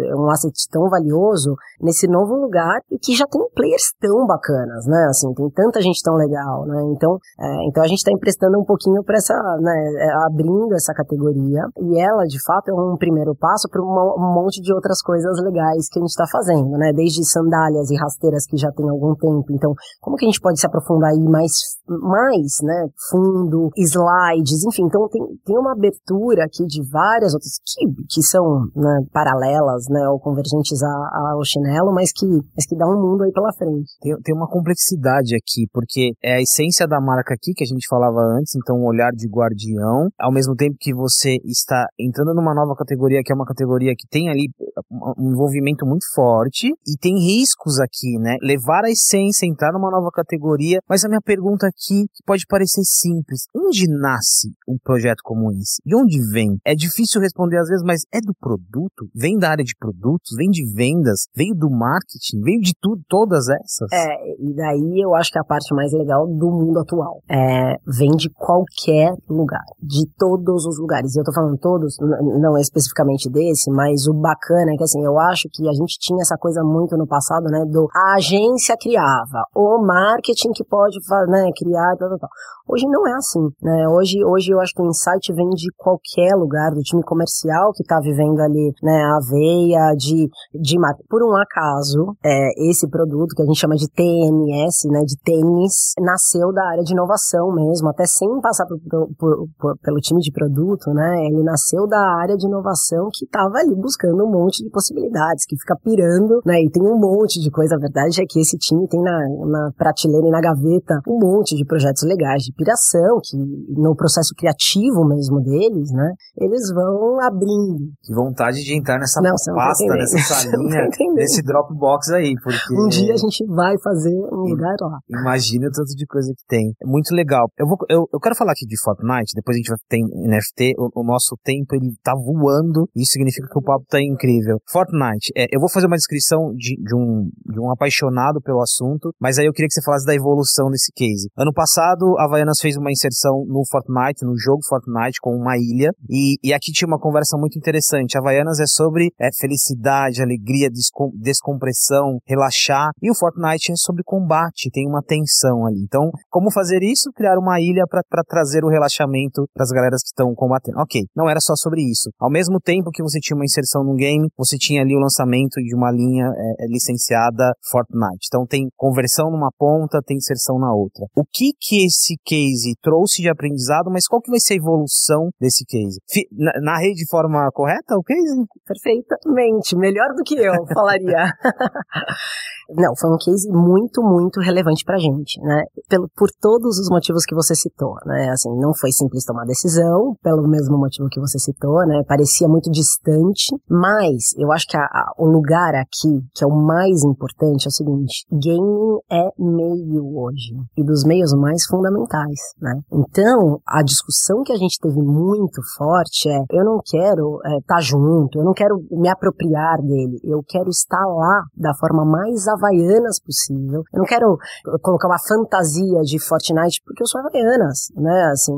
É 0.10 0.15
um 0.15 0.30
asset 0.30 0.54
tão 0.69 0.89
valioso 0.89 1.56
nesse 1.82 2.08
novo 2.08 2.36
lugar 2.36 2.82
e 2.91 2.97
que 2.97 3.15
já 3.15 3.25
tem 3.27 3.41
players 3.54 3.93
tão 3.99 4.25
bacanas, 4.25 4.86
né? 4.86 5.06
Assim, 5.10 5.34
tem 5.34 5.49
tanta 5.51 5.82
gente 5.82 6.01
tão 6.04 6.15
legal, 6.15 6.65
né? 6.65 6.82
Então, 6.93 7.17
é, 7.39 7.67
então 7.67 7.84
a 7.84 7.88
gente 7.88 7.99
está 7.99 8.12
emprestando 8.12 8.60
um 8.60 8.65
pouquinho 8.65 9.04
para 9.04 9.17
essa, 9.17 9.34
né? 9.60 9.82
é, 9.97 10.12
Abrindo 10.25 10.73
essa 10.75 10.93
categoria 10.93 11.62
e 11.80 11.99
ela, 11.99 12.25
de 12.25 12.41
fato, 12.43 12.69
é 12.69 12.73
um 12.73 12.95
primeiro 12.97 13.36
passo 13.36 13.67
para 13.69 13.82
um 13.82 14.34
monte 14.34 14.62
de 14.62 14.73
outras 14.73 15.01
coisas 15.01 15.41
legais 15.43 15.88
que 15.89 15.99
a 15.99 16.01
gente 16.01 16.12
está 16.12 16.25
fazendo, 16.32 16.71
né? 16.77 16.91
Desde 16.93 17.23
sandálias 17.25 17.89
e 17.89 17.95
rasteiras 17.95 18.45
que 18.45 18.58
já 18.58 18.71
tem 18.71 18.88
algum 18.89 19.15
tempo. 19.15 19.45
Então, 19.51 19.73
como 19.99 20.15
que 20.15 20.25
a 20.25 20.30
gente 20.30 20.41
pode 20.41 20.60
se 20.60 20.65
aprofundar 20.65 21.12
aí 21.12 21.23
mais, 21.23 21.51
mais, 21.88 22.62
né? 22.63 22.88
Fundo, 23.10 23.69
slides, 23.77 24.63
enfim. 24.65 24.84
Então, 24.86 25.08
tem, 25.10 25.21
tem 25.45 25.58
uma 25.58 25.75
abertura 25.81 26.45
aqui 26.45 26.65
de 26.65 26.81
várias 26.89 27.33
outras 27.33 27.57
que, 27.65 27.85
que 28.09 28.21
são 28.21 28.69
né, 28.75 29.01
paralelas, 29.11 29.85
né? 29.89 30.07
Ou 30.09 30.19
convergentes 30.19 30.81
a- 30.83 31.33
ao 31.33 31.43
chinelo, 31.43 31.91
mas 31.93 32.11
que, 32.13 32.25
mas 32.55 32.65
que 32.65 32.77
dá 32.77 32.85
um 32.85 33.01
mundo 33.01 33.23
aí 33.23 33.31
pela 33.31 33.51
frente. 33.53 33.89
Tem, 34.01 34.15
tem 34.21 34.35
uma 34.35 34.47
complexidade 34.47 35.35
aqui, 35.35 35.65
porque 35.73 36.11
é 36.23 36.35
a 36.35 36.41
essência 36.41 36.87
da 36.87 37.01
marca 37.01 37.33
aqui 37.33 37.53
que 37.53 37.63
a 37.63 37.67
gente 37.67 37.87
falava 37.89 38.21
antes, 38.37 38.53
então 38.55 38.77
um 38.77 38.85
olhar 38.85 39.11
de 39.11 39.27
guardião, 39.27 40.09
ao 40.19 40.31
mesmo 40.31 40.55
tempo 40.55 40.75
que 40.79 40.93
você 40.93 41.37
está 41.45 41.85
entrando 41.99 42.33
numa 42.33 42.53
nova 42.53 42.75
categoria, 42.75 43.21
que 43.23 43.31
é 43.31 43.35
uma 43.35 43.45
categoria 43.45 43.93
que 43.97 44.07
tem 44.07 44.29
ali 44.29 44.49
um 44.91 45.31
envolvimento 45.31 45.85
muito 45.85 46.05
forte 46.13 46.67
e 46.87 46.97
tem 46.99 47.17
riscos 47.17 47.79
aqui, 47.79 48.17
né? 48.19 48.37
Levar 48.41 48.83
a 48.85 48.91
essência, 48.91 49.45
entrar 49.45 49.71
numa 49.71 49.89
nova 49.89 50.09
categoria, 50.11 50.79
mas 50.87 51.03
a 51.03 51.09
minha 51.09 51.21
pergunta 51.21 51.67
aqui 51.67 52.05
que 52.13 52.23
pode 52.25 52.45
parecer 52.47 52.83
simples, 52.83 53.45
onde 53.55 53.87
nasce 53.87 54.49
um 54.67 54.77
projeto 54.83 55.21
como 55.23 55.51
esse? 55.51 55.70
De 55.86 55.95
onde 55.95 56.19
vem? 56.31 56.57
É 56.65 56.75
difícil 56.75 57.21
responder 57.21 57.57
às 57.57 57.67
vezes, 57.67 57.84
mas 57.84 58.01
é 58.13 58.19
do 58.19 58.34
produto? 58.34 59.10
Vem 59.13 59.38
da 59.38 59.49
área 59.49 59.63
de 59.63 59.75
produtos? 59.77 60.36
Vem 60.36 60.49
de 60.49 60.65
vendas? 60.73 61.27
Veio 61.36 61.53
do 61.55 61.69
marketing? 61.69 62.41
Veio 62.41 62.62
de 62.62 62.73
tudo, 62.79 63.01
todas 63.07 63.47
essas? 63.49 63.91
É, 63.91 64.36
e 64.39 64.53
daí 64.55 65.01
eu 65.01 65.15
acho 65.15 65.31
que 65.31 65.39
a 65.39 65.43
parte 65.43 65.73
mais 65.73 65.91
legal 65.93 66.27
do 66.27 66.49
mundo 66.51 66.79
atual. 66.79 67.21
É, 67.29 67.75
vem 67.86 68.12
de 68.12 68.29
qualquer 68.29 69.13
lugar, 69.29 69.63
de 69.81 70.05
todos 70.17 70.65
os 70.65 70.79
lugares. 70.79 71.15
E 71.15 71.19
eu 71.19 71.23
tô 71.23 71.34
falando 71.34 71.57
todos, 71.57 71.95
não 71.99 72.57
especificamente 72.57 73.29
desse, 73.29 73.69
mas 73.71 74.07
o 74.07 74.13
bacana 74.13 74.73
é 74.73 74.77
que 74.77 74.84
assim, 74.84 75.03
eu 75.03 75.19
acho 75.19 75.47
que 75.51 75.67
a 75.67 75.73
gente 75.73 75.97
tinha 75.99 76.21
essa 76.21 76.38
coisa 76.38 76.63
muito 76.63 76.97
no 76.97 77.07
passado, 77.07 77.45
né, 77.45 77.65
do 77.65 77.88
a 77.93 78.15
agência 78.15 78.75
criava, 78.79 79.43
o 79.55 79.77
marketing 79.86 80.51
que 80.51 80.63
pode, 80.63 80.97
né, 81.27 81.49
criar, 81.57 81.95
tal, 81.97 82.10
tal, 82.10 82.19
tal. 82.19 82.29
Hoje 82.67 82.88
não 82.88 83.05
é 83.05 83.13
assim, 83.13 83.49
né? 83.62 83.88
Hoje, 83.89 84.23
hoje 84.23 84.51
eu 84.51 84.60
acho 84.62 84.73
que 84.73 84.81
o 84.81 84.88
insight 84.88 85.34
vem 85.34 85.49
de 85.62 85.71
qualquer 85.78 86.36
lugar, 86.36 86.71
do 86.71 86.82
time 86.82 87.04
comercial 87.04 87.71
que 87.74 87.84
tá 87.84 88.00
vivendo 88.02 88.39
ali, 88.39 88.74
né, 88.82 88.97
a 89.04 89.19
veia 89.30 89.93
de, 89.95 90.28
de. 90.60 90.76
Por 91.10 91.21
um 91.24 91.36
acaso, 91.36 92.15
é, 92.24 92.69
esse 92.69 92.88
produto 92.89 93.36
que 93.36 93.43
a 93.43 93.45
gente 93.45 93.60
chama 93.60 93.76
de 93.76 93.88
TMS, 93.89 94.88
né, 94.89 95.02
de 95.06 95.15
tênis, 95.24 95.93
nasceu 96.00 96.52
da 96.52 96.63
área 96.69 96.84
de 96.84 96.93
inovação 96.93 97.54
mesmo, 97.54 97.89
até 97.89 98.06
sem 98.06 98.28
passar 98.41 98.65
por, 98.65 98.80
por- 99.17 99.47
por- 99.60 99.78
pelo 99.84 99.97
time 100.00 100.19
de 100.21 100.32
produto, 100.32 100.91
né? 100.93 101.26
Ele 101.28 101.43
nasceu 101.43 101.88
da 101.88 102.00
área 102.21 102.36
de 102.36 102.45
inovação 102.47 103.10
que 103.13 103.26
estava 103.26 103.58
ali 103.60 103.76
buscando 103.76 104.24
um 104.26 104.32
monte 104.32 104.63
de 104.63 104.69
possibilidades, 104.69 105.45
que 105.45 105.56
fica 105.58 105.76
pirando, 105.84 106.41
né? 106.45 106.60
E 106.62 106.69
tem 106.69 106.84
um 106.84 106.97
monte 107.00 107.39
de 107.39 107.52
coisa. 107.52 107.76
A 107.76 107.80
verdade 107.80 108.21
é 108.21 108.26
que 108.28 108.39
esse 108.39 108.58
time 108.58 108.88
tem 108.88 109.02
na, 109.02 109.17
na 109.47 109.71
prateleira 109.78 110.28
e 110.28 110.32
na 110.32 110.41
gaveta 110.41 111.00
um 111.08 111.19
monte 111.19 111.56
de 111.56 111.65
projetos 111.65 112.04
legais 112.04 112.43
de 112.43 112.54
piração, 112.54 113.19
que 113.24 113.38
no 113.78 113.95
processo 113.95 114.34
criativo 114.38 115.06
mesmo 115.06 115.41
deles, 115.51 115.91
né? 115.91 116.13
Eles 116.37 116.71
vão 116.73 117.19
abrindo. 117.19 117.91
Que 118.01 118.13
vontade 118.15 118.63
de 118.63 118.73
entrar 118.73 118.97
nessa 118.97 119.21
não, 119.21 119.35
pasta, 119.35 119.85
tá 119.85 119.95
nessa 119.95 120.17
salinha, 120.23 120.87
nesse 121.13 121.43
Dropbox 121.43 122.09
aí, 122.11 122.33
porque... 122.41 122.73
Um 122.73 122.87
dia 122.87 123.13
a 123.13 123.17
gente 123.17 123.45
vai 123.47 123.75
fazer 123.83 124.15
um 124.31 124.47
lugar 124.47 124.75
lá. 124.79 124.99
Imagina 125.09 125.67
o 125.67 125.71
tanto 125.71 125.93
de 125.95 126.05
coisa 126.05 126.31
que 126.35 126.45
tem. 126.47 126.73
É 126.81 126.87
muito 126.87 127.13
legal. 127.13 127.49
Eu, 127.57 127.67
vou, 127.67 127.77
eu, 127.89 128.07
eu 128.13 128.19
quero 128.19 128.35
falar 128.35 128.53
aqui 128.53 128.65
de 128.65 128.79
Fortnite, 128.81 129.35
depois 129.35 129.55
a 129.55 129.59
gente 129.59 129.69
vai 129.69 129.77
ter 129.89 129.99
NFT, 130.01 130.75
o, 130.77 131.01
o 131.01 131.03
nosso 131.03 131.35
tempo 131.43 131.75
ele 131.75 131.91
tá 132.03 132.13
voando, 132.15 132.87
isso 132.95 133.11
significa 133.11 133.47
que 133.47 133.59
o 133.59 133.61
papo 133.61 133.85
tá 133.89 134.01
incrível. 134.01 134.57
Fortnite, 134.71 135.31
é, 135.35 135.47
eu 135.51 135.59
vou 135.59 135.69
fazer 135.69 135.87
uma 135.87 135.97
descrição 135.97 136.53
de, 136.55 136.75
de, 136.81 136.95
um, 136.95 137.29
de 137.45 137.59
um 137.59 137.71
apaixonado 137.71 138.41
pelo 138.41 138.61
assunto, 138.61 139.11
mas 139.19 139.37
aí 139.37 139.45
eu 139.45 139.53
queria 139.53 139.67
que 139.67 139.73
você 139.73 139.83
falasse 139.83 140.05
da 140.05 140.15
evolução 140.15 140.69
desse 140.69 140.91
case. 140.93 141.29
Ano 141.37 141.53
passado, 141.53 142.15
a 142.17 142.25
Havaianas 142.25 142.59
fez 142.61 142.77
uma 142.77 142.91
inserção 142.91 143.43
no 143.47 143.63
Fortnite, 143.69 144.25
no 144.25 144.37
jogo 144.37 144.61
Fortnite, 144.67 145.19
com 145.21 145.35
uma 145.41 145.58
ilha, 145.58 145.91
e, 146.10 146.38
e 146.43 146.54
aqui 146.54 146.71
tinha 146.71 146.88
uma 146.88 146.99
conversa 146.99 147.38
muito 147.38 147.58
interessante. 147.58 148.17
Havaianas 148.17 148.60
é 148.60 148.67
sobre 148.67 149.10
é, 149.19 149.30
felicidade, 149.39 150.21
alegria, 150.21 150.69
descom 150.69 151.12
descompressão, 151.15 152.19
relaxar, 152.25 152.91
e 153.01 153.10
o 153.10 153.15
Fortnite 153.15 153.71
é 153.71 153.75
sobre 153.75 154.04
combate, 154.04 154.69
tem 154.71 154.88
uma 154.88 155.01
tensão 155.01 155.65
ali. 155.65 155.82
Então, 155.84 156.12
como 156.30 156.51
fazer 156.51 156.84
isso? 156.84 157.12
Criar 157.15 157.38
uma 157.38 157.60
ilha 157.60 157.84
para 157.88 158.23
trazer 158.23 158.63
o 158.63 158.69
relaxamento 158.69 159.45
para 159.54 159.63
as 159.63 159.69
galeras 159.69 160.01
que 160.01 160.10
estão 160.10 160.34
combatendo. 160.36 160.80
Ok, 160.80 161.01
não 161.15 161.30
era 161.30 161.39
só 161.39 161.54
sobre 161.56 161.82
isso. 161.82 162.10
Ao 162.19 162.30
mesmo 162.30 162.60
tempo 162.60 162.91
que 162.91 163.04
você 163.04 163.19
tinha 163.19 163.36
uma 163.36 163.45
inserção 163.45 163.84
num 163.84 163.95
game, 163.95 164.27
você 164.38 164.58
tinha 164.58 164.82
ali 164.82 164.95
o 164.95 164.99
lançamento 164.99 165.62
de 165.62 165.75
uma 165.75 165.91
linha 165.91 166.25
é, 166.25 166.65
é 166.65 166.67
licenciada 166.67 167.51
Fortnite. 167.69 168.27
Então 168.27 168.45
tem 168.45 168.67
conversão 168.75 169.32
numa 169.32 169.49
ponta, 169.58 170.01
tem 170.06 170.17
inserção 170.17 170.60
na 170.60 170.73
outra. 170.73 171.06
O 171.15 171.23
que 171.23 171.51
que 171.60 171.86
esse 171.86 172.15
case 172.25 172.75
trouxe 172.82 173.21
de 173.21 173.30
aprendizado, 173.30 173.89
mas 173.91 174.08
qual 174.08 174.21
que 174.21 174.32
vai 174.32 174.39
ser 174.39 174.54
a 174.54 174.58
evolução 174.58 175.20
desse 175.39 175.65
case? 175.65 175.99
Na, 176.31 176.51
narrei 176.62 176.93
de 176.93 177.07
forma 177.10 177.49
correta 177.53 177.95
o 177.95 178.03
case? 178.03 178.45
Perfeitamente, 178.65 179.75
melhor 179.75 180.13
do 180.15 180.23
que 180.23 180.36
eu 180.36 180.53
falaria. 180.73 181.31
Não, 182.73 182.93
foi 182.95 183.10
um 183.10 183.17
case 183.17 183.49
muito, 183.51 184.01
muito 184.01 184.39
relevante 184.39 184.84
pra 184.86 184.97
gente, 184.97 185.39
né? 185.41 185.63
Pelo, 185.89 186.07
por 186.15 186.29
todos 186.39 186.79
os 186.79 186.89
motivos 186.89 187.25
que 187.25 187.36
você 187.36 187.53
citou, 187.53 187.95
né? 188.05 188.29
Assim, 188.29 188.49
não 188.57 188.71
foi 188.73 188.91
simples 188.91 189.25
tomar 189.25 189.45
decisão, 189.45 190.15
pelo 190.23 190.47
mesmo 190.47 190.77
motivo 190.77 191.10
que 191.10 191.19
você 191.19 191.38
citou, 191.38 191.86
né? 191.86 192.01
Parecia 192.07 192.47
muito 192.47 192.71
distante, 192.71 193.53
mas 193.69 194.34
eu 194.38 194.51
acho 194.51 194.67
que 194.67 194.77
a, 194.77 194.84
a, 194.84 195.13
o 195.17 195.27
lugar 195.27 195.75
aqui, 195.75 196.21
que 196.34 196.43
é 196.43 196.47
o 196.47 196.55
mais 196.55 197.03
importante, 197.03 197.65
é 197.65 197.69
o 197.69 197.71
seguinte, 197.71 198.25
gaming 198.31 198.99
é 199.12 199.29
meio 199.38 200.17
hoje, 200.17 200.55
e 200.77 200.84
dos 200.84 201.03
meios 201.03 201.34
mais 201.34 201.65
fundamentais, 201.65 202.39
né? 202.62 202.73
Então, 202.91 203.60
a 203.67 203.84
discussão 203.84 204.43
que 204.43 204.53
a 204.53 204.57
gente 204.57 204.79
teve 204.79 205.01
muito 205.12 205.62
forte 205.78 206.30
é, 206.30 206.43
eu 206.52 206.63
não 206.63 206.80
quero 206.84 207.39
estar 207.43 207.58
é, 207.58 207.62
tá 207.67 207.80
junto, 207.82 208.39
eu 208.39 208.45
não 208.45 208.54
quero 208.54 208.76
me 208.91 209.10
apropriar 209.10 209.82
dele, 209.82 210.19
eu 210.24 210.41
quero 210.47 210.69
estar 210.69 211.04
lá 211.06 211.43
da 211.56 211.74
forma 211.80 212.06
mais 212.06 212.47
havaianas 212.47 213.19
possível. 213.19 213.84
Eu 213.93 214.00
não 214.00 214.06
quero 214.06 214.38
colocar 214.82 215.08
uma 215.08 215.19
fantasia 215.19 216.02
de 216.04 216.19
Fortnite 216.19 216.82
porque 216.86 217.04
eu 217.04 217.08
sou 217.08 217.21
havaianas, 217.21 217.91
né? 217.95 218.32
Assim, 218.32 218.54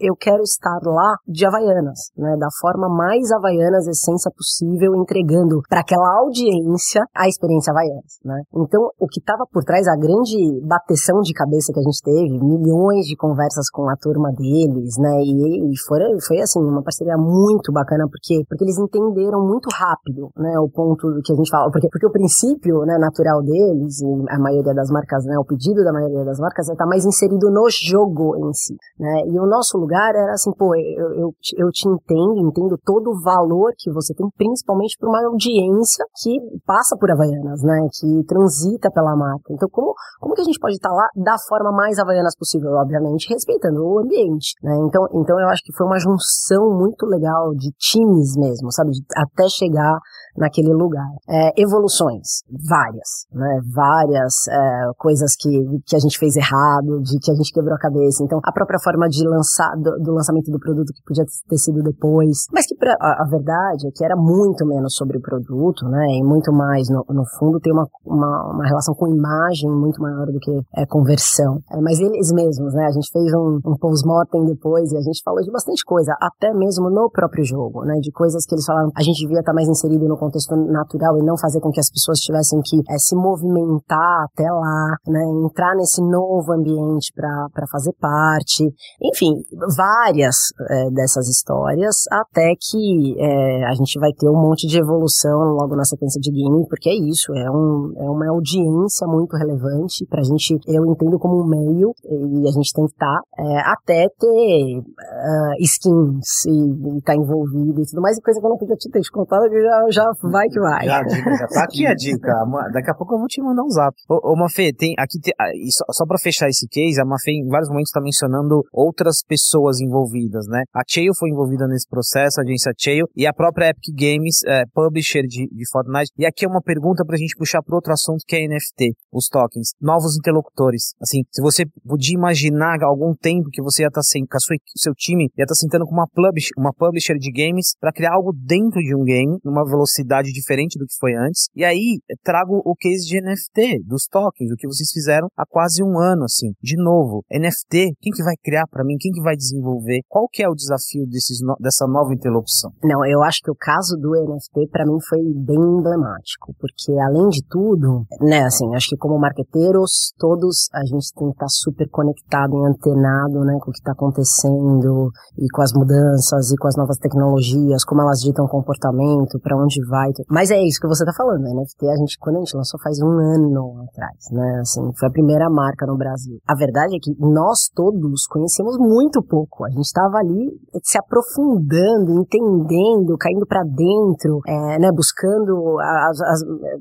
eu 0.00 0.14
quero 0.16 0.42
estar 0.42 0.78
lá 0.84 1.16
de 1.26 1.46
havaianas, 1.46 2.10
né? 2.16 2.36
Da 2.38 2.48
forma 2.60 2.88
mais 2.88 3.30
havaianas 3.32 3.86
essência 3.86 4.30
possível, 4.30 4.94
entregando 4.96 5.60
para 5.68 5.80
aquela 5.80 6.20
audiência 6.20 7.02
a 7.14 7.28
experiência 7.28 7.72
havaianas, 7.72 8.18
né? 8.24 8.42
Então, 8.54 8.90
o 8.98 9.06
que 9.06 9.20
estava 9.20 9.44
por 9.50 9.64
trás, 9.64 9.86
a 9.88 9.96
grande 9.96 10.36
bateção 10.66 11.20
de 11.20 11.32
cabeça 11.32 11.72
que 11.72 11.80
a 11.80 11.82
gente 11.82 12.02
teve, 12.02 12.38
milhões 12.38 13.06
de 13.06 13.16
conversas 13.16 13.70
com 13.70 13.88
a 13.88 13.96
turma 13.96 14.30
deles, 14.32 14.96
né? 14.98 15.22
E, 15.22 15.72
e 15.72 15.78
foi, 15.86 15.95
foi 16.26 16.40
assim, 16.40 16.60
uma 16.60 16.82
parceria 16.82 17.16
muito 17.16 17.72
bacana, 17.72 18.06
porque, 18.10 18.44
porque 18.48 18.64
eles 18.64 18.78
entenderam 18.78 19.40
muito 19.44 19.68
rápido, 19.72 20.30
né? 20.36 20.58
O 20.58 20.68
ponto 20.68 21.20
que 21.24 21.32
a 21.32 21.36
gente 21.36 21.50
fala, 21.50 21.70
porque, 21.70 21.88
porque 21.88 22.06
o 22.06 22.12
princípio, 22.12 22.84
né, 22.84 22.98
natural 22.98 23.42
deles, 23.42 24.00
e 24.00 24.06
a 24.28 24.38
maioria 24.38 24.74
das 24.74 24.90
marcas, 24.90 25.24
né, 25.24 25.38
o 25.38 25.44
pedido 25.44 25.84
da 25.84 25.92
maioria 25.92 26.24
das 26.24 26.38
marcas 26.38 26.68
é 26.68 26.72
estar 26.72 26.84
tá 26.84 26.88
mais 26.88 27.04
inserido 27.04 27.50
no 27.50 27.66
jogo 27.70 28.36
em 28.36 28.52
si, 28.52 28.74
né, 28.98 29.22
e 29.26 29.38
o 29.38 29.46
nosso 29.46 29.78
lugar 29.78 30.14
era 30.14 30.32
assim, 30.32 30.50
pô, 30.52 30.74
eu, 30.74 31.08
eu, 31.14 31.34
eu 31.56 31.70
te 31.70 31.88
entendo, 31.88 32.48
entendo 32.48 32.78
todo 32.84 33.10
o 33.10 33.20
valor 33.22 33.72
que 33.78 33.90
você 33.92 34.14
tem, 34.14 34.26
principalmente 34.36 34.96
para 34.98 35.08
uma 35.08 35.24
audiência 35.26 36.04
que 36.22 36.38
passa 36.66 36.96
por 36.98 37.10
Havaianas, 37.10 37.62
né, 37.62 37.88
que 37.92 38.24
transita 38.26 38.90
pela 38.90 39.16
marca. 39.16 39.52
Então, 39.52 39.68
como, 39.70 39.94
como 40.20 40.34
que 40.34 40.40
a 40.40 40.44
gente 40.44 40.58
pode 40.58 40.74
estar 40.74 40.90
tá 40.90 40.94
lá 40.94 41.08
da 41.16 41.36
forma 41.48 41.72
mais 41.72 41.98
Havaianas 41.98 42.36
possível? 42.36 42.72
Obviamente, 42.72 43.28
respeitando 43.32 43.84
o 43.84 43.98
ambiente, 44.00 44.54
né, 44.62 44.76
então, 44.86 45.06
então 45.14 45.40
eu 45.40 45.48
acho 45.48 45.62
que 45.64 45.74
foi 45.76 45.85
uma 45.86 45.98
junção 45.98 46.76
muito 46.78 47.06
legal 47.06 47.54
de 47.54 47.70
times 47.78 48.36
mesmo, 48.36 48.70
sabe, 48.72 48.90
até 49.16 49.48
chegar 49.48 49.98
naquele 50.36 50.72
lugar. 50.72 51.08
É, 51.28 51.60
evoluções, 51.60 52.44
várias, 52.68 53.26
né? 53.32 53.60
Várias 53.74 54.46
é, 54.48 54.90
coisas 54.98 55.34
que, 55.36 55.50
que 55.86 55.96
a 55.96 55.98
gente 55.98 56.18
fez 56.18 56.36
errado, 56.36 57.00
de 57.02 57.18
que 57.18 57.30
a 57.30 57.34
gente 57.34 57.52
quebrou 57.52 57.74
a 57.74 57.78
cabeça. 57.78 58.22
Então, 58.22 58.38
a 58.44 58.52
própria 58.52 58.78
forma 58.78 59.08
de 59.08 59.26
lançar, 59.26 59.74
do, 59.76 59.98
do 59.98 60.12
lançamento 60.12 60.50
do 60.50 60.58
produto 60.58 60.92
que 60.92 61.02
podia 61.06 61.24
ter 61.48 61.58
sido 61.58 61.82
depois. 61.82 62.46
Mas 62.52 62.66
que 62.66 62.76
pra, 62.76 62.94
a, 63.00 63.24
a, 63.24 63.28
verdade 63.28 63.88
é 63.88 63.90
que 63.94 64.04
era 64.04 64.16
muito 64.16 64.66
menos 64.66 64.94
sobre 64.94 65.18
o 65.18 65.20
produto, 65.20 65.86
né? 65.88 66.06
E 66.10 66.22
muito 66.22 66.52
mais, 66.52 66.88
no, 66.88 67.04
no 67.08 67.24
fundo, 67.38 67.58
tem 67.60 67.72
uma, 67.72 67.86
uma, 68.04 68.52
uma, 68.52 68.66
relação 68.66 68.94
com 68.94 69.08
imagem 69.08 69.70
muito 69.70 70.00
maior 70.00 70.26
do 70.26 70.38
que 70.38 70.52
é, 70.76 70.86
conversão. 70.86 71.60
É, 71.70 71.80
mas 71.80 71.98
eles 71.98 72.30
mesmos, 72.32 72.74
né? 72.74 72.86
A 72.86 72.92
gente 72.92 73.10
fez 73.10 73.32
um, 73.34 73.60
um 73.64 73.76
post-mortem 73.76 74.44
depois 74.44 74.92
e 74.92 74.96
a 74.96 75.00
gente 75.00 75.22
falou 75.24 75.42
de 75.42 75.50
bastante 75.50 75.75
coisa, 75.84 76.14
até 76.20 76.52
mesmo 76.52 76.90
no 76.90 77.10
próprio 77.10 77.44
jogo, 77.44 77.84
né? 77.84 77.94
De 78.00 78.10
coisas 78.12 78.44
que 78.44 78.54
eles 78.54 78.64
falaram, 78.64 78.90
a 78.96 79.02
gente 79.02 79.20
devia 79.20 79.40
estar 79.40 79.52
mais 79.52 79.68
inserido 79.68 80.06
no 80.06 80.16
contexto 80.16 80.54
natural 80.56 81.18
e 81.18 81.24
não 81.24 81.36
fazer 81.36 81.60
com 81.60 81.70
que 81.70 81.80
as 81.80 81.90
pessoas 81.90 82.18
tivessem 82.18 82.60
que 82.64 82.76
é, 82.90 82.98
se 82.98 83.14
movimentar 83.14 84.24
até 84.24 84.50
lá, 84.50 84.96
né, 85.06 85.22
entrar 85.44 85.74
nesse 85.76 86.00
novo 86.02 86.52
ambiente 86.52 87.12
para 87.14 87.66
fazer 87.70 87.92
parte. 88.00 88.64
Enfim, 89.02 89.34
várias 89.76 90.36
é, 90.70 90.90
dessas 90.90 91.28
histórias, 91.28 91.94
até 92.10 92.52
que 92.60 93.16
é, 93.18 93.64
a 93.64 93.74
gente 93.74 93.98
vai 93.98 94.12
ter 94.12 94.28
um 94.28 94.40
monte 94.40 94.66
de 94.66 94.78
evolução 94.78 95.54
logo 95.54 95.74
na 95.76 95.84
sequência 95.84 96.20
de 96.20 96.30
gaming, 96.30 96.66
porque 96.68 96.88
é 96.88 96.94
isso, 96.94 97.32
é, 97.34 97.50
um, 97.50 97.92
é 97.96 98.10
uma 98.10 98.28
audiência 98.30 99.06
muito 99.06 99.36
relevante 99.36 100.06
pra 100.08 100.22
gente, 100.22 100.58
eu 100.66 100.84
entendo 100.86 101.18
como 101.18 101.42
um 101.42 101.46
meio, 101.46 101.92
e 102.04 102.48
a 102.48 102.52
gente 102.52 102.72
tem 102.72 102.84
que 102.86 102.92
estar, 102.92 103.20
tá, 103.20 103.72
até 103.72 104.08
ter 104.18 104.78
uh, 104.78 105.54
skins 105.66 106.46
e 106.46 107.02
tá 107.02 107.14
envolvido 107.14 107.82
e 107.82 107.86
tudo 107.86 108.00
mais, 108.00 108.16
e 108.16 108.22
coisa 108.22 108.40
que 108.40 108.46
eu 108.46 108.50
não 108.50 108.58
podia 108.58 108.76
te 108.76 108.90
ter 108.90 109.00
te 109.00 109.10
contado, 109.10 109.48
que 109.48 109.60
já, 109.60 109.86
já 109.90 110.12
vai 110.22 110.48
que 110.48 110.60
vai. 110.60 110.86
Já, 110.86 111.02
já 111.02 111.46
tá 111.48 111.64
aqui 111.64 111.86
a 111.86 111.94
dica. 111.94 112.32
Daqui 112.72 112.90
a 112.90 112.94
pouco 112.94 113.14
eu 113.14 113.18
vou 113.18 113.26
te 113.26 113.42
mandar 113.42 113.62
um 113.62 113.70
zap. 113.70 113.94
Ô, 114.08 114.32
ô 114.32 114.36
Mafê, 114.36 114.72
tem 114.72 114.94
aqui, 114.98 115.20
tem, 115.20 115.34
ah, 115.38 115.50
só, 115.70 115.84
só 115.90 116.06
pra 116.06 116.18
fechar 116.18 116.48
esse 116.48 116.66
case, 116.68 117.00
a 117.00 117.04
Mafê 117.04 117.32
em 117.32 117.48
vários 117.48 117.68
momentos 117.68 117.90
tá 117.90 118.00
mencionando 118.00 118.62
outras 118.72 119.22
pessoas 119.26 119.80
envolvidas, 119.80 120.46
né? 120.48 120.62
A 120.74 120.82
Chail 120.86 121.12
foi 121.18 121.30
envolvida 121.30 121.66
nesse 121.66 121.88
processo, 121.88 122.40
a 122.40 122.44
agência 122.44 122.72
Chail, 122.78 123.06
e 123.14 123.26
a 123.26 123.32
própria 123.32 123.70
Epic 123.70 123.94
Games, 123.94 124.40
é, 124.46 124.62
publisher 124.72 125.22
de, 125.22 125.48
de 125.48 125.70
Fortnite. 125.70 126.10
E 126.18 126.26
aqui 126.26 126.44
é 126.44 126.48
uma 126.48 126.62
pergunta 126.62 127.04
pra 127.04 127.16
gente 127.16 127.36
puxar 127.36 127.62
pro 127.62 127.76
outro 127.76 127.92
assunto 127.92 128.24
que 128.26 128.36
é 128.36 128.46
NFT, 128.46 128.94
os 129.18 129.28
tokens. 129.28 129.70
Novos 129.80 130.16
interlocutores. 130.16 130.94
Assim, 131.00 131.22
se 131.30 131.42
você 131.42 131.64
podia 131.86 132.14
imaginar 132.14 132.82
algum 132.82 133.14
tempo 133.14 133.50
que 133.50 133.62
você 133.62 133.82
ia 133.82 133.88
estar 133.88 134.02
sem, 134.02 134.26
com 134.26 134.36
a 134.36 134.40
sua, 134.40 134.56
seu 134.76 134.94
time, 134.94 135.24
ia 135.36 135.44
estar 135.44 135.46
tá 135.46 135.54
sentando 135.54 135.86
com 135.86 135.92
uma, 135.92 136.06
publish, 136.06 136.50
uma 136.56 136.72
publisher 136.72 137.16
de 137.18 137.30
games 137.30 137.74
para 137.80 137.92
criar 137.92 138.14
algo 138.14 138.32
dentro 138.32 138.80
de 138.80 138.94
um 138.94 139.04
game, 139.04 139.38
numa 139.44 139.64
velocidade 139.64 140.32
diferente 140.32 140.78
do 140.78 140.86
que 140.86 140.94
foi 140.98 141.14
antes. 141.14 141.46
E 141.54 141.64
aí, 141.64 141.98
trago 142.22 142.62
o 142.64 142.74
case 142.74 143.06
de 143.06 143.20
NFT, 143.20 143.84
dos 143.84 144.06
tokens, 144.10 144.50
o 144.52 144.56
que 144.56 144.66
vocês 144.66 144.90
fizeram 144.92 145.28
há 145.36 145.44
quase 145.46 145.82
um 145.82 145.98
ano, 145.98 146.24
assim. 146.24 146.52
De 146.62 146.76
novo, 146.76 147.24
NFT, 147.30 147.94
quem 148.00 148.12
que 148.12 148.22
vai 148.22 148.34
criar 148.42 148.66
para 148.70 148.84
mim? 148.84 148.96
Quem 148.98 149.12
que 149.12 149.22
vai 149.22 149.36
desenvolver? 149.36 150.00
Qual 150.08 150.28
que 150.28 150.42
é 150.42 150.48
o 150.48 150.54
desafio 150.54 151.06
desses 151.06 151.38
dessa 151.60 151.86
nova 151.86 152.12
interlocução? 152.12 152.72
Não, 152.82 153.04
eu 153.06 153.22
acho 153.22 153.40
que 153.42 153.50
o 153.50 153.56
caso 153.56 153.96
do 153.96 154.10
NFT 154.10 154.68
para 154.70 154.84
mim 154.84 154.98
foi 155.08 155.20
bem 155.34 155.56
emblemático, 155.56 156.54
porque 156.58 156.92
além 157.00 157.28
de 157.28 157.42
tudo, 157.48 158.04
né, 158.20 158.44
assim, 158.44 158.74
acho 158.74 158.88
que 158.88 158.96
como 159.06 159.20
marqueteiros, 159.20 160.12
todos 160.18 160.68
a 160.74 160.84
gente 160.84 161.14
tem 161.14 161.28
que 161.28 161.34
estar 161.34 161.46
tá 161.46 161.48
super 161.48 161.88
conectado 161.90 162.58
e 162.58 162.66
antenado, 162.66 163.40
né, 163.44 163.56
com 163.60 163.70
o 163.70 163.72
que 163.72 163.78
está 163.78 163.92
acontecendo 163.92 165.10
e 165.38 165.46
com 165.52 165.62
as 165.62 165.72
mudanças 165.72 166.50
e 166.50 166.56
com 166.56 166.66
as 166.66 166.76
novas 166.76 166.98
tecnologias, 166.98 167.84
como 167.84 168.02
elas 168.02 168.18
ditam 168.18 168.46
comportamento, 168.48 169.38
para 169.40 169.56
onde 169.56 169.78
vai. 169.86 170.10
Mas 170.28 170.50
é 170.50 170.60
isso 170.60 170.80
que 170.80 170.88
você 170.88 171.04
está 171.04 171.14
falando, 171.16 171.42
né? 171.42 171.54
NFT, 171.54 171.88
a 171.88 171.96
gente, 171.96 172.18
quando 172.18 172.36
a 172.36 172.38
gente 172.40 172.56
lançou 172.56 172.80
faz 172.82 173.00
um 173.00 173.10
ano 173.10 173.84
atrás, 173.88 174.16
né? 174.32 174.58
Assim, 174.60 174.82
foi 174.98 175.08
a 175.08 175.12
primeira 175.12 175.48
marca 175.48 175.86
no 175.86 175.96
Brasil. 175.96 176.38
A 176.46 176.54
verdade 176.54 176.96
é 176.96 176.98
que 177.00 177.14
nós 177.18 177.70
todos 177.74 178.26
conhecemos 178.26 178.76
muito 178.78 179.22
pouco. 179.22 179.64
A 179.64 179.70
gente 179.70 179.86
estava 179.86 180.18
ali 180.18 180.50
se 180.82 180.98
aprofundando, 180.98 182.20
entendendo, 182.20 183.16
caindo 183.18 183.46
para 183.46 183.62
dentro, 183.62 184.40
é, 184.46 184.78
né? 184.78 184.90
Buscando, 184.92 185.78
as, 185.80 186.20
as, 186.20 186.40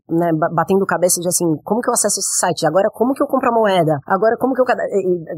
né? 0.09 0.31
batendo 0.53 0.85
cabeça 0.85 1.21
de 1.21 1.27
assim, 1.27 1.45
como 1.63 1.81
que 1.81 1.89
eu 1.89 1.93
acesso 2.05 2.19
a 2.19 2.21
esse 2.21 2.39
site? 2.39 2.67
Agora, 2.67 2.89
como 2.93 3.13
que 3.13 3.21
eu 3.21 3.27
compro 3.27 3.49
a 3.49 3.53
moeda? 3.53 3.99
Agora, 4.05 4.37
como 4.37 4.53
que 4.53 4.61
eu... 4.61 4.65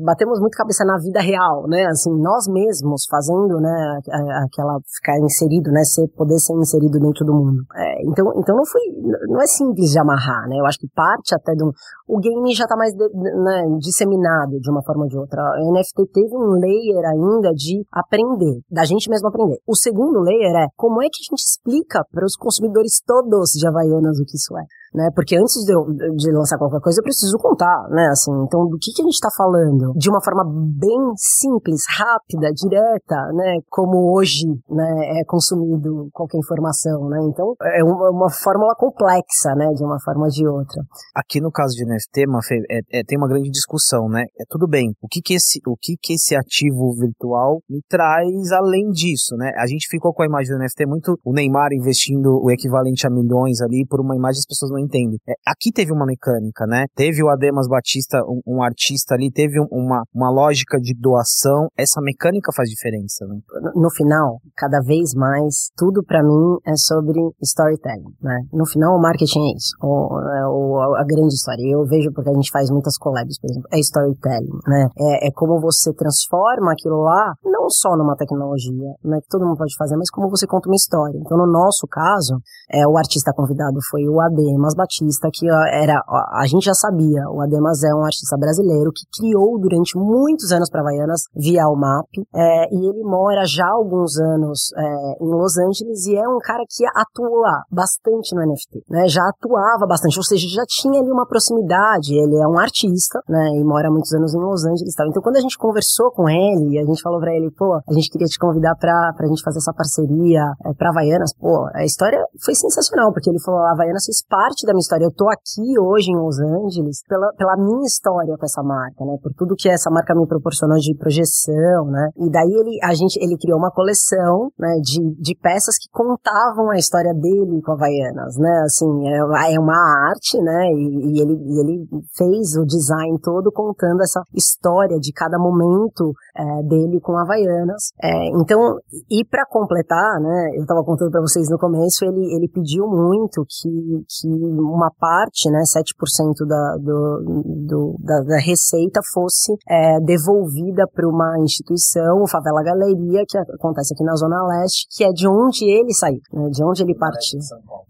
Batemos 0.04 0.40
muito 0.40 0.58
cabeça 0.58 0.84
na 0.84 0.98
vida 0.98 1.20
real, 1.20 1.68
né? 1.68 1.86
Assim, 1.88 2.12
nós 2.20 2.48
mesmos 2.48 3.06
fazendo, 3.10 3.60
né, 3.60 4.00
aquela... 4.46 4.80
ficar 4.86 5.18
inserido, 5.20 5.72
né, 5.72 5.84
ser, 5.84 6.08
poder 6.16 6.38
ser 6.40 6.54
inserido 6.54 7.00
dentro 7.00 7.26
do 7.26 7.34
mundo. 7.34 7.64
É, 7.76 8.04
então, 8.04 8.32
então 8.38 8.56
não 8.56 8.66
foi... 8.66 8.82
não 9.28 9.42
é 9.42 9.48
simples 9.48 9.92
de 9.92 10.00
amarrar, 10.00 10.48
né? 10.48 10.58
Eu 10.60 10.66
acho 10.66 10.80
que 10.80 10.88
parte 10.94 11.34
até 11.34 11.54
de 11.54 11.64
um... 11.64 11.72
O 12.08 12.20
game 12.20 12.54
já 12.54 12.64
está 12.64 12.76
mais 12.76 12.94
de, 12.94 13.04
né, 13.04 13.64
disseminado 13.80 14.60
de 14.60 14.72
uma 14.72 14.82
forma 14.84 15.04
ou 15.04 15.10
de 15.10 15.18
outra. 15.18 15.42
O 15.62 15.74
NFT 15.74 16.08
teve 16.14 16.36
um 16.36 16.56
layer 16.60 17.04
ainda 17.06 17.52
de 17.54 17.84
aprender, 17.92 18.62
da 18.72 18.86
gente 18.86 19.10
mesmo 19.10 19.28
aprender. 19.28 19.58
O 19.68 19.76
segundo 19.76 20.22
layer 20.22 20.56
é 20.56 20.68
como 20.76 21.02
é 21.02 21.06
que 21.06 21.20
a 21.20 21.28
gente 21.30 21.44
explica 21.44 22.06
para 22.12 22.26
os 22.26 22.36
consumidores 22.38 23.02
todos 23.06 23.52
de 23.52 23.68
Havaianas 23.68 24.20
o 24.20 24.26
que 24.26 24.38
isso 24.38 24.58
é 24.58 24.64
né? 24.98 25.10
Porque 25.14 25.38
antes 25.38 25.64
de, 25.64 25.72
eu, 25.72 25.86
de 26.16 26.32
lançar 26.32 26.58
qualquer 26.58 26.82
coisa, 26.82 27.00
eu 27.00 27.04
preciso 27.04 27.38
contar, 27.38 27.88
né? 27.92 28.08
Assim, 28.10 28.32
então, 28.42 28.68
do 28.68 28.78
que, 28.82 28.92
que 28.92 29.04
a 29.04 29.06
gente 29.06 29.14
está 29.14 29.30
falando? 29.30 29.94
De 29.96 30.10
uma 30.10 30.20
forma 30.24 30.44
bem 30.44 30.98
simples, 31.16 31.84
rápida, 31.88 32.52
direta, 32.52 33.16
né? 33.34 33.62
Como 33.70 34.12
hoje, 34.18 34.48
né? 34.68 35.20
É 35.22 35.24
consumido 35.26 36.10
qualquer 36.12 36.40
informação, 36.40 37.08
né? 37.10 37.20
Então, 37.30 37.54
é 37.62 37.84
uma, 37.84 38.10
uma 38.10 38.30
fórmula 38.32 38.74
complexa, 38.76 39.54
né? 39.56 39.70
De 39.74 39.84
uma 39.84 40.00
forma 40.04 40.26
ou 40.26 40.30
de 40.30 40.48
outra. 40.48 40.82
Aqui 41.16 41.40
no 41.40 41.52
caso 41.52 41.76
de 41.76 41.86
NFT, 41.86 42.26
Mafê, 42.26 42.58
é, 42.70 43.00
é, 43.00 43.04
tem 43.04 43.20
uma 43.20 43.28
grande 43.28 43.52
discussão, 43.52 44.10
né? 44.10 44.26
É 44.40 44.44
tudo 44.50 44.68
bem. 44.68 44.96
O 45.00 45.08
que 45.08 45.22
que 45.22 45.36
esse, 45.36 45.62
o 45.68 45.78
que 45.80 45.96
que 46.02 46.14
esse 46.14 46.36
ativo 46.36 46.92
virtual 46.98 47.62
me 47.70 47.82
traz 47.88 48.52
além 48.52 48.90
disso, 48.90 49.36
né? 49.38 49.52
A 49.58 49.68
gente 49.68 49.88
ficou 49.88 50.12
com 50.12 50.24
a 50.24 50.26
imagem 50.26 50.58
do 50.58 50.60
NFT 50.60 50.86
muito 50.88 51.20
o 51.24 51.34
Neymar 51.34 51.70
investindo 51.72 52.42
o 52.42 52.50
equivalente 52.50 53.06
a 53.06 53.10
milhões 53.12 53.62
ali 53.62 53.86
por 53.88 54.02
uma 54.02 54.16
imagem 54.16 54.40
as 54.40 54.46
pessoas 54.46 54.72
não 54.72 54.80
entende. 54.88 55.18
É, 55.28 55.34
aqui 55.46 55.72
teve 55.72 55.92
uma 55.92 56.06
mecânica, 56.06 56.66
né? 56.66 56.86
Teve 56.96 57.24
o 57.24 57.30
Ademas 57.30 57.68
Batista, 57.68 58.24
um, 58.24 58.58
um 58.58 58.64
artista 58.64 59.16
ali, 59.16 59.32
teve 59.32 59.60
um, 59.60 59.68
uma, 59.72 60.04
uma 60.14 60.32
lógica 60.32 60.80
de 60.80 60.94
doação. 60.94 61.68
Essa 61.78 62.02
mecânica 62.02 62.52
faz 62.56 62.70
diferença, 62.70 63.26
né? 63.28 63.40
No 63.76 63.90
final, 63.92 64.40
cada 64.56 64.80
vez 64.82 65.14
mais, 65.14 65.70
tudo 65.76 66.04
para 66.04 66.24
mim 66.24 66.58
é 66.66 66.76
sobre 66.76 67.20
storytelling, 67.42 68.16
né? 68.22 68.40
No 68.52 68.66
final, 68.66 68.96
o 68.96 69.02
marketing 69.02 69.40
é 69.40 69.56
isso, 69.56 69.76
o, 69.82 70.20
é, 70.20 70.48
o, 70.48 70.96
a 70.96 71.04
grande 71.04 71.34
história. 71.34 71.62
Eu 71.62 71.86
vejo 71.86 72.12
porque 72.14 72.30
a 72.30 72.34
gente 72.34 72.52
faz 72.52 72.70
muitas 72.70 72.98
collabs, 72.98 73.40
por 73.40 73.50
exemplo, 73.50 73.68
é 73.72 73.80
storytelling, 73.80 74.60
né? 74.68 74.90
É, 74.98 75.28
é 75.28 75.32
como 75.32 75.60
você 75.60 75.94
transforma 75.94 76.72
aquilo 76.72 77.02
lá, 77.02 77.34
não 77.44 77.70
só 77.70 77.96
numa 77.98 78.16
tecnologia, 78.16 78.94
né? 79.04 79.20
Que 79.22 79.28
todo 79.30 79.46
mundo 79.46 79.58
pode 79.58 79.76
fazer, 79.78 79.98
mas 79.98 80.10
como 80.10 80.30
você 80.30 80.48
conta 80.48 80.70
uma 80.70 80.76
história. 80.76 81.18
Então, 81.20 81.38
no 81.38 81.48
nosso 81.52 81.88
caso, 81.88 82.40
é, 82.72 82.88
o 82.88 82.98
artista 82.98 83.34
convidado 83.36 83.80
foi 83.90 84.08
o 84.08 84.20
Ademas 84.22 84.67
Batista, 84.76 85.30
que 85.34 85.48
era, 85.50 86.02
a 86.08 86.46
gente 86.48 86.66
já 86.66 86.74
sabia, 86.74 87.30
o 87.30 87.42
Ademas 87.42 87.84
é 87.84 87.94
um 87.94 88.04
artista 88.04 88.38
brasileiro 88.38 88.92
que 88.92 89.06
criou 89.18 89.60
durante 89.60 89.98
muitos 89.98 90.52
anos 90.52 90.70
para 90.70 90.82
Havaianas 90.82 91.24
via 91.36 91.68
o 91.68 91.76
MAP, 91.76 92.08
é, 92.34 92.74
e 92.74 92.90
ele 92.90 93.04
mora 93.04 93.46
já 93.46 93.66
há 93.66 93.74
alguns 93.74 94.18
anos 94.18 94.72
é, 94.76 95.24
em 95.24 95.30
Los 95.30 95.58
Angeles 95.58 96.06
e 96.08 96.16
é 96.16 96.28
um 96.28 96.40
cara 96.40 96.64
que 96.68 96.86
atua 96.96 97.64
bastante 97.72 98.36
no 98.36 98.42
NFT, 98.42 98.84
né? 98.90 99.08
Já 99.08 99.22
atuava 99.28 99.86
bastante, 99.88 100.18
ou 100.18 100.24
seja, 100.24 100.48
já 100.48 100.64
tinha 100.68 101.00
ali 101.00 101.12
uma 101.12 101.28
proximidade, 101.28 102.14
ele 102.14 102.36
é 102.36 102.48
um 102.48 102.58
artista, 102.58 103.20
né? 103.28 103.50
E 103.60 103.64
mora 103.64 103.88
há 103.88 103.92
muitos 103.92 104.14
anos 104.14 104.34
em 104.34 104.40
Los 104.40 104.66
Angeles 104.66 104.94
e 104.94 104.96
tal. 104.96 105.08
Então 105.08 105.22
quando 105.22 105.38
a 105.38 105.42
gente 105.42 105.58
conversou 105.58 106.12
com 106.12 106.30
ele, 106.30 106.80
a 106.80 106.86
gente 106.86 107.02
falou 107.02 107.20
para 107.20 107.36
ele, 107.36 107.52
pô, 107.52 107.76
a 107.76 107.94
gente 107.94 108.10
queria 108.10 108.28
te 108.28 108.40
convidar 108.40 108.76
pra, 108.76 109.14
pra 109.16 109.28
gente 109.28 109.44
fazer 109.44 109.60
essa 109.60 109.74
parceria 109.74 110.42
é, 110.66 110.74
pra 110.74 110.90
Havaianas, 110.90 111.34
pô, 111.34 111.68
a 111.74 111.84
história 111.84 112.20
foi 112.44 112.56
sensacional, 112.56 113.12
porque 113.12 113.30
ele 113.30 113.40
falou, 113.40 113.62
a 113.62 113.72
Havaianas 113.72 114.06
fez 114.06 114.24
parte 114.28 114.57
da 114.66 114.74
minha 114.74 114.82
história. 114.82 115.06
Eu 115.06 115.12
tô 115.12 115.30
aqui 115.30 115.78
hoje 115.80 116.12
em 116.12 116.16
Los 116.16 116.40
Angeles 116.40 117.04
pela, 117.08 117.32
pela 117.34 117.56
minha 117.58 117.86
história 117.86 118.36
com 118.38 118.46
essa 118.46 118.64
marca, 118.64 119.06
né? 119.06 119.18
Por 119.22 119.34
tudo 119.34 119.56
que 119.56 119.70
essa 119.70 119.90
marca 119.90 120.16
me 120.16 120.26
proporcionou 120.26 120.78
de 120.78 120.96
projeção, 120.96 121.86
né? 121.86 122.10
E 122.18 122.30
daí 122.30 122.52
ele, 122.52 122.80
a 122.84 122.94
gente, 122.94 123.18
ele 123.22 123.38
criou 123.38 123.58
uma 123.58 123.72
coleção, 123.72 124.50
né? 124.58 124.80
De, 124.82 125.22
de 125.22 125.36
peças 125.36 125.76
que 125.78 125.90
contavam 125.92 126.72
a 126.72 126.78
história 126.78 127.14
dele 127.14 127.62
com 127.62 127.72
a 127.72 127.76
Havaianas, 127.76 128.38
né? 128.38 128.64
Assim, 128.66 129.08
é, 129.08 129.54
é 129.54 129.60
uma 129.60 129.78
arte, 130.10 130.42
né? 130.42 130.72
E, 130.72 131.18
e, 131.18 131.22
ele, 131.22 131.34
e 131.34 131.60
ele 131.60 131.88
fez 132.16 132.56
o 132.58 132.66
design 132.66 133.20
todo 133.22 133.52
contando 133.52 134.02
essa 134.02 134.22
história 134.34 134.98
de 135.00 135.12
cada 135.12 135.38
momento 135.38 136.14
é, 136.36 136.64
dele 136.64 137.00
com 137.02 137.18
Havaianas. 137.18 137.92
É, 138.02 138.28
então, 138.40 138.78
e 139.10 139.26
para 139.26 139.46
completar, 139.46 140.20
né? 140.20 140.52
Eu 140.56 140.66
tava 140.66 140.84
contando 140.84 141.12
para 141.12 141.22
vocês 141.22 141.50
no 141.50 141.58
começo, 141.58 142.06
ele, 142.06 142.36
ele 142.36 142.48
pediu 142.48 142.88
muito 142.88 143.46
que, 143.46 144.06
que 144.08 144.47
uma 144.50 144.92
parte, 145.00 145.50
né, 145.50 145.62
7% 145.62 146.46
da, 146.48 146.78
do, 146.78 147.44
do, 147.68 147.96
da, 148.00 148.22
da, 148.22 148.38
receita 148.40 149.02
fosse 149.14 149.54
é, 149.68 150.00
devolvida 150.02 150.88
para 150.88 151.08
uma 151.08 151.40
instituição, 151.40 152.22
o 152.22 152.28
Favela 152.28 152.64
Galeria, 152.64 153.24
que 153.28 153.38
acontece 153.38 153.94
aqui 153.94 154.04
na 154.04 154.16
Zona 154.16 154.42
Leste, 154.48 154.88
que 154.96 155.04
é 155.04 155.12
de 155.12 155.28
onde 155.28 155.66
ele 155.66 155.94
saiu, 155.94 156.20
né, 156.34 156.50
de 156.50 156.64
onde 156.64 156.84
ele 156.84 156.96
partiu. 156.96 157.40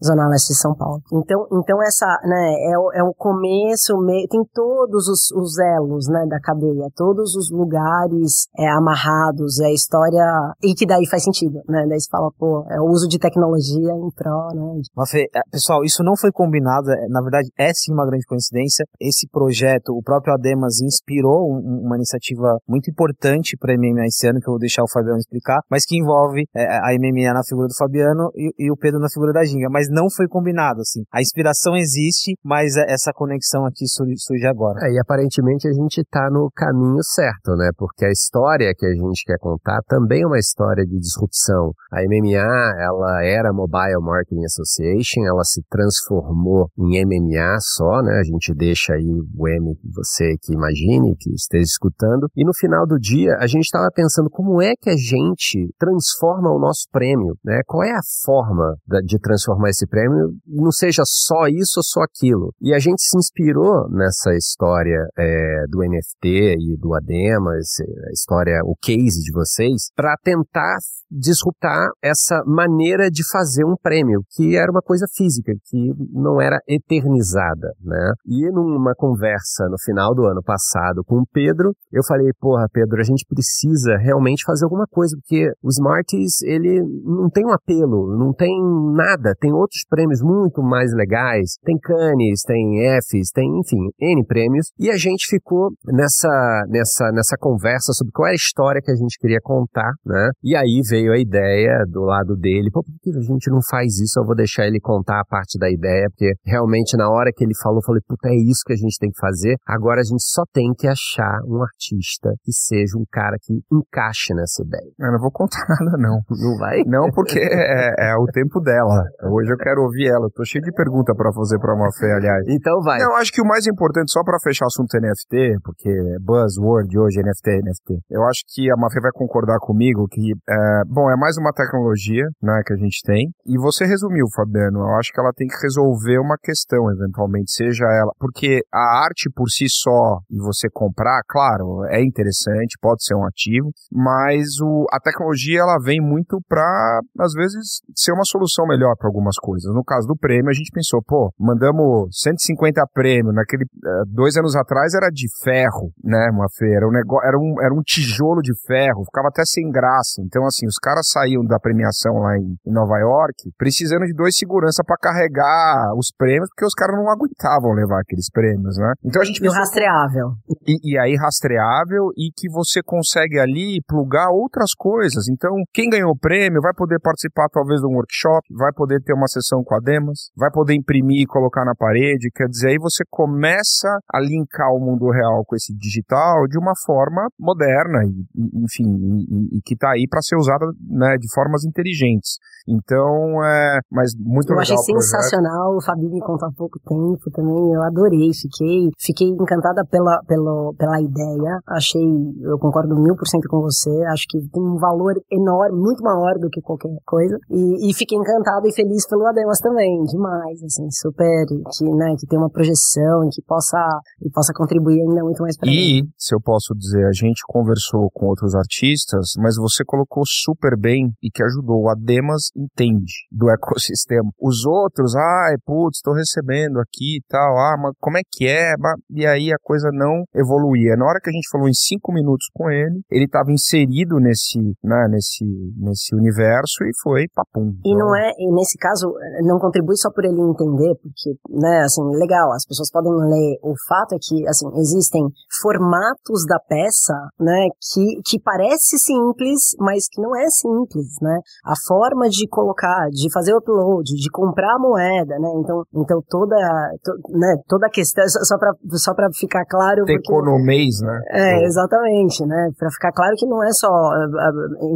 Zona 0.04 0.28
Leste 0.30 0.54
de 0.54 0.60
São 0.60 0.76
Paulo. 0.76 1.02
Então, 1.12 1.48
então 1.52 1.82
essa, 1.82 2.06
né, 2.24 2.54
é, 2.72 2.78
o, 2.78 2.92
é 2.94 3.04
o 3.04 3.14
começo, 3.14 3.98
me, 3.98 4.28
tem 4.28 4.42
todos 4.54 5.08
os, 5.08 5.32
os 5.32 5.58
elos, 5.58 6.08
né, 6.08 6.26
da 6.28 6.40
cadeia, 6.40 6.88
todos 6.96 7.36
os 7.36 7.50
lugares 7.52 8.48
é, 8.58 8.70
amarrados, 8.70 9.60
é 9.60 9.68
a 9.68 9.74
história, 9.74 10.24
e 10.64 10.74
que 10.74 10.86
daí 10.86 11.08
faz 11.10 11.24
sentido, 11.24 11.62
né, 11.68 11.86
daí 11.88 12.00
você 12.00 12.10
fala, 12.10 12.30
pô, 12.38 12.66
é 12.70 12.80
o 12.80 12.86
uso 12.86 13.08
de 13.08 13.20
tecnologia 13.20 13.92
em 13.92 14.12
pró, 14.12 14.50
né. 14.54 14.82
Mas, 14.96 15.10
Fê, 15.10 15.30
é, 15.34 15.42
pessoal, 15.52 15.84
isso 15.84 16.04
não 16.04 16.16
foi 16.16 16.32
combinado, 16.48 16.92
é, 16.92 17.08
na 17.10 17.22
verdade 17.22 17.50
é 17.60 17.72
sim 17.74 17.92
uma 17.94 18.06
grande 18.06 18.26
coincidência, 18.26 18.86
esse 19.00 19.28
projeto, 19.30 19.92
o 19.92 20.02
próprio 20.02 20.34
Ademas 20.34 20.80
inspirou 20.82 21.52
um, 21.52 21.84
uma 21.86 21.96
iniciativa 21.98 22.58
muito 22.68 22.90
importante 22.90 23.58
para 23.60 23.74
a 23.74 23.78
MMA 23.78 24.08
esse 24.08 24.28
ano, 24.28 24.40
que 24.40 24.48
eu 24.48 24.54
vou 24.54 24.60
deixar 24.60 24.84
o 24.84 24.92
Fabiano 24.92 25.20
explicar, 25.20 25.60
mas 25.70 25.86
que 25.86 25.98
envolve 25.98 26.46
é, 26.56 26.64
a 26.64 26.96
MMA 26.96 27.34
na 27.34 27.44
figura 27.44 27.68
do 27.68 27.76
Fabiano 27.76 28.32
e, 28.36 28.52
e 28.58 28.72
o 28.72 28.78
Pedro 28.78 29.00
na 29.00 29.10
figura 29.10 29.34
da 29.34 29.44
Ginga, 29.44 29.68
mas 29.70 29.88
não 29.90 30.08
foi 30.10 30.28
combinado, 30.28 30.82
assim. 30.82 31.04
A 31.12 31.22
inspiração 31.22 31.76
existe, 31.76 32.36
mas 32.44 32.76
essa 32.78 33.12
conexão 33.14 33.66
aqui 33.66 33.86
surge 33.88 34.48
agora. 34.48 34.80
É, 34.88 34.92
e 34.92 35.00
aparentemente 35.00 35.68
a 35.68 35.74
gente 35.74 36.02
está 36.02 36.30
no 36.32 36.50
caminho 36.56 37.04
certo, 37.04 37.56
né? 37.58 37.70
Porque 37.78 38.06
a 38.06 38.12
história 38.12 38.74
que 38.78 38.86
a 38.86 38.94
gente 38.94 39.24
quer 39.26 39.38
contar 39.40 39.80
também 39.88 40.24
é 40.24 40.28
uma 40.28 40.40
história 40.40 40.86
de 40.86 40.98
disrupção. 40.98 41.72
A 41.92 42.02
MMA, 42.04 42.82
ela 42.82 43.24
era 43.24 43.52
Mobile 43.52 44.02
Marketing 44.02 44.46
Association, 44.46 45.26
ela 45.26 45.44
se 45.44 45.62
transformou 45.70 46.37
em 46.78 47.06
MMA 47.06 47.58
só, 47.60 48.02
né? 48.02 48.20
A 48.20 48.24
gente 48.24 48.54
deixa 48.54 48.94
aí 48.94 49.10
o 49.36 49.48
M 49.48 49.76
você 49.94 50.36
que 50.42 50.54
imagine, 50.54 51.16
que 51.20 51.32
esteja 51.34 51.64
escutando. 51.64 52.28
E 52.36 52.44
no 52.44 52.54
final 52.54 52.86
do 52.86 53.00
dia, 53.00 53.36
a 53.40 53.48
gente 53.48 53.66
estava 53.66 53.90
pensando 53.94 54.30
como 54.30 54.62
é 54.62 54.74
que 54.80 54.90
a 54.90 54.98
gente 54.98 55.70
transforma 55.80 56.50
o 56.52 56.60
nosso 56.60 56.86
prêmio, 56.92 57.36
né? 57.44 57.62
Qual 57.66 57.84
é 57.84 57.92
a 57.92 58.02
forma 58.26 58.76
de 59.06 59.20
transformar 59.20 59.70
esse 59.70 59.88
prêmio 59.88 60.34
não 60.46 60.72
seja 60.72 61.04
só 61.06 61.48
isso 61.48 61.80
ou 61.80 61.84
só 61.84 62.02
aquilo. 62.02 62.54
E 62.62 62.74
a 62.74 62.80
gente 62.80 63.02
se 63.02 63.18
inspirou 63.18 63.90
nessa 63.90 64.34
história 64.34 65.08
é, 65.18 65.64
do 65.70 65.80
NFT 65.80 66.56
e 66.60 66.78
do 66.78 66.94
Adema, 66.94 67.52
a 67.52 68.12
história, 68.12 68.62
o 68.64 68.76
case 68.82 69.22
de 69.22 69.32
vocês, 69.32 69.90
para 69.96 70.16
tentar 70.24 70.78
disruptar 71.10 71.90
essa 72.04 72.44
maneira 72.46 73.10
de 73.10 73.24
fazer 73.32 73.66
um 73.66 73.76
prêmio, 73.82 74.24
que 74.32 74.56
era 74.58 74.72
uma 74.72 74.82
coisa 74.82 75.06
física, 75.16 75.54
que 75.66 75.94
não 76.28 76.42
era 76.42 76.60
eternizada, 76.68 77.72
né? 77.82 78.12
E 78.26 78.52
numa 78.52 78.94
conversa 78.96 79.68
no 79.70 79.78
final 79.86 80.14
do 80.14 80.26
ano 80.26 80.42
passado 80.44 81.04
com 81.06 81.22
o 81.22 81.28
Pedro, 81.32 81.72
eu 81.92 82.04
falei, 82.06 82.30
porra, 82.40 82.68
Pedro, 82.72 83.00
a 83.00 83.04
gente 83.04 83.26
precisa 83.28 83.98
realmente 83.98 84.44
fazer 84.46 84.66
alguma 84.66 84.86
coisa, 84.90 85.16
porque 85.18 85.50
o 85.64 85.70
Smarties, 85.70 86.42
ele 86.44 86.82
não 87.06 87.30
tem 87.30 87.46
um 87.46 87.54
apelo, 87.54 88.18
não 88.18 88.34
tem 88.34 88.52
nada, 88.94 89.34
tem 89.40 89.54
outros 89.54 89.84
prêmios 89.90 90.22
muito 90.22 90.62
mais 90.62 90.92
legais, 90.94 91.56
tem 91.64 91.78
Cannes, 91.78 92.42
tem 92.46 92.82
Fs, 93.02 93.32
tem, 93.34 93.48
enfim, 93.60 93.90
N 94.00 94.26
prêmios, 94.26 94.68
e 94.78 94.90
a 94.90 94.98
gente 94.98 95.28
ficou 95.30 95.70
nessa, 95.86 96.66
nessa, 96.68 97.12
nessa 97.14 97.38
conversa 97.40 97.94
sobre 97.94 98.12
qual 98.12 98.28
era 98.28 98.34
a 98.34 98.36
história 98.36 98.82
que 98.84 98.92
a 98.92 98.96
gente 98.96 99.18
queria 99.20 99.40
contar, 99.42 99.94
né? 100.06 100.32
E 100.44 100.56
aí 100.56 100.82
veio 100.90 101.14
a 101.14 101.18
ideia 101.18 101.86
do 101.88 102.02
lado 102.02 102.36
dele, 102.36 102.70
pô, 102.72 102.84
por 102.84 102.94
que 103.02 103.10
a 103.12 103.22
gente 103.22 103.50
não 103.50 103.60
faz 103.70 104.00
isso? 104.00 104.20
Eu 104.20 104.26
vou 104.26 104.36
deixar 104.36 104.66
ele 104.66 104.80
contar 104.80 105.22
a 105.22 105.26
parte 105.26 105.58
da 105.58 105.70
ideia, 105.70 106.08
porque 106.18 106.34
realmente 106.44 106.98
na 106.98 107.08
hora 107.08 107.30
que 107.30 107.46
ele 107.46 107.54
falou, 107.62 107.78
eu 107.78 107.86
falei, 107.86 108.02
puta, 108.02 108.28
é 108.30 108.36
isso 108.36 108.66
que 108.66 108.74
a 108.74 108.76
gente 108.76 108.98
tem 108.98 109.12
que 109.14 109.22
fazer. 109.22 109.54
Agora 109.62 110.02
a 110.02 110.04
gente 110.04 110.26
só 110.26 110.42
tem 110.52 110.74
que 110.74 110.88
achar 110.90 111.38
um 111.46 111.62
artista 111.62 112.34
que 112.42 112.52
seja 112.52 112.98
um 112.98 113.06
cara 113.06 113.38
que 113.38 113.54
encaixe 113.72 114.34
nessa 114.34 114.66
ideia. 114.66 114.90
Eu 114.98 115.14
não 115.14 115.22
vou 115.22 115.30
contar 115.30 115.62
nada, 115.70 115.94
não. 116.02 116.18
Não 116.26 116.58
vai? 116.58 116.82
Não, 116.90 117.06
porque 117.14 117.38
é, 117.38 118.10
é 118.10 118.16
o 118.18 118.26
tempo 118.34 118.60
dela. 118.60 119.06
Hoje 119.30 119.54
eu 119.54 119.58
quero 119.58 119.84
ouvir 119.86 120.10
ela. 120.10 120.28
tô 120.34 120.44
cheio 120.44 120.66
de 120.66 120.74
pergunta 120.74 121.14
para 121.14 121.32
fazer 121.32 121.60
pra 121.60 121.78
Mafé, 121.78 122.10
aliás. 122.18 122.44
Então 122.50 122.82
vai. 122.82 122.98
Não, 122.98 123.14
eu 123.14 123.18
acho 123.18 123.32
que 123.32 123.42
o 123.42 123.46
mais 123.46 123.68
importante, 123.68 124.12
só 124.12 124.24
para 124.24 124.42
fechar 124.42 124.66
o 124.66 124.74
assunto 124.74 124.98
NFT, 124.98 125.62
porque 125.64 125.94
buzzword 126.26 126.98
hoje, 126.98 127.22
NFT, 127.22 127.62
NFT, 127.62 128.02
eu 128.10 128.24
acho 128.26 128.42
que 128.50 128.72
a 128.72 128.76
Mafé 128.76 129.00
vai 129.00 129.12
concordar 129.14 129.60
comigo 129.60 130.08
que, 130.10 130.34
é, 130.50 130.82
bom, 130.88 131.12
é 131.12 131.16
mais 131.16 131.38
uma 131.38 131.54
tecnologia, 131.54 132.26
né, 132.42 132.62
que 132.66 132.74
a 132.74 132.78
gente 132.78 133.02
tem. 133.06 133.30
E 133.46 133.58
você 133.58 133.86
resumiu, 133.86 134.26
Fabiano. 134.36 134.80
Eu 134.80 134.96
acho 134.98 135.12
que 135.14 135.20
ela 135.20 135.32
tem 135.36 135.48
que 135.48 135.62
resolver 135.62 136.07
resolver 136.08 136.20
uma 136.20 136.38
questão, 136.38 136.90
eventualmente, 136.92 137.52
seja 137.52 137.86
ela. 137.86 138.12
Porque 138.20 138.62
a 138.74 139.04
arte 139.04 139.30
por 139.36 139.50
si 139.50 139.66
só, 139.70 140.20
e 140.32 140.38
você 140.38 140.70
comprar, 140.72 141.22
claro, 141.28 141.84
é 141.90 142.02
interessante, 142.02 142.78
pode 142.82 143.04
ser 143.04 143.16
um 143.16 143.26
ativo, 143.26 143.72
mas 143.92 144.60
o, 144.62 144.86
a 144.92 145.00
tecnologia 145.00 145.60
ela 145.60 145.78
vem 145.84 146.00
muito 146.02 146.40
para, 146.48 147.02
às 147.20 147.34
vezes, 147.34 147.82
ser 147.96 148.14
uma 148.14 148.24
solução 148.24 148.66
melhor 148.66 148.96
para 148.98 149.08
algumas 149.08 149.36
coisas. 149.38 149.74
No 149.74 149.84
caso 149.84 150.08
do 150.08 150.16
prêmio, 150.16 150.50
a 150.50 150.54
gente 150.54 150.72
pensou, 150.74 151.02
pô, 151.06 151.32
mandamos 151.40 152.10
150 152.22 152.82
prêmios, 152.94 153.36
naquele. 153.36 153.64
Eh, 153.64 154.04
dois 154.08 154.36
anos 154.38 154.56
atrás 154.56 154.94
era 154.94 155.10
de 155.10 155.28
ferro, 155.44 155.92
né, 156.04 156.30
uma 156.32 156.48
feira. 156.58 156.88
Um 156.88 156.92
negócio, 156.92 157.28
era, 157.28 157.38
um, 157.38 157.56
era 157.62 157.74
um 157.74 157.82
tijolo 157.82 158.42
de 158.42 158.54
ferro, 158.66 159.04
ficava 159.06 159.28
até 159.28 159.44
sem 159.46 159.70
graça. 159.70 160.22
Então, 160.22 160.46
assim, 160.46 160.66
os 160.66 160.78
caras 160.78 161.10
saíam 161.10 161.44
da 161.44 161.60
premiação 161.60 162.20
lá 162.20 162.38
em, 162.38 162.56
em 162.66 162.72
Nova 162.72 162.98
York 163.00 163.52
precisando 163.58 164.06
de 164.06 164.14
dois 164.14 164.36
segurança 164.36 164.84
para 164.86 164.98
carregar 164.98 165.94
os 165.98 166.12
prêmios, 166.16 166.50
porque 166.50 166.66
os 166.66 166.74
caras 166.74 166.96
não 166.96 167.10
aguentavam 167.10 167.74
levar 167.74 168.02
aqueles 168.02 168.30
prêmios, 168.30 168.78
né? 168.78 168.94
Então 169.04 169.22
a 169.22 169.26
gente. 169.26 169.44
E 169.44 169.48
o 169.48 169.52
rastreável. 169.52 170.34
E, 170.68 170.94
e 170.94 171.00
aí, 171.00 171.16
rastreável 171.16 172.12
e 172.16 172.32
que 172.36 172.50
você 172.50 172.82
consegue 172.84 173.40
ali 173.40 173.82
plugar 173.88 174.30
outras 174.30 174.74
coisas. 174.78 175.28
Então, 175.28 175.52
quem 175.74 175.90
ganhou 175.90 176.12
o 176.12 176.18
prêmio 176.18 176.62
vai 176.62 176.74
poder 176.74 177.00
participar 177.00 177.48
talvez 177.50 177.82
de 177.82 177.88
um 177.88 177.96
workshop, 177.96 178.42
vai 178.56 178.72
poder 178.74 179.02
ter 179.02 179.14
uma 179.14 179.28
sessão 179.28 179.64
com 179.64 179.76
a 179.76 179.80
Demas, 179.80 180.30
vai 180.36 180.52
poder 180.52 180.76
imprimir 180.76 181.24
e 181.24 181.26
colocar 181.26 181.66
na 181.66 181.76
parede. 181.76 182.30
Quer 182.36 182.48
dizer, 182.48 182.70
aí 182.70 182.78
você 182.78 183.04
começa 183.10 183.90
a 184.12 184.20
linkar 184.20 184.72
o 184.74 184.80
mundo 184.80 185.10
real 185.10 185.44
com 185.46 185.56
esse 185.56 185.74
digital 185.76 186.48
de 186.48 186.58
uma 186.58 186.74
forma 186.86 187.28
moderna 187.40 188.04
e, 188.06 188.26
e 188.36 188.64
enfim, 188.64 188.86
e, 188.86 189.58
e 189.58 189.62
que 189.62 189.74
está 189.74 189.92
aí 189.92 190.08
para 190.10 190.22
ser 190.22 190.36
usada 190.36 190.66
né, 190.90 191.18
de 191.18 191.28
formas 191.34 191.64
inteligentes. 191.66 192.38
Então, 192.68 193.44
é, 193.44 193.80
mas 193.92 194.12
muito 194.18 194.52
eu 194.52 194.58
legal. 194.58 194.76
Eu 194.76 194.82
achei 194.82 194.96
sensacional, 194.96 195.77
o 195.78 195.86
Fabinho 195.86 196.12
me 196.12 196.20
contou 196.22 196.48
há 196.48 196.52
pouco 196.52 196.80
tempo 196.80 197.32
também, 197.32 197.74
eu 197.74 197.82
adorei, 197.84 198.32
fiquei, 198.34 198.90
fiquei 199.00 199.28
encantada 199.28 199.86
pela, 199.86 200.22
pela, 200.28 200.74
pela 200.78 201.02
ideia, 201.02 201.60
achei, 201.68 202.02
eu 202.42 202.58
concordo 202.60 202.96
mil 202.96 203.16
por 203.16 203.28
cento 203.28 203.48
com 203.50 203.62
você, 203.62 203.90
acho 204.12 204.26
que 204.30 204.40
tem 204.50 204.64
um 204.64 204.78
valor 204.78 205.14
enorme, 205.32 205.78
muito 205.80 206.02
maior 206.04 206.38
do 206.40 206.50
que 206.50 206.62
qualquer 206.62 206.96
coisa, 207.06 207.38
e, 207.50 207.90
e 207.90 207.94
fiquei 207.94 208.18
encantada 208.18 208.68
e 208.68 208.74
feliz 208.74 209.08
pelo 209.08 209.26
Ademas 209.28 209.60
também, 209.60 210.04
demais, 210.04 210.62
assim, 210.64 210.90
super, 210.92 211.46
que, 211.48 211.86
né, 211.86 212.16
que 212.20 212.28
tem 212.28 212.40
uma 212.40 212.50
projeção 212.50 213.24
e 213.26 213.30
que 213.30 213.42
possa, 213.42 213.78
e 214.22 214.30
possa 214.30 214.54
contribuir 214.54 215.02
ainda 215.02 215.24
muito 215.24 215.42
mais 215.42 215.58
para 215.58 215.70
E, 215.70 216.02
mim. 216.02 216.10
se 216.18 216.34
eu 216.34 216.42
posso 216.42 216.74
dizer, 216.76 217.06
a 217.06 217.12
gente 217.14 217.42
conversou 217.48 218.10
com 218.14 218.28
outros 218.28 218.56
artistas, 218.56 219.34
mas 219.38 219.56
você 219.58 219.84
colocou 219.86 220.24
super 220.26 220.78
bem 220.78 221.12
e 221.22 221.30
que 221.30 221.44
ajudou. 221.44 221.84
O 221.84 221.90
Ademas 221.90 222.50
entende 222.56 223.14
do 223.32 223.50
ecossistema. 223.52 224.30
Os 224.42 224.66
outros, 224.66 225.16
ai, 225.16 225.56
putz, 225.68 225.98
estou 225.98 226.14
recebendo 226.14 226.80
aqui 226.80 227.20
e 227.20 227.22
tal, 227.28 227.60
ah, 227.60 227.76
mas 227.78 227.92
como 228.00 228.18
é 228.18 228.22
que 228.24 228.48
é? 228.48 228.74
E 229.12 229.28
aí 229.28 229.52
a 229.52 229.60
coisa 229.62 229.90
não 229.92 230.24
evoluía. 230.34 230.96
Na 230.96 231.06
hora 231.06 231.20
que 231.22 231.30
a 231.30 231.34
gente 231.34 231.50
falou 231.52 231.68
em 231.68 231.74
cinco 231.74 232.14
minutos 232.14 232.48
com 232.56 232.72
ele, 232.72 233.04
ele 233.12 233.26
estava 233.26 233.52
inserido 233.52 234.16
nesse, 234.20 234.58
né, 234.82 235.08
nesse, 235.12 235.44
nesse 235.76 236.16
universo 236.16 236.86
e 236.86 236.92
foi 237.04 237.26
papum. 237.36 237.76
E 237.84 237.94
não 237.94 238.16
é, 238.16 238.32
e 238.40 238.52
nesse 238.56 238.78
caso, 238.78 239.12
não 239.44 239.60
contribui 239.60 239.98
só 239.98 240.10
por 240.10 240.24
ele 240.24 240.40
entender, 240.40 240.96
porque, 241.04 241.36
né, 241.50 241.82
assim, 241.84 242.02
legal, 242.16 242.54
as 242.54 242.66
pessoas 242.66 242.90
podem 242.90 243.12
ler. 243.12 243.60
O 243.62 243.76
fato 243.90 244.16
é 244.16 244.18
que, 244.22 244.48
assim, 244.48 244.68
existem 244.80 245.28
formatos 245.62 246.46
da 246.48 246.60
peça, 246.60 247.14
né, 247.40 247.68
que, 247.92 248.22
que 248.24 248.40
parece 248.40 248.98
simples, 248.98 249.76
mas 249.80 250.08
que 250.08 250.22
não 250.22 250.36
é 250.36 250.48
simples, 250.50 251.16
né? 251.22 251.40
A 251.66 251.74
forma 251.88 252.30
de 252.30 252.48
colocar, 252.48 253.10
de 253.10 253.32
fazer 253.34 253.54
o 253.54 253.58
upload, 253.58 254.16
de 254.16 254.30
comprar 254.32 254.76
a 254.76 254.80
moeda, 254.80 255.38
né? 255.40 255.50
Então, 255.60 255.84
então 255.96 256.22
toda, 256.30 256.56
to, 257.04 257.12
né, 257.38 257.56
toda 257.68 257.88
a 257.88 257.90
questão, 257.90 258.24
só 258.28 258.58
para 258.58 258.74
só 258.98 259.14
pra 259.14 259.28
ficar 259.34 259.66
claro... 259.66 260.06
Porque, 260.06 260.14
economês, 260.14 261.02
né? 261.02 261.22
É, 261.32 261.66
exatamente, 261.66 262.46
né? 262.46 262.70
Para 262.78 262.90
ficar 262.92 263.12
claro 263.12 263.34
que 263.38 263.46
não 263.46 263.64
é 263.64 263.72
só 263.72 263.90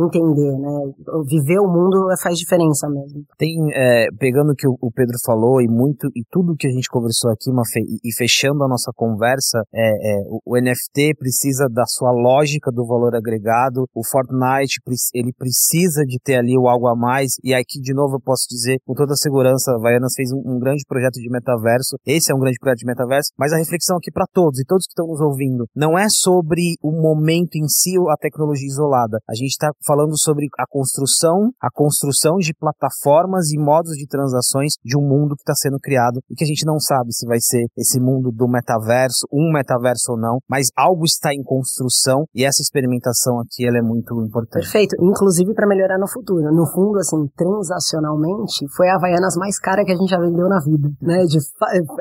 entender, 0.06 0.58
né? 0.58 0.92
Viver 1.28 1.60
o 1.60 1.68
mundo 1.68 2.08
faz 2.22 2.38
diferença 2.38 2.88
mesmo. 2.90 3.24
Tem, 3.38 3.56
é, 3.74 4.08
pegando 4.18 4.52
o 4.52 4.56
que 4.56 4.68
o 4.68 4.92
Pedro 4.94 5.18
falou 5.26 5.62
e 5.62 5.68
muito, 5.68 6.08
e 6.16 6.24
tudo 6.30 6.56
que 6.56 6.68
a 6.68 6.72
gente 6.72 6.90
conversou 6.90 7.32
aqui, 7.32 7.50
uma 7.50 7.66
fe, 7.66 7.82
e 8.04 8.14
fechando 8.16 8.64
a 8.64 8.68
nossa 8.68 8.92
conversa, 8.96 9.64
é, 9.74 9.90
é, 10.14 10.24
o, 10.28 10.40
o 10.46 10.60
NFT 10.60 11.16
precisa 11.18 11.68
da 11.70 11.86
sua 11.86 12.12
lógica 12.12 12.72
do 12.72 12.86
valor 12.86 13.16
agregado, 13.16 13.86
o 13.94 14.06
Fortnite, 14.06 14.80
ele 15.14 15.34
precisa 15.34 16.04
de 16.06 16.20
ter 16.24 16.36
ali 16.36 16.58
o 16.58 16.68
algo 16.68 16.88
a 16.88 16.96
mais, 16.96 17.34
e 17.44 17.54
aqui 17.54 17.80
de 17.80 17.94
novo 17.94 18.16
eu 18.16 18.22
posso 18.22 18.46
dizer 18.50 18.80
com 18.86 18.94
toda 18.94 19.14
a 19.14 19.16
segurança, 19.16 19.72
a 19.72 19.80
Vaianas 19.80 20.14
fez 20.16 20.32
um, 20.32 20.51
um 20.52 20.60
grande 20.60 20.84
projeto 20.88 21.16
de 21.16 21.30
metaverso, 21.30 21.98
esse 22.06 22.32
é 22.32 22.36
um 22.36 22.40
grande 22.40 22.58
projeto 22.60 22.80
de 22.80 22.86
metaverso, 22.86 23.32
mas 23.38 23.54
a 23.54 23.58
reflexão 23.58 23.98
aqui 23.98 24.12
para 24.12 24.26
todos 24.32 24.60
e 24.60 24.66
todos 24.66 24.86
que 24.86 24.92
estão 24.92 25.08
nos 25.08 25.22
ouvindo, 25.22 25.66
não 25.76 25.98
é 25.98 26.08
sobre 26.10 26.76
o 26.82 26.92
momento 26.92 27.56
em 27.56 27.68
si 27.68 27.98
ou 27.98 28.10
a 28.10 28.18
tecnologia 28.18 28.68
isolada, 28.68 29.20
a 29.30 29.34
gente 29.34 29.52
está 29.52 29.72
falando 29.86 30.18
sobre 30.18 30.48
a 30.60 30.66
construção, 30.68 31.52
a 31.62 31.70
construção 31.72 32.38
de 32.38 32.54
plataformas 32.54 33.52
e 33.52 33.58
modos 33.58 33.96
de 33.96 34.08
transações 34.08 34.74
de 34.84 34.98
um 34.98 35.02
mundo 35.02 35.36
que 35.36 35.42
está 35.42 35.56
sendo 35.56 35.80
criado 35.80 36.20
e 36.30 36.36
que 36.36 36.44
a 36.44 36.48
gente 36.48 36.66
não 36.66 36.80
sabe 36.80 37.14
se 37.14 37.26
vai 37.26 37.40
ser 37.40 37.66
esse 37.78 38.00
mundo 38.00 38.32
do 38.32 38.48
metaverso, 38.48 39.28
um 39.32 39.52
metaverso 39.52 40.14
ou 40.14 40.18
não, 40.18 40.40
mas 40.50 40.68
algo 40.76 41.06
está 41.06 41.34
em 41.34 41.44
construção 41.44 42.26
e 42.36 42.44
essa 42.44 42.62
experimentação 42.62 43.40
aqui 43.40 43.66
ela 43.66 43.78
é 43.78 43.82
muito 43.82 44.14
importante. 44.22 44.64
Perfeito, 44.64 44.96
inclusive 45.00 45.54
para 45.54 45.68
melhorar 45.68 45.98
no 45.98 46.08
futuro. 46.08 46.52
No 46.54 46.66
fundo, 46.68 46.98
assim, 46.98 47.28
transacionalmente, 47.36 48.66
foi 48.76 48.90
a 48.90 48.96
Havaianas 48.96 49.36
mais 49.38 49.60
cara 49.60 49.84
que 49.84 49.92
a 49.92 49.96
gente 49.96 50.10
já 50.10 50.20
vendeu 50.20 50.41
na 50.48 50.60
vida, 50.60 50.90
né? 51.02 51.24
De, 51.26 51.38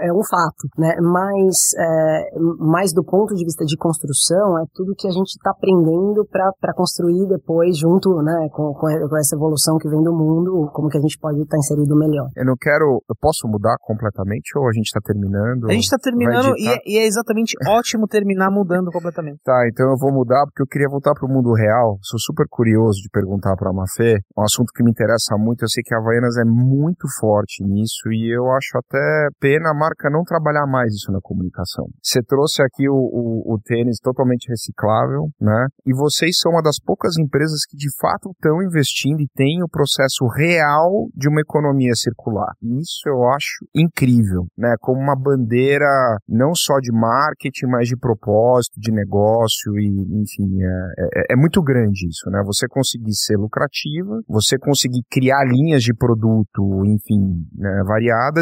é 0.00 0.12
um 0.12 0.24
fato, 0.24 0.68
né? 0.78 0.94
Mas, 1.00 1.74
é, 1.78 2.38
mais 2.58 2.92
do 2.92 3.04
ponto 3.04 3.34
de 3.34 3.44
vista 3.44 3.64
de 3.64 3.76
construção, 3.76 4.58
é 4.58 4.64
tudo 4.74 4.94
que 4.96 5.08
a 5.08 5.10
gente 5.10 5.30
está 5.36 5.50
aprendendo 5.50 6.26
para 6.30 6.74
construir 6.74 7.26
depois, 7.28 7.76
junto, 7.78 8.22
né, 8.22 8.48
com, 8.52 8.72
com, 8.74 8.88
essa 9.16 9.36
evolução 9.36 9.78
que 9.78 9.88
vem 9.88 10.02
do 10.02 10.12
mundo, 10.12 10.70
como 10.72 10.88
que 10.88 10.98
a 10.98 11.00
gente 11.00 11.18
pode 11.18 11.40
estar 11.40 11.56
tá 11.56 11.58
inserido 11.58 11.96
melhor. 11.96 12.28
Eu 12.36 12.44
não 12.44 12.54
quero, 12.58 13.02
eu 13.08 13.16
posso 13.20 13.46
mudar 13.48 13.76
completamente 13.80 14.56
ou 14.56 14.68
a 14.68 14.72
gente 14.72 14.86
está 14.86 15.00
terminando? 15.00 15.68
A 15.68 15.72
gente 15.72 15.84
está 15.84 15.98
terminando 15.98 16.56
e 16.56 16.68
é, 16.68 16.78
e 16.86 16.98
é, 16.98 17.06
exatamente 17.06 17.54
ótimo 17.68 18.06
terminar 18.06 18.50
mudando 18.50 18.90
completamente. 18.90 19.40
Tá, 19.44 19.66
então 19.68 19.90
eu 19.90 19.96
vou 19.98 20.12
mudar 20.12 20.44
porque 20.46 20.62
eu 20.62 20.66
queria 20.66 20.88
voltar 20.88 21.14
para 21.14 21.26
o 21.26 21.32
mundo 21.32 21.52
real. 21.52 21.98
Sou 22.02 22.18
super 22.18 22.46
curioso 22.48 23.00
de 23.02 23.08
perguntar 23.10 23.56
para 23.56 23.70
a 23.70 23.72
Mafê, 23.72 24.18
um 24.36 24.42
assunto 24.42 24.72
que 24.74 24.82
me 24.82 24.90
interessa 24.90 25.36
muito. 25.36 25.62
Eu 25.62 25.68
sei 25.68 25.82
que 25.82 25.94
a 25.94 25.98
Havaianas 25.98 26.36
é 26.36 26.44
muito 26.44 27.06
forte 27.18 27.64
nisso 27.64 28.10
e 28.10 28.29
eu 28.30 28.50
acho 28.52 28.78
até 28.78 29.28
pena 29.40 29.70
a 29.70 29.74
marca 29.74 30.10
não 30.10 30.22
trabalhar 30.22 30.66
mais 30.66 30.92
isso 30.94 31.12
na 31.12 31.20
comunicação. 31.20 31.86
Você 32.02 32.22
trouxe 32.22 32.62
aqui 32.62 32.88
o, 32.88 32.94
o, 32.94 33.54
o 33.54 33.58
tênis 33.58 33.98
totalmente 34.00 34.48
reciclável, 34.48 35.28
né? 35.40 35.66
E 35.86 35.92
vocês 35.94 36.38
são 36.38 36.52
uma 36.52 36.62
das 36.62 36.78
poucas 36.78 37.16
empresas 37.18 37.64
que 37.68 37.76
de 37.76 37.88
fato 38.00 38.30
estão 38.30 38.62
investindo 38.62 39.20
e 39.20 39.28
têm 39.34 39.62
o 39.62 39.68
processo 39.68 40.26
real 40.26 41.08
de 41.14 41.28
uma 41.28 41.40
economia 41.40 41.94
circular. 41.94 42.52
Isso 42.62 43.08
eu 43.08 43.28
acho 43.30 43.66
incrível, 43.74 44.46
né? 44.56 44.74
Como 44.80 45.00
uma 45.00 45.16
bandeira 45.16 46.18
não 46.28 46.54
só 46.54 46.78
de 46.80 46.92
marketing, 46.92 47.66
mas 47.66 47.88
de 47.88 47.96
propósito, 47.96 48.78
de 48.78 48.92
negócio 48.92 49.78
e, 49.78 50.22
enfim, 50.22 50.62
é, 50.62 51.32
é, 51.32 51.34
é 51.34 51.36
muito 51.36 51.62
grande 51.62 52.06
isso, 52.08 52.30
né? 52.30 52.42
Você 52.46 52.66
conseguir 52.68 53.14
ser 53.14 53.36
lucrativa, 53.36 54.20
você 54.28 54.58
conseguir 54.58 55.02
criar 55.10 55.44
linhas 55.44 55.82
de 55.82 55.94
produto, 55.94 56.84
enfim, 56.84 57.46
né, 57.54 57.82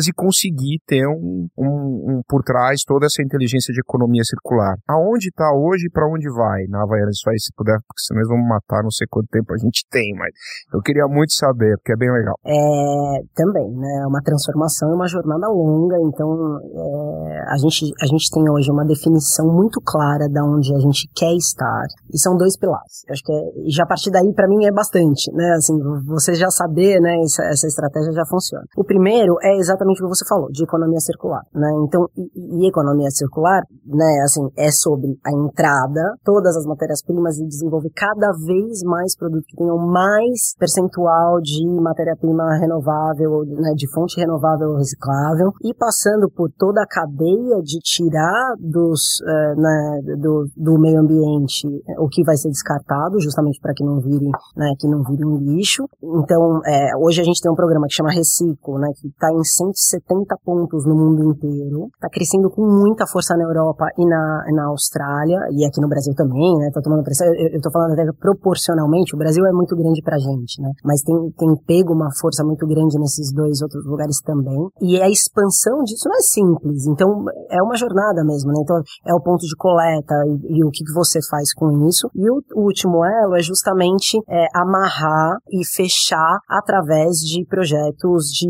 e 0.08 0.12
conseguir 0.12 0.80
ter 0.86 1.06
um, 1.06 1.46
um, 1.56 1.68
um, 2.08 2.20
por 2.28 2.42
trás 2.42 2.82
toda 2.86 3.06
essa 3.06 3.22
inteligência 3.22 3.72
de 3.72 3.80
economia 3.80 4.22
circular. 4.24 4.76
Aonde 4.88 5.28
está 5.28 5.52
hoje 5.52 5.86
e 5.86 5.90
para 5.90 6.08
onde 6.08 6.28
vai 6.30 6.64
na 6.68 6.82
Havaiana? 6.82 7.10
Isso 7.10 7.28
aí, 7.28 7.38
se 7.38 7.52
puder, 7.54 7.78
porque 7.86 8.00
senão 8.00 8.20
eles 8.20 8.28
vão 8.28 8.38
matar, 8.38 8.82
não 8.82 8.90
sei 8.90 9.06
quanto 9.10 9.28
tempo 9.28 9.52
a 9.52 9.58
gente 9.58 9.84
tem, 9.90 10.14
mas 10.16 10.32
eu 10.72 10.80
queria 10.80 11.06
muito 11.06 11.32
saber, 11.32 11.76
porque 11.78 11.92
é 11.92 11.96
bem 11.96 12.10
legal. 12.10 12.34
É, 12.44 13.22
também, 13.34 13.68
né, 13.76 14.06
uma 14.06 14.20
transformação 14.22 14.90
é 14.90 14.94
uma 14.94 15.08
jornada 15.08 15.48
longa, 15.48 15.96
então 16.08 16.58
é, 16.64 17.52
a, 17.52 17.56
gente, 17.58 17.92
a 18.00 18.06
gente 18.06 18.30
tem 18.30 18.48
hoje 18.50 18.70
uma 18.70 18.84
definição 18.84 19.46
muito 19.46 19.80
clara 19.84 20.28
de 20.28 20.40
onde 20.40 20.74
a 20.74 20.80
gente 20.80 21.08
quer 21.14 21.34
estar, 21.34 21.84
e 22.12 22.18
são 22.18 22.36
dois 22.36 22.56
pilares. 22.56 23.04
Eu 23.08 23.12
acho 23.12 23.22
que 23.22 23.32
é, 23.32 23.70
já 23.70 23.84
a 23.84 23.86
partir 23.86 24.10
daí, 24.10 24.32
para 24.34 24.48
mim, 24.48 24.64
é 24.64 24.72
bastante, 24.72 25.32
né, 25.32 25.52
assim, 25.56 25.76
você 26.06 26.34
já 26.34 26.50
saber, 26.50 27.00
né, 27.00 27.16
essa, 27.22 27.44
essa 27.44 27.66
estratégia 27.66 28.12
já 28.12 28.24
funciona. 28.26 28.64
O 28.76 28.84
primeiro 28.84 29.36
é 29.42 29.56
exatamente 29.68 30.02
o 30.02 30.06
que 30.06 30.16
você 30.16 30.24
falou, 30.28 30.48
de 30.50 30.64
economia 30.64 31.00
circular, 31.00 31.42
né, 31.54 31.70
então, 31.84 32.08
e, 32.16 32.64
e 32.64 32.68
economia 32.68 33.10
circular, 33.10 33.62
né, 33.86 34.20
assim, 34.24 34.48
é 34.56 34.70
sobre 34.70 35.18
a 35.24 35.32
entrada, 35.32 36.14
todas 36.24 36.56
as 36.56 36.64
matérias-primas 36.66 37.38
e 37.38 37.46
desenvolver 37.46 37.90
cada 37.94 38.32
vez 38.46 38.82
mais 38.82 39.16
produtos 39.16 39.46
que 39.48 39.56
tenham 39.56 39.78
mais 39.78 40.54
percentual 40.58 41.40
de 41.40 41.66
matéria-prima 41.80 42.58
renovável, 42.58 43.44
né, 43.46 43.72
de 43.74 43.90
fonte 43.92 44.18
renovável 44.18 44.70
ou 44.70 44.76
reciclável, 44.76 45.52
e 45.62 45.74
passando 45.74 46.30
por 46.30 46.50
toda 46.56 46.82
a 46.82 46.86
cadeia 46.86 47.62
de 47.62 47.78
tirar 47.80 48.54
dos, 48.58 49.20
uh, 49.22 49.60
né, 49.60 50.00
do, 50.18 50.46
do 50.56 50.78
meio 50.78 51.00
ambiente 51.00 51.66
o 51.98 52.08
que 52.08 52.24
vai 52.24 52.36
ser 52.36 52.48
descartado, 52.48 53.20
justamente 53.20 53.60
para 53.60 53.72
que 53.74 53.84
não 53.84 54.00
vire, 54.00 54.30
né, 54.56 54.72
que 54.78 54.88
não 54.88 55.02
vire 55.02 55.24
um 55.24 55.36
lixo. 55.38 55.84
Então, 56.02 56.60
é, 56.66 56.96
hoje 56.96 57.20
a 57.20 57.24
gente 57.24 57.40
tem 57.40 57.50
um 57.50 57.56
programa 57.56 57.86
que 57.86 57.94
chama 57.94 58.10
Reciclo, 58.10 58.78
né, 58.78 58.88
que 58.96 59.08
está 59.08 59.30
em 59.32 59.44
170 59.48 60.36
pontos 60.44 60.84
no 60.86 60.94
mundo 60.94 61.24
inteiro, 61.24 61.88
está 61.94 62.08
crescendo 62.08 62.50
com 62.50 62.62
muita 62.62 63.06
força 63.06 63.36
na 63.36 63.44
Europa 63.44 63.86
e 63.96 64.04
na, 64.04 64.44
na 64.52 64.66
Austrália, 64.68 65.38
e 65.50 65.64
aqui 65.64 65.80
no 65.80 65.88
Brasil 65.88 66.14
também, 66.14 66.56
né? 66.58 66.70
Tá 66.72 66.80
tomando 66.80 67.02
pressão. 67.02 67.26
Eu, 67.34 67.60
tô 67.60 67.70
falando 67.70 67.92
até 67.92 68.04
proporcionalmente, 68.18 69.14
o 69.14 69.18
Brasil 69.18 69.44
é 69.46 69.52
muito 69.52 69.74
grande 69.76 70.02
pra 70.02 70.18
gente, 70.18 70.60
né? 70.60 70.70
Mas 70.84 71.02
tem, 71.02 71.14
tem 71.36 71.48
pego 71.66 71.92
uma 71.92 72.08
força 72.20 72.44
muito 72.44 72.66
grande 72.66 72.98
nesses 72.98 73.32
dois 73.32 73.62
outros 73.62 73.84
lugares 73.86 74.20
também. 74.20 74.68
E 74.80 75.00
a 75.00 75.08
expansão 75.08 75.82
disso 75.82 76.08
não 76.08 76.16
é 76.16 76.20
simples, 76.20 76.86
então 76.86 77.24
é 77.50 77.62
uma 77.62 77.76
jornada 77.76 78.24
mesmo, 78.24 78.52
né? 78.52 78.60
Então 78.62 78.76
é 79.06 79.14
o 79.14 79.20
ponto 79.20 79.46
de 79.46 79.56
coleta 79.56 80.14
e, 80.26 80.58
e 80.58 80.64
o 80.64 80.70
que, 80.70 80.84
você 80.94 81.20
faz 81.28 81.52
com 81.54 81.86
isso. 81.86 82.08
E 82.14 82.30
o, 82.30 82.42
o 82.54 82.64
último 82.64 83.04
elo 83.04 83.36
é 83.36 83.42
justamente 83.42 84.18
é, 84.28 84.46
amarrar 84.54 85.36
e 85.50 85.64
fechar 85.66 86.38
através 86.48 87.18
de 87.18 87.44
projetos 87.46 88.26
de, 88.32 88.48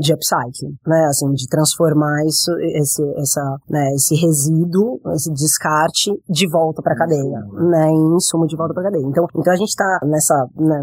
de 0.00 0.12
upcycling, 0.38 0.76
né? 0.86 1.06
Assim, 1.06 1.30
de 1.32 1.46
transformar 1.48 2.24
isso, 2.26 2.50
esse, 2.76 3.02
essa, 3.16 3.42
né, 3.68 3.88
esse 3.94 4.14
resíduo, 4.14 5.00
esse 5.14 5.32
descarte 5.32 6.12
de 6.28 6.48
volta 6.50 6.82
para 6.82 6.94
a 6.94 6.96
cadeia, 6.96 7.40
né? 7.70 7.88
Em 7.88 8.16
insumo 8.16 8.46
de 8.46 8.56
volta 8.56 8.74
para 8.74 8.82
a 8.82 8.90
cadeia. 8.90 9.06
Então, 9.06 9.26
então 9.34 9.52
a 9.52 9.56
gente 9.56 9.68
está 9.68 10.00
nessa 10.04 10.46
né, 10.56 10.82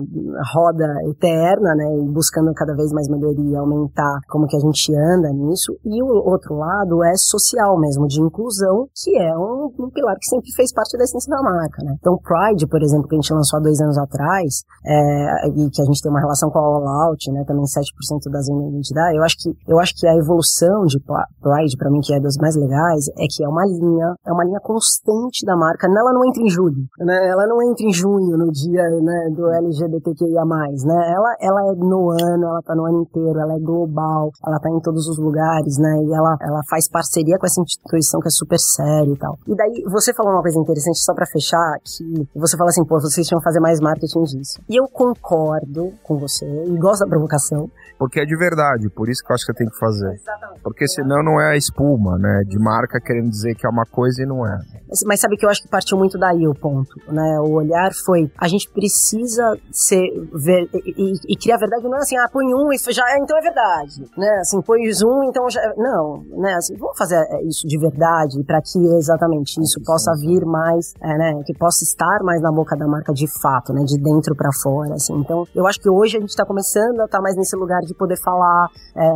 roda 0.54 0.86
eterna, 1.10 1.76
né? 1.76 1.86
Buscando 2.12 2.54
cada 2.54 2.76
vez 2.76 2.92
mais 2.92 3.08
melhoria, 3.08 3.60
aumentar 3.60 4.20
como 4.30 4.48
que 4.48 4.56
a 4.56 4.60
gente 4.60 4.94
anda 4.96 5.30
nisso. 5.30 5.74
E 5.86 6.02
o 6.02 6.08
outro 6.08 6.56
lado 6.56 7.04
é 7.04 7.14
social 7.16 7.80
mesmo, 7.80 8.08
de 8.08 8.22
inclusão, 8.22 8.88
que 8.94 9.18
é 9.18 9.38
um, 9.38 9.72
um 9.80 9.90
pilar 9.90 10.16
que 10.20 10.28
sempre 10.28 10.52
fez 10.56 10.74
parte 10.74 10.98
da 10.98 11.04
essência 11.04 11.30
da 11.30 11.42
marca, 11.42 11.84
né? 11.84 11.96
Então, 12.00 12.18
Pride, 12.18 12.68
por 12.68 12.82
exemplo, 12.82 13.08
que 13.08 13.16
a 13.16 13.20
gente 13.20 13.34
lançou 13.34 13.60
há 13.60 13.62
dois 13.62 13.80
anos 13.82 13.98
atrás, 13.98 14.64
é, 14.86 15.48
e 15.50 15.70
que 15.70 15.82
a 15.82 15.86
gente 15.86 16.02
tem 16.02 16.12
uma 16.12 16.20
relação 16.20 16.50
com 16.50 16.60
a 16.60 16.62
All 16.62 17.10
Out, 17.10 17.32
né? 17.32 17.44
Também 17.46 17.66
7% 17.66 18.32
das 18.32 18.48
identidade. 18.48 19.18
Eu 19.18 19.24
acho 19.24 19.38
que 19.38 19.45
eu 19.68 19.80
acho 19.80 19.94
que 19.96 20.08
a 20.08 20.16
evolução 20.16 20.86
de 20.86 21.00
Pride 21.00 21.78
para 21.78 21.90
mim 21.90 22.00
que 22.02 22.14
é 22.14 22.20
das 22.20 22.38
mais 22.38 22.56
legais 22.56 23.08
é 23.18 23.26
que 23.30 23.44
é 23.44 23.48
uma 23.48 23.66
linha, 23.66 24.16
é 24.26 24.32
uma 24.32 24.44
linha 24.44 24.60
constante 24.60 25.46
da 25.46 25.56
marca. 25.56 25.88
Ela 25.88 26.14
não 26.14 26.26
entra 26.26 26.42
em 26.42 26.50
julho, 26.50 26.86
né? 27.00 27.28
Ela 27.28 27.48
não 27.48 27.62
entra 27.64 27.86
em 27.86 27.94
junho 27.94 28.38
no 28.38 28.52
dia, 28.52 28.84
né, 29.02 29.30
do 29.36 29.50
LGBTQIA+, 29.50 30.46
né? 30.46 31.14
Ela 31.14 31.36
ela 31.40 31.62
é 31.72 31.76
no 31.76 32.12
ano, 32.12 32.46
ela 32.48 32.62
tá 32.62 32.76
no 32.76 32.86
ano 32.86 33.02
inteiro, 33.02 33.40
ela 33.40 33.56
é 33.56 33.60
global, 33.60 34.32
ela 34.46 34.60
tá 34.60 34.70
em 34.70 34.80
todos 34.80 35.08
os 35.08 35.18
lugares, 35.18 35.78
né? 35.78 36.04
E 36.04 36.14
ela 36.14 36.38
ela 36.42 36.62
faz 36.70 36.90
parceria 36.90 37.38
com 37.38 37.46
essa 37.46 37.62
instituição 37.62 38.20
que 38.20 38.28
é 38.28 38.32
super 38.32 38.60
séria 38.60 39.12
e 39.12 39.18
tal. 39.18 39.38
E 39.48 39.56
daí 39.56 39.84
você 39.90 40.14
falou 40.14 40.34
uma 40.34 40.42
coisa 40.42 40.60
interessante 40.60 41.00
só 41.00 41.14
para 41.14 41.26
fechar 41.26 41.78
que 41.84 42.28
você 42.36 42.58
fala 42.58 42.70
assim, 42.70 42.86
pô, 42.86 43.00
vocês 43.00 43.28
tinham 43.28 43.40
que 43.40 43.44
fazer 43.44 43.60
mais 43.60 43.80
marketing 43.80 44.24
disso. 44.24 44.62
E 44.70 44.80
eu 44.80 44.88
concordo 44.88 45.94
com 46.04 46.18
você 46.18 46.46
e 46.46 46.78
gosto 46.78 47.02
da 47.02 47.08
provocação. 47.08 47.70
Porque 47.98 48.20
é 48.20 48.26
de 48.26 48.36
verdade, 48.36 48.90
por 48.90 49.10
isso 49.10 49.22
que 49.22 49.28
acho 49.36 49.46
que 49.46 49.54
tem 49.54 49.68
que 49.68 49.78
fazer. 49.78 50.20
Porque 50.64 50.88
senão 50.88 51.24
não 51.24 51.40
é 51.40 51.54
a 51.54 51.58
espuma, 51.58 52.18
né? 52.18 52.42
De 52.48 52.58
marca 52.58 53.00
querendo 53.00 53.30
dizer 53.30 53.56
que 53.56 53.66
é 53.66 53.70
uma 53.70 53.86
coisa 53.86 54.24
e 54.24 54.26
não 54.26 54.46
é. 54.46 54.58
Mas, 54.88 55.00
mas 55.06 55.20
sabe 55.20 55.38
que 55.38 55.46
eu 55.46 55.50
acho 55.50 55.62
que 55.62 55.68
partiu 55.68 55.98
muito 55.98 56.18
daí 56.18 56.48
o 56.48 56.54
ponto, 56.54 56.96
né? 57.08 57.40
O 57.42 57.54
olhar 57.54 57.92
foi, 58.06 58.32
a 58.38 58.48
gente 58.48 58.70
precisa 58.70 59.58
ser 59.72 60.06
ver, 60.34 60.70
e, 60.74 60.94
e, 60.98 61.34
e, 61.34 61.36
criar 61.38 61.58
verdade 61.58 61.84
não 61.84 61.96
é 61.96 62.00
assim, 62.00 62.18
ah, 62.18 62.30
põe 62.32 62.46
um 62.46 62.72
e 62.72 62.78
já, 62.94 63.04
então 63.18 63.38
é 63.38 63.42
verdade, 63.42 64.10
né? 64.18 64.38
Assim, 64.40 64.62
põe 64.62 64.80
um, 65.04 65.30
então 65.30 65.50
já, 65.50 65.62
não, 65.78 66.24
né? 66.42 66.54
Assim, 66.54 66.76
vamos 66.78 66.98
fazer 66.98 67.16
é, 67.16 67.44
isso 67.44 67.68
de 67.68 67.78
verdade 67.78 68.44
para 68.46 68.62
que 68.62 68.80
exatamente 68.98 69.60
isso 69.62 69.82
possa 69.86 70.12
vir 70.20 70.46
mais, 70.46 70.94
é, 71.02 71.18
né? 71.18 71.44
Que 71.46 71.54
possa 71.54 71.84
estar 71.84 72.20
mais 72.24 72.42
na 72.42 72.52
boca 72.52 72.76
da 72.76 72.88
marca 72.88 73.14
de 73.14 73.28
fato, 73.42 73.74
né? 73.74 73.84
De 73.84 73.98
dentro 73.98 74.36
para 74.36 74.50
fora, 74.62 74.94
assim. 74.94 75.14
Então, 75.20 75.46
eu 75.54 75.68
acho 75.68 75.80
que 75.80 75.90
hoje 75.90 76.18
a 76.18 76.20
gente 76.20 76.30
está 76.30 76.46
começando 76.46 77.02
a 77.02 77.06
estar 77.06 77.18
tá 77.18 77.22
mais 77.22 77.36
nesse 77.36 77.56
lugar 77.56 77.82
de 77.82 77.94
poder 77.94 78.18
falar, 78.22 78.70
é, 78.96 79.10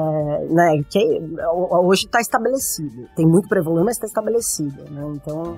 né? 0.49 0.84
Que 0.89 1.22
hoje 1.84 2.05
está 2.05 2.20
estabelecido. 2.20 3.07
Tem 3.16 3.26
muito 3.26 3.47
evoluir, 3.60 3.86
mas 3.86 3.95
está 3.95 4.07
estabelecido, 4.07 4.84
né? 4.91 5.01
Então 5.16 5.55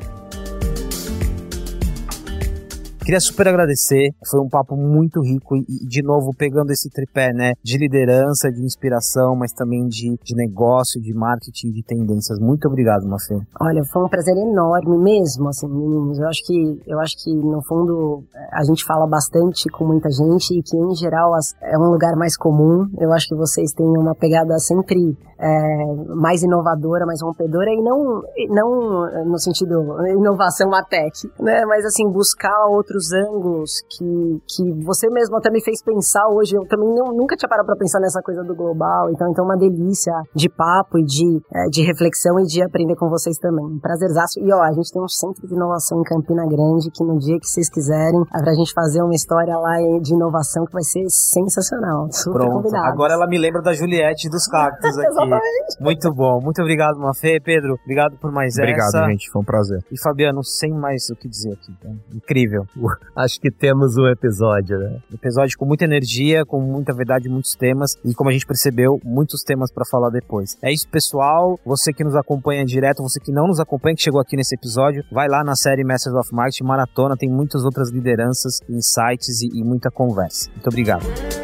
Queria 3.04 3.20
super 3.20 3.48
agradecer, 3.48 4.14
foi 4.30 4.40
um 4.40 4.48
papo 4.48 4.76
muito 4.76 5.22
rico 5.22 5.58
e, 5.58 5.88
de 5.88 6.04
novo, 6.04 6.32
pegando 6.38 6.72
esse 6.72 6.88
tripé, 6.90 7.34
né, 7.34 7.54
de 7.64 7.78
liderança, 7.78 8.52
de 8.52 8.62
inspiração, 8.62 9.36
mas 9.36 9.52
também 9.52 9.88
de, 9.88 10.20
de 10.24 10.36
negócio, 10.36 11.02
de 11.02 11.12
marketing, 11.12 11.72
de 11.72 11.84
tendências. 11.84 12.38
Muito 12.40 12.68
obrigado, 12.68 13.08
Mafê. 13.08 13.40
Olha, 13.60 13.84
foi 13.92 14.04
um 14.04 14.08
prazer 14.08 14.38
enorme 14.38 14.98
mesmo, 15.00 15.50
assim, 15.50 15.68
meninos. 15.68 16.20
Eu 16.20 16.28
acho 16.28 16.46
que, 16.46 16.82
eu 16.86 17.00
acho 17.00 17.18
que 17.24 17.34
no 17.34 17.64
fundo 17.64 18.24
a 18.54 18.64
gente 18.64 18.86
fala 18.86 19.08
bastante 19.08 19.68
com 19.70 19.86
muita 19.86 20.10
gente 20.12 20.58
e 20.58 20.62
que 20.62 20.78
em 20.78 20.96
geral 20.96 21.32
é 21.64 21.78
um 21.80 21.90
lugar 21.90 22.16
mais 22.16 22.38
comum. 22.38 22.88
Eu 23.00 23.12
acho 23.14 23.28
que 23.28 23.36
vocês 23.36 23.72
têm 23.74 23.88
uma 23.88 24.14
pegada 24.14 24.60
sempre 24.60 25.18
é, 25.42 25.86
mais 26.16 26.44
inovadora, 26.44 27.06
mais 27.06 27.22
rompedora 27.22 27.72
e 27.72 27.82
não, 27.82 28.22
não 28.50 29.26
no 29.26 29.40
sentido 29.40 29.98
inovação 30.08 30.74
a 30.74 30.84
tech, 30.84 31.28
né, 31.40 31.66
mas 31.66 31.84
assim 31.84 32.08
buscar 32.12 32.68
outro 32.68 32.91
outros 32.92 33.12
ângulos 33.14 33.82
que, 33.90 34.42
que 34.48 34.84
você 34.84 35.10
mesmo 35.10 35.38
até 35.38 35.50
me 35.50 35.64
fez 35.64 35.82
pensar 35.82 36.28
hoje. 36.28 36.56
Eu 36.56 36.68
também 36.68 36.94
não, 36.94 37.14
nunca 37.16 37.36
tinha 37.36 37.48
parado 37.48 37.66
para 37.66 37.78
pensar 37.78 38.00
nessa 38.00 38.22
coisa 38.22 38.44
do 38.44 38.54
global. 38.54 39.10
Então, 39.10 39.30
então 39.32 39.46
uma 39.46 39.58
delícia 39.58 40.14
de 40.36 40.50
papo 40.50 41.00
e 41.00 41.06
de, 41.06 41.42
é, 41.54 41.66
de 41.70 41.82
reflexão 41.84 42.40
e 42.40 42.44
de 42.44 42.62
aprender 42.62 42.96
com 42.96 43.10
vocês 43.10 43.38
também. 43.38 43.66
Um 43.66 43.80
prazerzaço. 43.80 44.40
E 44.40 44.54
ó, 44.54 44.62
a 44.62 44.74
gente 44.74 44.92
tem 44.92 45.02
um 45.02 45.08
centro 45.08 45.48
de 45.48 45.54
inovação 45.54 46.00
em 46.02 46.04
Campina 46.04 46.44
Grande 46.46 46.92
que 46.92 47.04
no 47.04 47.18
dia 47.18 47.40
que 47.40 47.48
vocês 47.48 47.70
quiserem, 47.70 48.22
é 48.36 48.42
pra 48.42 48.54
gente 48.54 48.74
fazer 48.74 49.02
uma 49.02 49.16
história 49.16 49.56
lá 49.58 49.78
de 50.02 50.14
inovação 50.14 50.66
que 50.66 50.74
vai 50.74 50.84
ser 50.84 51.04
sensacional. 51.10 52.12
Super 52.12 52.40
Pronto. 52.40 52.64
Combinado. 52.64 52.88
Agora 52.88 53.14
ela 53.14 53.28
me 53.28 53.38
lembra 53.38 53.62
da 53.62 53.74
Juliette 53.74 54.30
dos 54.30 54.48
cactos 54.48 54.98
aqui. 55.00 55.84
muito 55.84 56.14
bom. 56.14 56.42
Muito 56.42 56.62
obrigado, 56.62 57.00
Mafê. 57.00 57.40
Pedro, 57.40 57.78
obrigado 57.84 58.18
por 58.18 58.32
mais 58.32 58.56
obrigado, 58.56 58.88
essa. 58.88 58.98
Obrigado, 58.98 59.12
gente. 59.12 59.32
Foi 59.32 59.42
um 59.42 59.46
prazer. 59.46 59.80
E 59.92 60.02
Fabiano, 60.02 60.44
sem 60.44 60.74
mais 60.74 61.10
o 61.10 61.16
que 61.16 61.28
dizer 61.28 61.54
aqui. 61.54 61.72
Tá? 61.82 61.90
Incrível. 62.14 62.66
acho 63.16 63.40
que 63.40 63.52
temos 63.52 63.98
um 63.98 64.08
episódio, 64.08 64.78
né? 64.78 65.00
episódio 65.14 65.58
com 65.58 65.66
muita 65.66 65.86
energia, 65.86 66.46
com 66.46 66.60
muita 66.62 66.94
verdade, 66.94 67.30
muitos 67.30 67.56
temas 67.56 67.96
e 68.04 68.14
como 68.14 68.30
a 68.30 68.34
gente 68.34 68.46
percebeu, 68.46 69.00
muitos 69.04 69.44
temas 69.44 69.72
para 69.72 69.86
falar 69.86 70.10
depois. 70.10 70.58
É 70.62 70.72
isso, 70.72 70.88
pessoal. 70.88 71.60
Você 71.66 71.94
que 71.94 72.04
nos 72.04 72.16
acompanha 72.16 72.66
direto, 72.66 73.04
você 73.04 73.20
que 73.20 73.32
não 73.32 73.48
nos 73.48 73.60
acompanha, 73.60 73.96
que 73.96 74.02
chegou 74.02 74.20
aqui 74.20 74.36
nesse 74.36 74.56
episódio, 74.56 75.04
vai 75.12 75.28
lá 75.28 75.44
na 75.44 75.56
série 75.56 75.84
Masters 75.84 76.16
of 76.16 76.34
Marketing 76.34 76.64
Maratona, 76.64 77.16
tem 77.18 77.30
muitas 77.30 77.64
outras 77.64 77.90
lideranças, 77.90 78.60
insights 78.70 79.42
e, 79.42 79.60
e 79.60 79.64
muita 79.64 79.90
conversa. 79.90 80.50
Muito 80.52 80.68
obrigado. 80.68 81.41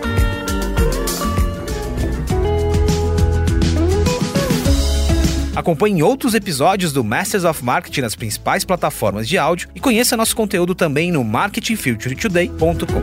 Acompanhe 5.58 6.04
outros 6.04 6.36
episódios 6.36 6.94
do 6.94 7.04
Masters 7.04 7.44
of 7.44 7.66
Marketing 7.66 8.02
nas 8.02 8.14
principais 8.14 8.64
plataformas 8.64 9.28
de 9.28 9.40
áudio 9.40 9.68
e 9.74 9.80
conheça 9.80 10.16
nosso 10.16 10.36
conteúdo 10.36 10.76
também 10.76 11.12
no 11.12 11.24
marketingfuturetoday.com. 11.24 13.02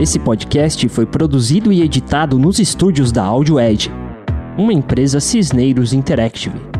Esse 0.00 0.20
podcast 0.20 0.88
foi 0.88 1.04
produzido 1.04 1.72
e 1.72 1.82
editado 1.82 2.38
nos 2.38 2.60
estúdios 2.60 3.10
da 3.10 3.24
Audio 3.24 3.58
Edge, 3.58 3.90
uma 4.56 4.72
empresa 4.72 5.18
Cisneiros 5.18 5.92
Interactive. 5.92 6.73